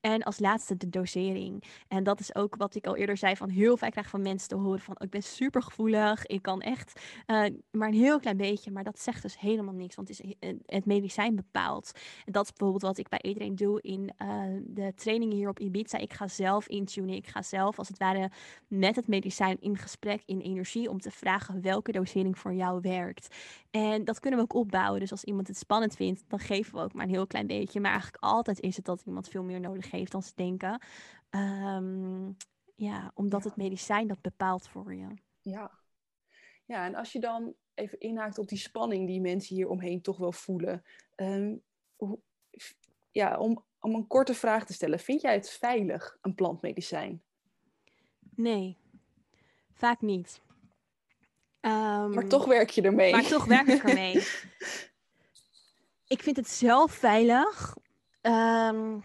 En 0.00 0.22
als 0.22 0.38
laatste 0.38 0.76
de 0.76 0.88
dosering. 0.88 1.64
En 1.88 2.04
dat 2.04 2.20
is 2.20 2.34
ook 2.34 2.56
wat 2.56 2.74
ik 2.74 2.86
al 2.86 2.96
eerder 2.96 3.16
zei, 3.16 3.36
van 3.36 3.48
heel 3.48 3.76
vaak 3.76 3.90
krijg 3.90 4.08
van 4.08 4.22
mensen 4.22 4.48
te 4.48 4.56
horen 4.56 4.80
van 4.80 4.96
ik 4.98 5.10
ben 5.10 5.22
super 5.22 5.62
gevoelig, 5.62 6.26
ik 6.26 6.42
kan 6.42 6.60
echt 6.60 7.00
uh, 7.26 7.44
maar 7.70 7.88
een 7.88 7.94
heel 7.94 8.18
klein 8.18 8.36
beetje, 8.36 8.70
maar 8.70 8.84
dat 8.84 8.98
zegt 8.98 9.22
dus 9.22 9.38
helemaal 9.38 9.74
niks, 9.74 9.94
want 9.94 10.08
het 10.08 10.20
is 10.20 10.34
eh, 10.38 10.54
het 10.66 10.86
medicijn 10.86 11.34
bepaalt. 11.34 11.92
En 12.24 12.32
dat 12.32 12.44
is 12.44 12.50
bijvoorbeeld 12.50 12.82
wat 12.82 12.98
ik 12.98 13.08
bij 13.08 13.22
iedereen 13.22 13.54
doe 13.54 13.80
in 13.80 14.10
uh, 14.22 14.42
de 14.64 14.92
trainingen 14.94 15.36
hier 15.36 15.48
op 15.48 15.58
Ibiza. 15.58 15.98
Ik 15.98 16.12
ga 16.12 16.28
zelf 16.28 16.68
intunen, 16.68 17.14
ik 17.14 17.26
ga 17.26 17.42
zelf 17.42 17.78
als 17.78 17.88
het 17.88 17.98
ware 17.98 18.30
met 18.68 18.96
het 18.96 19.06
medicijn 19.06 19.60
in 19.60 19.76
gesprek 19.76 20.22
in 20.26 20.40
energie 20.40 20.90
om 20.90 21.00
te 21.00 21.10
vragen 21.10 21.62
welke 21.62 21.92
dosering 21.92 22.38
voor 22.38 22.54
jou 22.54 22.80
werkt. 22.80 23.36
En 23.70 24.04
dat 24.04 24.20
kunnen 24.20 24.38
we 24.38 24.44
ook 24.44 24.54
opbouwen. 24.54 25.00
Dus 25.00 25.10
als 25.10 25.24
iemand 25.24 25.48
het 25.48 25.58
spannend 25.58 25.96
vindt, 25.96 26.24
dan 26.28 26.38
geven 26.38 26.74
we 26.74 26.80
ook 26.80 26.92
maar 26.92 27.04
een 27.04 27.10
heel 27.10 27.26
klein 27.26 27.46
beetje. 27.46 27.80
Maar 27.80 27.90
eigenlijk 27.90 28.22
altijd 28.22 28.60
is 28.60 28.76
het 28.76 28.84
dat 28.84 29.02
iemand 29.06 29.28
veel 29.28 29.42
meer 29.42 29.60
nodig 29.60 29.89
geeft 29.90 30.12
dan 30.12 30.22
ze 30.22 30.32
denken. 30.34 30.80
Um, 31.30 32.36
ja, 32.74 33.10
omdat 33.14 33.44
het 33.44 33.56
medicijn 33.56 34.06
dat 34.06 34.20
bepaalt 34.20 34.68
voor 34.68 34.94
je. 34.94 35.06
Ja. 35.40 35.70
ja, 36.64 36.84
en 36.84 36.94
als 36.94 37.12
je 37.12 37.20
dan 37.20 37.54
even 37.74 38.00
inhaakt 38.00 38.38
op 38.38 38.48
die 38.48 38.58
spanning 38.58 39.06
die 39.06 39.20
mensen 39.20 39.56
hier 39.56 39.68
omheen 39.68 40.02
toch 40.02 40.16
wel 40.16 40.32
voelen. 40.32 40.84
Um, 41.16 41.62
hoe, 41.96 42.18
ja, 43.10 43.38
om, 43.38 43.64
om 43.80 43.94
een 43.94 44.06
korte 44.06 44.34
vraag 44.34 44.66
te 44.66 44.72
stellen. 44.72 44.98
Vind 44.98 45.20
jij 45.20 45.34
het 45.34 45.50
veilig, 45.50 46.18
een 46.20 46.34
plantmedicijn? 46.34 47.22
Nee, 48.34 48.76
vaak 49.72 50.00
niet. 50.00 50.40
Um, 51.60 52.14
maar 52.14 52.26
toch 52.26 52.46
werk 52.46 52.70
je 52.70 52.82
ermee. 52.82 53.12
Maar 53.12 53.26
toch 53.26 53.44
werk 53.44 53.66
ik 53.66 53.82
ermee. 53.82 54.14
ik 56.14 56.22
vind 56.22 56.36
het 56.36 56.48
zelf 56.48 56.92
veilig. 56.92 57.76
Um, 58.22 59.04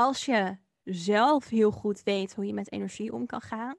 als 0.00 0.24
je 0.24 0.56
zelf 0.84 1.48
heel 1.48 1.70
goed 1.70 2.02
weet 2.02 2.34
hoe 2.34 2.46
je 2.46 2.54
met 2.54 2.72
energie 2.72 3.12
om 3.12 3.26
kan 3.26 3.40
gaan. 3.40 3.76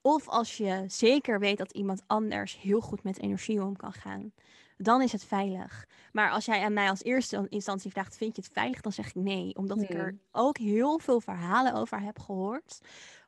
Of 0.00 0.28
als 0.28 0.56
je 0.56 0.84
zeker 0.86 1.38
weet 1.38 1.58
dat 1.58 1.72
iemand 1.72 2.02
anders 2.06 2.60
heel 2.60 2.80
goed 2.80 3.02
met 3.02 3.18
energie 3.18 3.62
om 3.62 3.76
kan 3.76 3.92
gaan. 3.92 4.32
Dan 4.76 5.02
is 5.02 5.12
het 5.12 5.24
veilig. 5.24 5.86
Maar 6.12 6.30
als 6.30 6.44
jij 6.44 6.64
aan 6.64 6.72
mij 6.72 6.88
als 6.88 7.02
eerste 7.02 7.46
instantie 7.48 7.90
vraagt: 7.90 8.16
vind 8.16 8.36
je 8.36 8.42
het 8.42 8.52
veilig? 8.52 8.80
Dan 8.80 8.92
zeg 8.92 9.06
ik 9.06 9.14
nee. 9.14 9.54
Omdat 9.54 9.82
ik 9.82 9.90
er 9.90 10.18
ook 10.32 10.58
heel 10.58 10.98
veel 10.98 11.20
verhalen 11.20 11.74
over 11.74 12.00
heb 12.00 12.18
gehoord. 12.18 12.80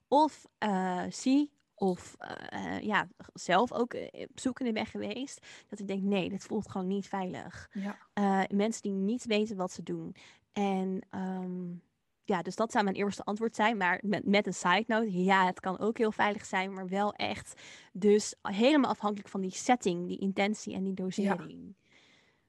Of 0.08 0.46
uh, 0.58 1.02
zie 1.08 1.50
of 1.74 2.16
uh, 2.52 2.80
ja, 2.80 3.08
zelf 3.34 3.72
ook 3.72 3.94
op 4.12 4.40
zoekende 4.40 4.72
ben 4.72 4.86
geweest. 4.86 5.46
Dat 5.68 5.78
ik 5.78 5.86
denk, 5.86 6.02
nee, 6.02 6.28
dit 6.28 6.44
voelt 6.44 6.70
gewoon 6.70 6.86
niet 6.86 7.08
veilig. 7.08 7.70
Ja. 7.72 7.98
Uh, 8.14 8.58
mensen 8.58 8.82
die 8.82 8.92
niet 8.92 9.24
weten 9.24 9.56
wat 9.56 9.72
ze 9.72 9.82
doen. 9.82 10.16
En 10.52 11.06
um, 11.10 11.82
ja, 12.24 12.42
dus 12.42 12.56
dat 12.56 12.72
zou 12.72 12.84
mijn 12.84 12.96
eerste 12.96 13.24
antwoord 13.24 13.54
zijn. 13.56 13.76
Maar 13.76 14.00
met, 14.04 14.26
met 14.26 14.46
een 14.46 14.54
side 14.54 14.84
note, 14.86 15.22
ja, 15.22 15.46
het 15.46 15.60
kan 15.60 15.78
ook 15.78 15.98
heel 15.98 16.12
veilig 16.12 16.44
zijn, 16.46 16.72
maar 16.72 16.88
wel 16.88 17.12
echt. 17.14 17.60
Dus 17.92 18.34
helemaal 18.42 18.90
afhankelijk 18.90 19.28
van 19.28 19.40
die 19.40 19.50
setting, 19.54 20.08
die 20.08 20.18
intentie 20.18 20.74
en 20.74 20.84
die 20.84 20.94
dosering. 20.94 21.74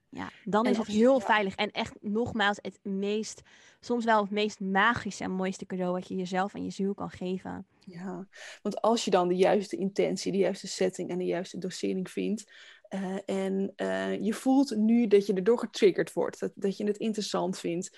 Ja, 0.10 0.34
dan 0.44 0.66
En 0.66 0.72
is 0.72 0.78
het 0.78 0.88
heel 0.88 1.20
ja. 1.20 1.26
veilig. 1.26 1.56
En 1.56 1.72
echt 1.72 1.96
nogmaals 2.02 2.60
het 2.62 2.80
meest, 2.84 3.42
soms 3.80 4.06
wel 4.06 4.22
het 4.22 4.32
meest 4.32 4.60
magische 4.60 5.24
en 5.24 5.32
mooiste 5.32 5.66
cadeau 5.66 5.92
wat 5.92 6.08
je 6.08 6.16
jezelf 6.16 6.54
en 6.54 6.64
je 6.64 6.70
ziel 6.70 6.94
kan 6.94 7.10
geven. 7.10 7.68
Ja, 7.86 8.28
want 8.62 8.82
als 8.82 9.06
je 9.06 9.12
dan 9.12 9.28
de 9.28 9.36
juiste 9.36 9.78
intentie, 9.78 10.32
de 10.32 10.38
juiste 10.38 10.68
setting 10.68 11.10
en 11.10 11.18
de 11.18 11.26
juiste 11.26 11.58
dosering 11.58 12.10
vindt. 12.12 12.52
eh, 12.88 13.18
en 13.26 13.74
eh, 13.76 14.20
je 14.22 14.34
voelt 14.34 14.76
nu 14.76 15.08
dat 15.08 15.26
je 15.26 15.34
erdoor 15.34 15.60
getriggerd 15.60 16.14
wordt, 16.14 16.40
dat, 16.40 16.52
dat 16.56 16.78
je 16.78 16.84
het 16.86 16.98
interessant 16.98 17.60
vindt. 17.60 17.98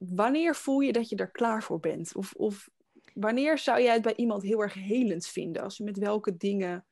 Wanneer 0.00 0.56
voel 0.56 0.80
je 0.80 0.92
dat 0.92 1.08
je 1.08 1.16
er 1.16 1.30
klaar 1.30 1.62
voor 1.62 1.80
bent? 1.80 2.14
Of, 2.14 2.32
of 2.32 2.68
wanneer 3.14 3.58
zou 3.58 3.82
jij 3.82 3.92
het 3.92 4.02
bij 4.02 4.16
iemand 4.16 4.42
heel 4.42 4.60
erg 4.60 4.74
helend 4.74 5.26
vinden? 5.26 5.62
Als 5.62 5.76
je 5.76 5.84
met 5.84 5.98
welke 5.98 6.36
dingen 6.36 6.86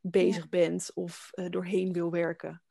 bezig 0.00 0.48
bent 0.48 0.90
of 0.94 1.30
eh, 1.32 1.46
doorheen 1.50 1.92
wil 1.92 2.10
werken? 2.10 2.62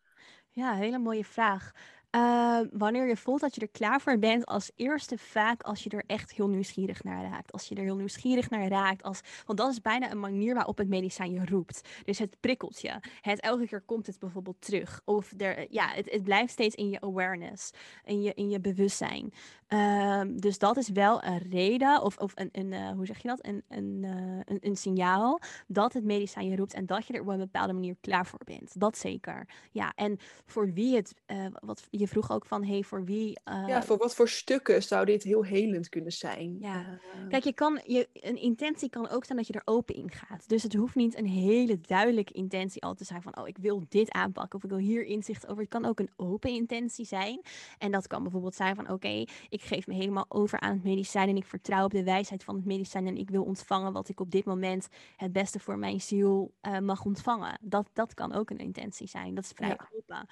Ja, 0.49 0.75
hele 0.75 0.99
mooie 0.99 1.25
vraag. 1.25 1.71
Eh, 2.12 2.60
wanneer 2.71 3.08
je 3.08 3.17
voelt 3.17 3.41
dat 3.41 3.56
je 3.56 3.62
er 3.62 3.69
klaar 3.69 4.02
voor 4.02 4.19
bent, 4.19 4.45
als 4.45 4.71
eerste 4.76 5.17
vaak 5.17 5.62
als 5.62 5.84
je 5.84 5.89
er 5.89 6.04
echt 6.08 6.32
heel 6.32 6.47
nieuwsgierig 6.47 7.04
naar 7.04 7.24
raakt. 7.24 7.52
Als 7.52 7.67
je 7.67 7.76
er 7.76 7.84
heel 7.84 7.95
nieuwsgierig 7.95 8.50
naar 8.50 8.67
raakt, 8.67 9.04
als, 9.04 9.21
want 9.45 9.60
dat 9.60 9.71
is 9.71 9.82
bijna 9.82 10.12
een 10.12 10.19
manier 10.19 10.54
waarop 10.54 10.78
het 10.78 10.88
medicijn 10.88 11.32
je 11.32 11.45
roept. 11.45 11.88
Dus 12.04 12.19
het 12.19 12.38
prikkelt 12.39 12.82
je. 12.82 13.00
Het, 13.21 13.39
elke 13.39 13.67
keer 13.67 13.82
komt 13.82 14.08
het 14.08 14.19
bijvoorbeeld 14.19 14.62
terug. 14.62 15.02
Of 15.06 15.34
er, 15.38 15.67
ja, 15.69 15.88
het, 15.88 16.24
blijft 16.24 16.52
steeds 16.52 16.76
in 16.76 16.89
je 16.89 17.02
awareness, 17.02 17.71
in 18.04 18.21
je, 18.21 18.34
in 18.34 18.50
je 18.50 18.60
bewustzijn. 18.60 19.34
Ehm, 19.67 20.36
dus 20.36 20.58
dat 20.58 20.78
is 20.78 20.89
wel 20.89 21.24
een 21.24 21.38
reden, 21.50 22.02
of, 22.02 22.17
of 22.17 22.32
een, 22.36 22.50
een 22.52 22.74
eh, 22.74 22.91
hoe 22.91 23.06
zeg 23.06 23.21
je 23.21 23.28
dat? 23.28 23.45
Een, 23.45 23.63
een, 23.69 24.00
eh, 24.04 24.54
een, 24.56 24.58
een 24.60 24.76
signaal 24.76 25.39
dat 25.67 25.93
het 25.93 26.04
medicijn 26.04 26.47
je 26.47 26.56
roept 26.56 26.74
en 26.74 26.86
dat 26.86 27.08
je 27.08 27.13
er 27.13 27.21
op 27.21 27.28
een 27.28 27.38
bepaalde 27.38 27.74
manier 27.74 27.95
klaar 28.02 28.26
voor 28.26 28.41
bent. 28.45 28.80
Dat 28.80 28.97
zeker. 28.97 29.47
Ja, 29.71 29.91
en 29.95 30.17
voor 30.45 30.74
wie 30.74 30.95
het, 30.95 31.13
eh, 31.26 31.45
wat 31.60 31.88
je 32.02 32.08
vroeg 32.08 32.32
ook 32.32 32.46
van, 32.46 32.64
hey, 32.64 32.84
voor 32.84 33.06
wie. 33.06 33.40
eh, 33.44 33.64
ja, 33.68 33.84
voor 33.84 33.98
wat 33.98 34.16
voor 34.16 34.30
stukken 34.30 34.84
zou 34.84 35.06
dit 35.06 35.24
heel 35.24 35.44
helend 35.44 35.90
kunnen 35.90 36.12
zijn? 36.12 36.58
Ja. 36.60 37.00
Eh, 37.14 37.28
Kijk, 37.30 37.44
je 37.44 37.54
kan, 37.54 37.82
je, 37.86 38.10
een 38.14 38.38
intentie 38.42 38.90
kan 38.90 39.10
ook 39.10 39.26
zijn 39.26 39.38
dat 39.38 39.48
je 39.48 39.54
er 39.54 39.62
open 39.66 39.96
in 39.96 40.12
gaat. 40.12 40.50
Dus 40.50 40.64
het 40.64 40.74
hoeft 40.74 40.96
niet 40.96 41.18
een 41.18 41.26
hele 41.28 41.82
duidelijke 41.82 42.34
intentie 42.34 42.82
al 42.82 42.94
te 42.94 43.04
zijn 43.04 43.22
van, 43.22 43.38
oh, 43.38 43.48
ik 43.48 43.58
wil 43.58 43.84
dit 43.90 44.12
aanpakken 44.12 44.58
of 44.58 44.64
ik 44.64 44.70
wil 44.70 44.80
hier 44.80 45.04
inzicht 45.06 45.48
over. 45.48 45.62
Het 45.62 45.72
kan 45.72 45.86
ook 45.86 46.00
een 46.00 46.10
open 46.16 46.50
intentie 46.50 47.06
zijn. 47.06 47.42
En 47.78 47.92
dat 47.92 48.08
kan 48.08 48.22
bijvoorbeeld 48.24 48.56
zijn 48.56 48.76
van, 48.76 48.90
oké, 48.90 49.26
ik 49.50 49.62
geef 49.62 49.88
me 49.88 49.94
helemaal 49.94 50.26
over 50.30 50.60
aan 50.60 50.74
het 50.74 50.84
medicijn 50.84 51.30
en 51.30 51.36
ik 51.36 51.46
vertrouw 51.46 51.86
op 51.86 51.92
de 51.92 52.04
wijsheid 52.04 52.44
van 52.44 52.56
het 52.56 52.66
medicijn 52.66 53.08
en 53.08 53.18
ik 53.18 53.30
wil 53.30 53.44
ontvangen 53.44 53.94
wat 53.94 54.10
ik 54.10 54.20
op 54.20 54.32
dit 54.32 54.46
moment 54.46 54.88
het 55.18 55.32
beste 55.32 55.60
voor 55.60 55.78
mijn 55.78 56.02
ziel 56.02 56.54
eh, 56.62 56.80
mag 56.80 57.06
ontvangen. 57.06 57.58
Dat, 57.62 57.90
dat 57.94 58.14
kan 58.14 58.34
ook 58.34 58.50
een 58.50 58.58
intentie 58.60 59.08
zijn. 59.08 59.36
Dat 59.36 59.44
is 59.44 59.52
vrij 59.56 59.70
Ja. 59.70 59.90
open. 59.96 60.28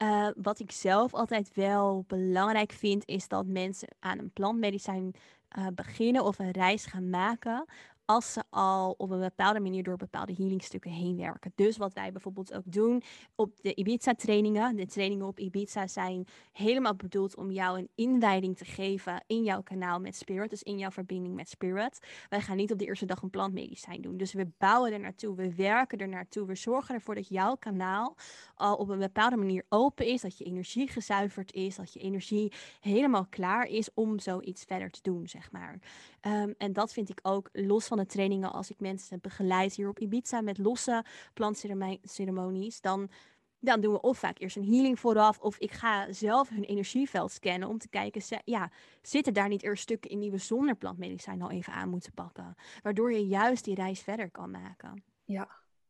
Eh, 0.00 0.28
wat 0.36 0.58
ik 0.60 0.70
zelf 0.72 1.14
altijd 1.14 1.54
wel 1.54 2.04
belangrijk 2.06 2.72
vind, 2.72 3.06
is 3.06 3.28
dat 3.28 3.46
mensen 3.46 3.88
aan 3.98 4.18
een 4.18 4.32
plantmedicijn 4.32 5.14
eh, 5.48 5.66
beginnen 5.74 6.24
of 6.24 6.38
een 6.38 6.50
reis 6.50 6.86
gaan 6.86 7.10
maken 7.10 7.64
als 8.10 8.32
ze 8.32 8.42
al 8.50 8.94
op 8.98 9.10
een 9.10 9.20
bepaalde 9.20 9.60
manier 9.60 9.82
door 9.82 9.96
bepaalde 9.96 10.34
healingstukken 10.36 10.90
heen 10.90 11.16
werken. 11.16 11.52
Dus 11.54 11.76
wat 11.76 11.92
wij 11.92 12.12
bijvoorbeeld 12.12 12.54
ook 12.54 12.62
doen 12.64 13.02
op 13.34 13.60
de 13.60 13.74
Ibiza-trainingen. 13.74 14.76
De 14.76 14.86
trainingen 14.86 15.26
op 15.26 15.38
Ibiza 15.38 15.86
zijn 15.86 16.26
helemaal 16.52 16.94
bedoeld 16.94 17.36
om 17.36 17.50
jou 17.50 17.78
een 17.78 17.88
inwijding 17.94 18.56
te 18.56 18.64
geven 18.64 19.24
in 19.26 19.42
jouw 19.42 19.62
kanaal 19.62 20.00
met 20.00 20.16
Spirit, 20.16 20.50
dus 20.50 20.62
in 20.62 20.78
jouw 20.78 20.90
verbinding 20.90 21.34
met 21.34 21.48
Spirit. 21.48 21.98
Wij 22.28 22.40
gaan 22.40 22.56
niet 22.56 22.72
op 22.72 22.78
de 22.78 22.84
eerste 22.84 23.06
dag 23.06 23.22
een 23.22 23.30
plantmedicijn 23.30 24.00
doen. 24.00 24.16
Dus 24.16 24.32
we 24.32 24.48
bouwen 24.58 24.92
er 24.92 25.00
naartoe, 25.00 25.34
we 25.36 25.54
werken 25.54 25.98
er 25.98 26.08
naartoe, 26.08 26.46
we 26.46 26.54
zorgen 26.54 26.94
ervoor 26.94 27.14
dat 27.14 27.28
jouw 27.28 27.54
kanaal 27.54 28.16
al 28.54 28.76
op 28.76 28.88
een 28.88 28.98
bepaalde 28.98 29.36
manier 29.36 29.64
open 29.68 30.06
is, 30.06 30.20
dat 30.20 30.38
je 30.38 30.44
energie 30.44 30.88
gezuiverd 30.88 31.52
is, 31.52 31.76
dat 31.76 31.92
je 31.92 32.00
energie 32.00 32.52
helemaal 32.80 33.26
klaar 33.26 33.66
is 33.66 33.94
om 33.94 34.18
zoiets 34.18 34.64
verder 34.64 34.90
te 34.90 35.00
doen, 35.02 35.28
zeg 35.28 35.52
maar. 35.52 35.78
Ehm, 36.20 36.52
en 36.58 36.72
dat 36.72 36.92
vind 36.92 37.08
ik 37.08 37.18
ook 37.22 37.48
los 37.52 37.86
van 37.86 37.96
de 37.96 38.06
trainingen, 38.06 38.52
als 38.52 38.70
ik 38.70 38.80
mensen 38.80 39.20
begeleid 39.20 39.74
hier 39.74 39.88
op 39.88 39.98
Ibiza 39.98 40.40
met 40.40 40.58
losse 40.58 41.04
plantceremonies, 41.34 42.80
dan, 42.80 43.10
dan 43.58 43.80
doen 43.80 43.92
we 43.92 44.00
of 44.00 44.18
vaak 44.18 44.38
eerst 44.38 44.56
een 44.56 44.72
healing 44.72 45.00
vooraf, 45.00 45.38
of 45.38 45.58
ik 45.58 45.70
ga 45.70 46.12
zelf 46.12 46.48
hun 46.48 46.64
energieveld 46.64 47.30
scannen 47.30 47.68
om 47.68 47.78
te 47.78 47.88
kijken, 47.88 48.40
ja, 48.44 48.70
zitten 49.02 49.34
daar 49.34 49.48
niet 49.48 49.62
eerst 49.62 49.82
stukken 49.82 50.10
in 50.10 50.20
die 50.20 50.30
we 50.30 50.38
zonder 50.38 50.76
plantmedicijn 50.76 51.42
al 51.42 51.50
even 51.50 51.72
aan 51.72 51.88
moeten 51.88 52.12
pakken, 52.12 52.54
waardoor 52.82 53.12
je 53.12 53.26
juist 53.26 53.64
die 53.64 53.74
reis 53.74 54.00
verder 54.00 54.30
kan 54.30 54.50
maken. 54.50 55.04
Ja. 55.24 55.48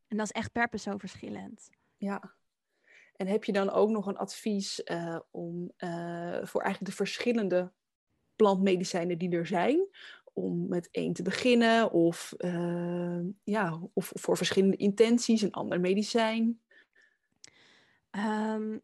En 0.09 0.17
dat 0.17 0.27
is 0.27 0.33
echt 0.33 0.53
per 0.53 0.69
persoon 0.69 1.01
verschillend. 1.01 1.71
Ja. 1.97 2.35
En 3.17 3.27
heb 3.27 3.45
je 3.45 3.53
dan 3.53 3.71
ook 3.71 3.91
nog 3.91 4.07
een 4.07 4.17
advies 4.17 4.83
eh, 4.83 5.19
om 5.31 5.73
eh, 5.77 6.39
voor 6.43 6.61
eigenlijk 6.61 6.91
de 6.91 6.97
verschillende 6.97 7.73
plantmedicijnen 8.41 9.19
die 9.19 9.31
er 9.31 9.47
zijn, 9.47 9.89
om 10.33 10.69
met 10.69 10.89
één 10.91 11.13
te 11.13 11.23
beginnen 11.23 11.91
of, 11.91 12.33
eh, 12.37 13.21
ja, 13.45 13.81
of 13.93 14.13
voor 14.15 14.37
verschillende 14.37 14.77
intenties 14.77 15.43
een 15.43 15.53
ander 15.53 15.81
medicijn? 15.81 16.61
Ehm, 18.11 18.79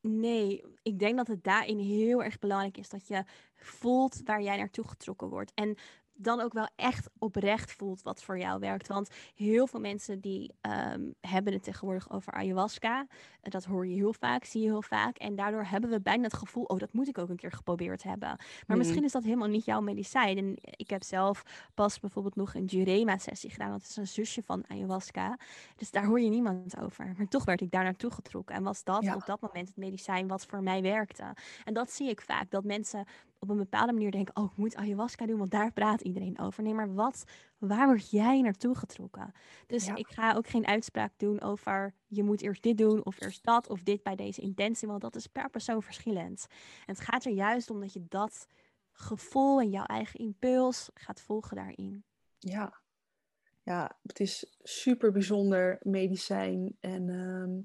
nee, 0.00 0.62
ik 0.82 0.98
denk 0.98 1.16
dat 1.16 1.26
het 1.26 1.44
daarin 1.44 1.78
heel 1.78 2.22
erg 2.22 2.38
belangrijk 2.38 2.78
is 2.78 2.88
dat 2.88 3.06
je 3.08 3.24
voelt 3.56 4.20
waar 4.24 4.42
jij 4.42 4.56
naartoe 4.56 4.88
getrokken 4.88 5.28
wordt. 5.28 5.52
En 5.54 5.76
dan 6.16 6.40
ook 6.40 6.52
wel 6.52 6.68
echt 6.76 7.08
oprecht 7.18 7.72
voelt 7.72 8.02
wat 8.02 8.22
voor 8.22 8.38
jou 8.38 8.60
werkt. 8.60 8.88
Want 8.88 9.08
heel 9.34 9.66
veel 9.66 9.80
mensen 9.80 10.20
die 10.20 10.52
ehm, 10.60 11.10
hebben 11.20 11.52
het 11.52 11.62
tegenwoordig 11.62 12.10
over 12.10 12.32
ayahuasca. 12.32 13.06
Dat 13.42 13.64
hoor 13.64 13.86
je 13.86 13.94
heel 13.94 14.12
vaak, 14.12 14.44
zie 14.44 14.60
je 14.62 14.66
heel 14.66 14.82
vaak. 14.82 15.16
En 15.16 15.36
daardoor 15.36 15.64
hebben 15.64 15.90
we 15.90 16.00
bijna 16.00 16.22
het 16.22 16.34
gevoel, 16.34 16.64
oh, 16.64 16.78
dat 16.78 16.92
moet 16.92 17.08
ik 17.08 17.18
ook 17.18 17.28
een 17.28 17.36
keer 17.36 17.52
geprobeerd 17.52 18.02
hebben. 18.02 18.28
Maar 18.28 18.64
Mhm. 18.66 18.78
misschien 18.78 19.04
is 19.04 19.12
dat 19.12 19.22
helemaal 19.24 19.48
niet 19.48 19.64
jouw 19.64 19.80
medicijn. 19.80 20.38
En 20.38 20.54
ik 20.60 20.90
heb 20.90 21.02
zelf 21.02 21.42
pas 21.74 22.00
bijvoorbeeld 22.00 22.36
nog 22.36 22.54
een 22.54 22.64
Jurema-sessie 22.64 23.50
gedaan. 23.50 23.70
Dat 23.70 23.82
is 23.82 23.96
een 23.96 24.06
zusje 24.06 24.42
van 24.42 24.64
ayahuasca. 24.68 25.38
Dus 25.76 25.90
daar 25.90 26.04
hoor 26.04 26.20
je 26.20 26.28
niemand 26.30 26.78
over. 26.80 27.14
Maar 27.16 27.28
toch 27.28 27.44
werd 27.44 27.60
ik 27.60 27.70
daar 27.70 27.84
naartoe 27.84 28.10
getrokken. 28.10 28.54
En 28.54 28.62
was 28.62 28.84
dat 28.84 29.02
Ja. 29.02 29.14
op 29.14 29.26
dat 29.26 29.40
moment 29.40 29.68
het 29.68 29.76
medicijn 29.76 30.28
wat 30.28 30.46
voor 30.46 30.62
mij 30.62 30.82
werkte. 30.82 31.34
En 31.64 31.74
dat 31.74 31.90
zie 31.92 32.08
ik 32.08 32.20
vaak. 32.20 32.50
Dat 32.50 32.64
mensen 32.64 33.04
op 33.38 33.50
een 33.50 33.56
bepaalde 33.56 33.92
manier 33.92 34.10
denken... 34.10 34.36
oh, 34.36 34.50
ik 34.50 34.56
moet 34.56 34.76
ayahuasca 34.76 35.26
doen, 35.26 35.38
want 35.38 35.50
daar 35.50 35.72
praat 35.72 36.00
iedereen 36.00 36.38
over. 36.38 36.62
Nee, 36.62 36.74
maar 36.74 36.94
wat, 36.94 37.24
waar 37.58 37.86
word 37.86 38.10
jij 38.10 38.40
naartoe 38.40 38.74
getrokken? 38.74 39.32
Dus 39.66 39.86
Ja. 39.86 39.94
ik 39.94 40.08
ga 40.08 40.34
ook 40.34 40.46
geen 40.46 40.66
uitspraak 40.66 41.12
doen 41.16 41.40
over... 41.40 41.94
je 42.06 42.22
moet 42.22 42.42
eerst 42.42 42.62
dit 42.62 42.78
doen 42.78 43.04
of 43.04 43.20
eerst 43.20 43.44
dat 43.44 43.68
of 43.68 43.82
dit 43.82 44.02
bij 44.02 44.16
deze 44.16 44.40
intentie. 44.40 44.88
Want 44.88 45.00
dat 45.00 45.16
is 45.16 45.26
per 45.26 45.50
persoon 45.50 45.82
verschillend. 45.82 46.46
En 46.86 46.94
het 46.94 47.00
gaat 47.00 47.24
er 47.24 47.32
juist 47.32 47.70
om 47.70 47.80
dat 47.80 47.92
je 47.92 48.04
dat 48.08 48.46
gevoel 48.92 49.60
en 49.60 49.70
jouw 49.70 49.84
eigen 49.84 50.20
impuls 50.20 50.90
gaat 50.94 51.20
volgen 51.20 51.56
daarin. 51.56 52.04
Ja. 52.38 52.80
ja, 53.62 53.98
het 54.02 54.20
is 54.20 54.56
super 54.62 55.12
bijzonder 55.12 55.78
medicijn. 55.82 56.76
En 56.80 57.08
ehm, 57.08 57.60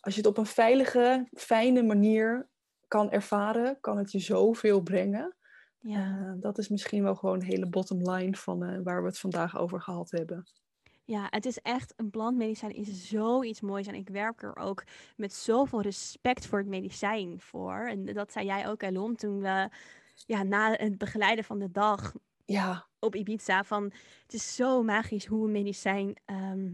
als 0.00 0.14
je 0.14 0.20
het 0.20 0.30
op 0.30 0.38
een 0.38 0.46
veilige, 0.46 1.28
fijne 1.32 1.82
manier 1.82 2.48
kan 2.96 3.10
ervaren, 3.10 3.80
kan 3.80 3.98
het 3.98 4.12
je 4.12 4.18
zoveel 4.18 4.80
brengen. 4.80 5.34
Ja. 5.80 6.18
Eh, 6.18 6.32
dat 6.36 6.58
is 6.58 6.68
misschien 6.68 7.02
wel 7.02 7.14
gewoon 7.14 7.34
een 7.34 7.46
hele 7.46 7.68
bottom 7.68 8.10
line 8.10 8.36
van 8.36 8.64
eh, 8.64 8.78
waar 8.82 9.02
we 9.02 9.08
het 9.08 9.18
vandaag 9.18 9.58
over 9.58 9.80
gehad 9.80 10.10
hebben. 10.10 10.46
Ja, 11.04 11.26
het 11.30 11.46
is 11.46 11.58
echt, 11.58 11.92
een 11.96 12.10
plantmedicijn 12.10 12.74
is 12.74 13.08
zoiets 13.08 13.60
moois. 13.60 13.86
En 13.86 13.94
ik 13.94 14.08
werk 14.08 14.42
er 14.42 14.56
ook 14.56 14.84
met 15.16 15.32
zoveel 15.32 15.80
respect 15.80 16.46
voor 16.46 16.58
het 16.58 16.68
medicijn 16.68 17.40
voor. 17.40 17.86
En 17.86 18.04
dat 18.04 18.32
zei 18.32 18.46
jij 18.46 18.68
ook, 18.68 18.82
Elon, 18.82 19.14
toen 19.14 19.40
we 19.40 19.68
ja, 20.26 20.42
na 20.42 20.72
het 20.72 20.98
begeleiden 20.98 21.44
van 21.44 21.58
de 21.58 21.70
dag 21.70 22.12
Ja, 22.44 22.86
op 22.98 23.14
Ibiza. 23.14 23.64
Van, 23.64 23.84
het 24.22 24.32
is 24.32 24.54
zo 24.54 24.82
magisch 24.82 25.26
hoe 25.26 25.44
een 25.44 25.52
medicijn 25.52 26.16
ehm, 26.24 26.68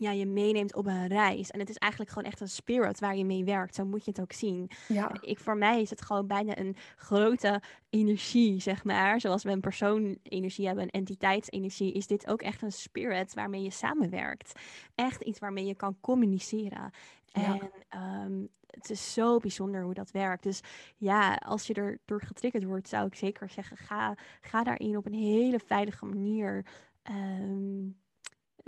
ja, 0.00 0.10
je 0.10 0.26
meeneemt 0.26 0.74
op 0.74 0.86
een 0.86 1.06
reis. 1.06 1.50
En 1.50 1.60
het 1.60 1.68
is 1.68 1.76
eigenlijk 1.76 2.12
gewoon 2.12 2.28
echt 2.30 2.40
een 2.40 2.48
spirit 2.48 3.00
waar 3.00 3.16
je 3.16 3.24
mee 3.24 3.44
werkt. 3.44 3.74
Zo 3.74 3.84
moet 3.84 4.04
je 4.04 4.10
het 4.10 4.20
ook 4.20 4.32
zien. 4.32 4.70
ja, 4.86 5.10
Ik, 5.20 5.38
voor 5.38 5.56
mij 5.56 5.80
is 5.80 5.90
het 5.90 6.02
gewoon 6.02 6.26
bijna 6.26 6.58
een 6.58 6.76
grote 6.96 7.62
energie, 7.90 8.60
zeg 8.60 8.84
maar. 8.84 9.20
Zoals 9.20 9.42
we 9.42 9.50
een 9.50 9.60
persoon 9.60 10.18
energie 10.22 10.66
hebben, 10.66 10.84
een 10.84 10.90
entiteitsenergie, 10.90 11.92
is 11.92 12.06
dit 12.06 12.26
ook 12.26 12.42
echt 12.42 12.62
een 12.62 12.72
spirit 12.72 13.34
waarmee 13.34 13.62
je 13.62 13.70
samenwerkt. 13.70 14.60
Echt 14.94 15.22
iets 15.22 15.38
waarmee 15.38 15.66
je 15.66 15.74
kan 15.74 15.96
communiceren. 16.00 16.90
Ja. 17.26 17.58
En 17.58 17.70
ehm, 17.88 18.44
het 18.66 18.90
is 18.90 19.12
zo 19.12 19.38
bijzonder 19.38 19.82
hoe 19.82 19.94
dat 19.94 20.10
werkt. 20.10 20.42
Dus 20.42 20.60
ja, 20.96 21.34
als 21.34 21.66
je 21.66 21.74
er 21.74 21.98
door 22.04 22.22
getriggerd 22.22 22.64
wordt, 22.64 22.88
zou 22.88 23.06
ik 23.06 23.14
zeker 23.14 23.50
zeggen, 23.50 23.76
ga, 23.76 24.16
ga 24.40 24.62
daarin 24.64 24.96
op 24.96 25.06
een 25.06 25.12
hele 25.14 25.58
veilige 25.58 26.04
manier. 26.06 26.66
ehm, 27.02 27.88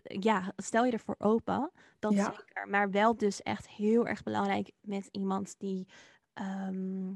ja, 0.03 0.53
stel 0.57 0.85
je 0.85 0.93
ervoor 0.93 1.15
open. 1.19 1.71
Dat 1.99 2.13
Ja. 2.13 2.35
zeker. 2.37 2.69
Maar 2.69 2.91
wel 2.91 3.17
dus 3.17 3.43
echt 3.43 3.69
heel 3.69 4.07
erg 4.07 4.23
belangrijk 4.23 4.71
met 4.81 5.09
iemand 5.11 5.55
die, 5.59 5.89
ehm, 6.33 7.13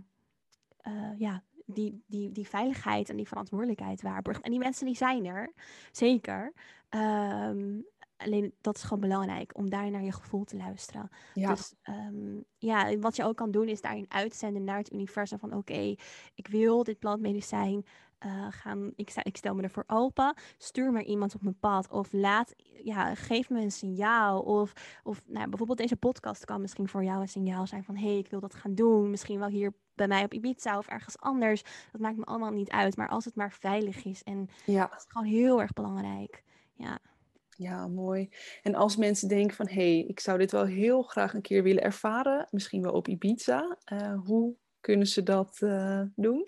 eh, 0.77 1.19
ja, 1.19 1.43
die, 1.67 2.05
die, 2.07 2.33
die 2.33 2.49
veiligheid 2.49 3.09
en 3.09 3.17
die 3.17 3.29
verantwoordelijkheid 3.29 4.03
waarborgt. 4.03 4.43
En 4.43 4.51
die 4.51 4.59
mensen 4.59 4.87
die 4.87 4.97
zijn 4.97 5.25
er, 5.25 5.53
zeker. 5.93 6.53
Ehm, 6.89 7.81
alleen 8.17 8.55
dat 8.61 8.77
is 8.77 8.83
gewoon 8.83 9.01
belangrijk 9.01 9.57
om 9.57 9.71
daar 9.71 9.91
naar 9.91 10.03
je 10.03 10.13
gevoel 10.13 10.45
te 10.45 10.57
luisteren. 10.57 11.09
Ja. 11.35 11.55
Dus 11.55 11.75
ehm, 11.83 12.41
ja, 12.59 12.99
wat 12.99 13.17
je 13.17 13.25
ook 13.25 13.37
kan 13.37 13.51
doen 13.51 13.69
is 13.69 13.81
daarin 13.81 14.07
uitzenden 14.09 14.65
naar 14.65 14.79
het 14.79 14.93
universum 14.93 15.39
van 15.39 15.53
oké, 15.55 15.95
ik 16.35 16.47
wil 16.49 16.85
dit 16.85 16.99
plantmedicijn 16.99 17.87
uh, 18.25 18.47
gaan, 18.51 18.93
ik, 18.95 19.11
sta, 19.11 19.25
ik 19.25 19.37
stel 19.37 19.55
me 19.55 19.63
ervoor 19.63 19.85
open. 19.87 20.35
Stuur 20.59 20.93
maar 20.93 21.03
iemand 21.03 21.35
op 21.35 21.43
mijn 21.43 21.59
pad. 21.59 21.91
Of 21.91 22.13
laat, 22.13 22.55
ja, 22.85 23.15
geef 23.15 23.51
me 23.51 23.61
een 23.61 23.73
signaal. 23.73 24.41
Of, 24.41 24.73
of 25.03 25.23
nou, 25.27 25.49
bijvoorbeeld 25.49 25.79
deze 25.79 25.97
podcast 25.97 26.45
kan 26.45 26.61
misschien 26.61 26.89
voor 26.89 27.05
jou 27.05 27.21
een 27.21 27.29
signaal 27.29 27.67
zijn 27.67 27.85
van 27.85 27.97
hé, 27.97 28.09
hey, 28.09 28.19
ik 28.19 28.31
wil 28.31 28.41
dat 28.41 28.55
gaan 28.55 28.75
doen. 28.75 29.11
Misschien 29.11 29.39
wel 29.39 29.49
hier 29.49 29.73
bij 29.95 30.09
mij 30.09 30.25
op 30.25 30.33
Ibiza 30.33 30.79
of 30.79 30.87
ergens 30.87 31.19
anders. 31.19 31.63
Dat 31.93 32.01
maakt 32.01 32.17
me 32.17 32.25
allemaal 32.25 32.53
niet 32.53 32.71
uit. 32.71 32.97
Maar 32.97 33.09
als 33.09 33.25
het 33.25 33.35
maar 33.35 33.53
veilig 33.53 34.05
is. 34.05 34.23
En 34.23 34.49
ja. 34.65 34.87
dat 34.87 34.99
is 34.99 35.05
gewoon 35.09 35.27
heel 35.27 35.61
erg 35.61 35.73
belangrijk. 35.73 36.43
Ja. 36.75 36.99
Ja, 37.57 37.87
mooi. 37.87 38.29
En 38.63 38.75
als 38.75 38.97
mensen 38.97 39.29
denken 39.29 39.57
van 39.57 39.69
hé, 39.69 39.75
hey, 39.75 40.05
ik 40.09 40.21
zou 40.21 40.39
dit 40.39 40.53
wel 40.53 40.65
heel 40.65 41.03
graag 41.03 41.35
een 41.35 41.43
keer 41.43 41.63
willen 41.63 41.83
ervaren, 41.83 42.49
misschien 42.51 42.83
wel 42.83 42.93
op 42.93 43.09
Ibiza, 43.09 43.77
uh, 43.93 44.21
hoe 44.25 44.55
kunnen 44.81 45.07
ze 45.07 45.23
dat 45.23 45.59
uh, 45.63 46.03
doen? 46.15 46.47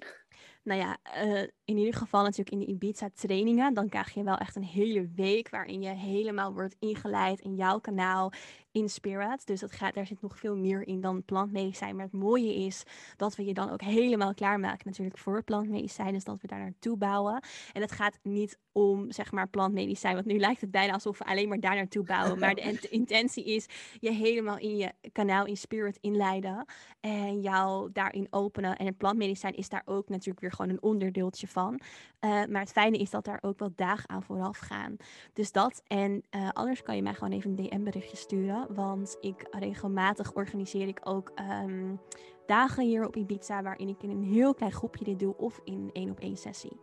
Nou 0.68 0.80
ja, 0.80 0.96
uh, 1.24 1.42
in 1.64 1.76
ieder 1.76 1.94
geval 1.94 2.22
natuurlijk 2.22 2.50
in 2.50 2.58
de 2.58 2.66
Ibiza 2.66 3.08
trainingen. 3.14 3.74
Dan 3.74 3.88
krijg 3.88 4.14
je 4.14 4.22
wel 4.22 4.36
echt 4.36 4.56
een 4.56 4.64
hele 4.64 5.10
week 5.14 5.48
waarin 5.48 5.82
je 5.82 5.88
helemaal 5.88 6.52
wordt 6.52 6.76
ingeleid 6.78 7.40
in 7.40 7.54
jouw 7.54 7.78
kanaal 7.78 8.32
in 8.78 8.88
Spirit. 8.88 9.46
Dus 9.46 9.60
dat 9.60 9.72
gaat, 9.72 9.94
daar 9.94 10.06
zit 10.06 10.22
nog 10.22 10.38
veel 10.38 10.56
meer 10.56 10.86
in 10.86 11.00
dan 11.00 11.24
plantmedicijn. 11.24 11.96
Maar 11.96 12.04
het 12.04 12.14
mooie 12.14 12.54
is 12.54 12.82
dat 13.16 13.36
we 13.36 13.44
je 13.44 13.54
dan 13.54 13.70
ook 13.70 13.80
helemaal 13.80 14.34
klaarmaken 14.34 14.86
natuurlijk 14.86 15.18
voor 15.18 15.42
plantmedicijn. 15.42 16.12
Dus 16.12 16.24
dat 16.24 16.40
we 16.40 16.46
daar 16.46 16.58
naartoe 16.58 16.96
bouwen. 16.96 17.42
En 17.72 17.80
het 17.80 17.92
gaat 17.92 18.18
niet 18.22 18.58
om 18.72 19.12
zeg 19.12 19.32
maar 19.32 19.48
plantmedicijn. 19.48 20.14
Want 20.14 20.26
nu 20.26 20.38
lijkt 20.38 20.60
het 20.60 20.70
bijna 20.70 20.92
alsof 20.92 21.18
we 21.18 21.24
alleen 21.24 21.48
maar 21.48 21.60
daar 21.60 21.74
naartoe 21.74 22.04
bouwen. 22.04 22.38
Maar 22.38 22.54
de, 22.54 22.78
de 22.80 22.88
intentie 23.00 23.44
is 23.44 23.66
je 24.00 24.10
helemaal 24.10 24.58
in 24.58 24.76
je 24.76 24.92
kanaal 25.12 25.46
in 25.46 25.56
Spirit 25.56 25.98
inleiden. 26.00 26.64
En 27.00 27.40
jou 27.40 27.92
daarin 27.92 28.26
openen. 28.30 28.76
En 28.76 28.86
het 28.86 28.96
plantmedicijn 28.96 29.54
is 29.54 29.68
daar 29.68 29.82
ook 29.84 30.08
natuurlijk 30.08 30.40
weer 30.40 30.52
gewoon 30.52 30.70
een 30.70 30.82
onderdeeltje 30.82 31.48
van. 31.48 31.80
Uh, 32.20 32.30
maar 32.44 32.60
het 32.60 32.72
fijne 32.72 32.98
is 32.98 33.10
dat 33.10 33.24
daar 33.24 33.38
ook 33.40 33.58
wel 33.58 33.72
dagen 33.74 34.08
aan 34.08 34.22
vooraf 34.22 34.58
gaan. 34.58 34.96
Dus 35.32 35.52
dat. 35.52 35.82
En 35.86 36.22
uh, 36.30 36.48
anders 36.52 36.82
kan 36.82 36.96
je 36.96 37.02
mij 37.02 37.14
gewoon 37.14 37.32
even 37.32 37.50
een 37.50 37.68
DM-berichtje 37.68 38.16
sturen. 38.16 38.66
Want 38.68 39.16
ik 39.20 39.46
regelmatig 39.50 40.34
organiseer 40.34 40.88
ik 40.88 41.00
ook 41.04 41.32
um, 41.64 42.00
dagen 42.46 42.84
hier 42.84 43.06
op 43.06 43.16
Ibiza. 43.16 43.62
Waarin 43.62 43.88
ik 43.88 44.02
in 44.02 44.10
een 44.10 44.22
heel 44.22 44.54
klein 44.54 44.72
groepje 44.72 45.04
dit 45.04 45.18
doe. 45.18 45.36
Of 45.36 45.60
in 45.64 45.90
één 45.92 46.10
op 46.10 46.20
één 46.20 46.36
sessie. 46.36 46.80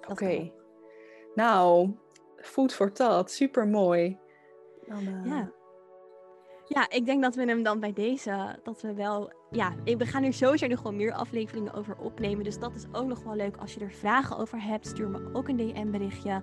Oké. 0.00 0.10
Okay. 0.10 0.52
Nou, 1.34 1.90
food 2.36 2.74
for 2.74 2.92
thought. 2.92 3.30
Super 3.30 3.66
mooi. 3.66 4.18
Uh... 4.88 5.24
Ja. 5.24 5.52
Ja, 6.68 6.90
ik 6.90 7.06
denk 7.06 7.22
dat 7.22 7.34
we 7.34 7.44
hem 7.44 7.62
dan 7.62 7.80
bij 7.80 7.92
deze, 7.92 8.58
dat 8.62 8.80
we 8.80 8.94
wel, 8.94 9.32
ja, 9.50 9.74
we 9.84 10.06
gaan 10.06 10.22
hier 10.22 10.32
sowieso 10.32 10.66
nog 10.66 10.78
gewoon 10.78 10.96
meer 10.96 11.12
afleveringen 11.12 11.74
over 11.74 11.96
opnemen. 11.98 12.44
Dus 12.44 12.58
dat 12.58 12.74
is 12.74 12.84
ook 12.92 13.06
nog 13.06 13.22
wel 13.22 13.34
leuk. 13.34 13.56
Als 13.56 13.74
je 13.74 13.80
er 13.80 13.90
vragen 13.90 14.38
over 14.38 14.62
hebt, 14.62 14.86
stuur 14.86 15.08
me 15.08 15.30
ook 15.32 15.48
een 15.48 15.56
DM 15.56 15.90
berichtje. 15.90 16.42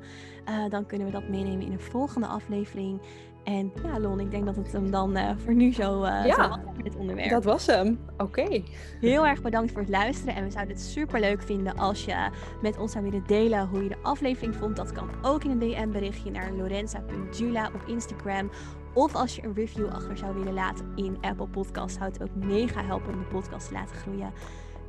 Uh, 0.49 0.69
dan 0.69 0.85
kunnen 0.85 1.07
we 1.07 1.13
dat 1.13 1.27
meenemen 1.27 1.65
in 1.65 1.71
een 1.71 1.79
volgende 1.79 2.27
aflevering. 2.27 3.01
En 3.43 3.71
ja, 3.83 3.99
Lon, 3.99 4.19
ik 4.19 4.31
denk 4.31 4.45
dat 4.45 4.55
het 4.55 4.71
hem 4.71 4.91
dan 4.91 5.17
uh, 5.17 5.29
voor 5.43 5.53
nu 5.53 5.73
zo, 5.73 6.03
uh, 6.03 6.25
ja, 6.25 6.33
zo 6.33 6.49
was 6.49 6.59
voor 6.73 6.83
dit 6.83 6.95
onderwerp. 6.95 7.29
dat 7.29 7.43
was 7.43 7.65
hem. 7.65 7.99
Oké. 8.13 8.23
Okay. 8.23 8.63
Heel 8.99 9.27
erg 9.27 9.41
bedankt 9.41 9.71
voor 9.71 9.81
het 9.81 9.89
luisteren. 9.89 10.35
En 10.35 10.43
we 10.43 10.51
zouden 10.51 10.75
het 10.75 10.85
super 10.85 11.19
leuk 11.19 11.41
vinden 11.41 11.77
als 11.77 12.05
je 12.05 12.29
met 12.61 12.77
ons 12.77 12.91
zou 12.91 13.03
willen 13.03 13.23
delen 13.27 13.67
hoe 13.67 13.83
je 13.83 13.89
de 13.89 13.97
aflevering 14.01 14.55
vond. 14.55 14.75
Dat 14.75 14.91
kan 14.91 15.09
ook 15.21 15.43
in 15.43 15.51
een 15.51 15.59
DM 15.59 15.91
berichtje 15.91 16.31
naar 16.31 16.51
lorenza.jula 16.51 17.69
op 17.75 17.83
Instagram. 17.87 18.49
Of 18.93 19.15
als 19.15 19.35
je 19.35 19.43
een 19.43 19.53
review 19.53 19.87
achter 19.87 20.17
zou 20.17 20.33
willen 20.33 20.53
laten 20.53 20.91
in 20.95 21.17
Apple 21.21 21.47
Podcasts, 21.47 21.97
zou 21.97 22.11
het 22.11 22.23
ook 22.23 22.35
mega 22.35 22.83
helpen 22.83 23.13
om 23.13 23.19
de 23.19 23.25
podcast 23.25 23.67
te 23.67 23.73
laten 23.73 23.95
groeien. 23.95 24.31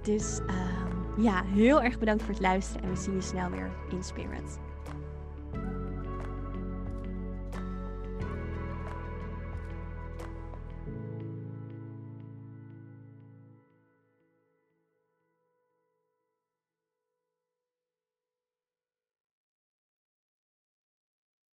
Dus 0.02 0.38
um, 0.38 1.22
ja, 1.22 1.42
heel 1.44 1.82
erg 1.82 1.98
bedankt 1.98 2.22
voor 2.22 2.32
het 2.32 2.42
luisteren 2.42 2.82
en 2.82 2.90
we 2.90 2.96
zien 2.96 3.14
je 3.14 3.20
snel 3.20 3.50
weer 3.50 3.70
in 3.90 4.02
Spirit. 4.02 4.58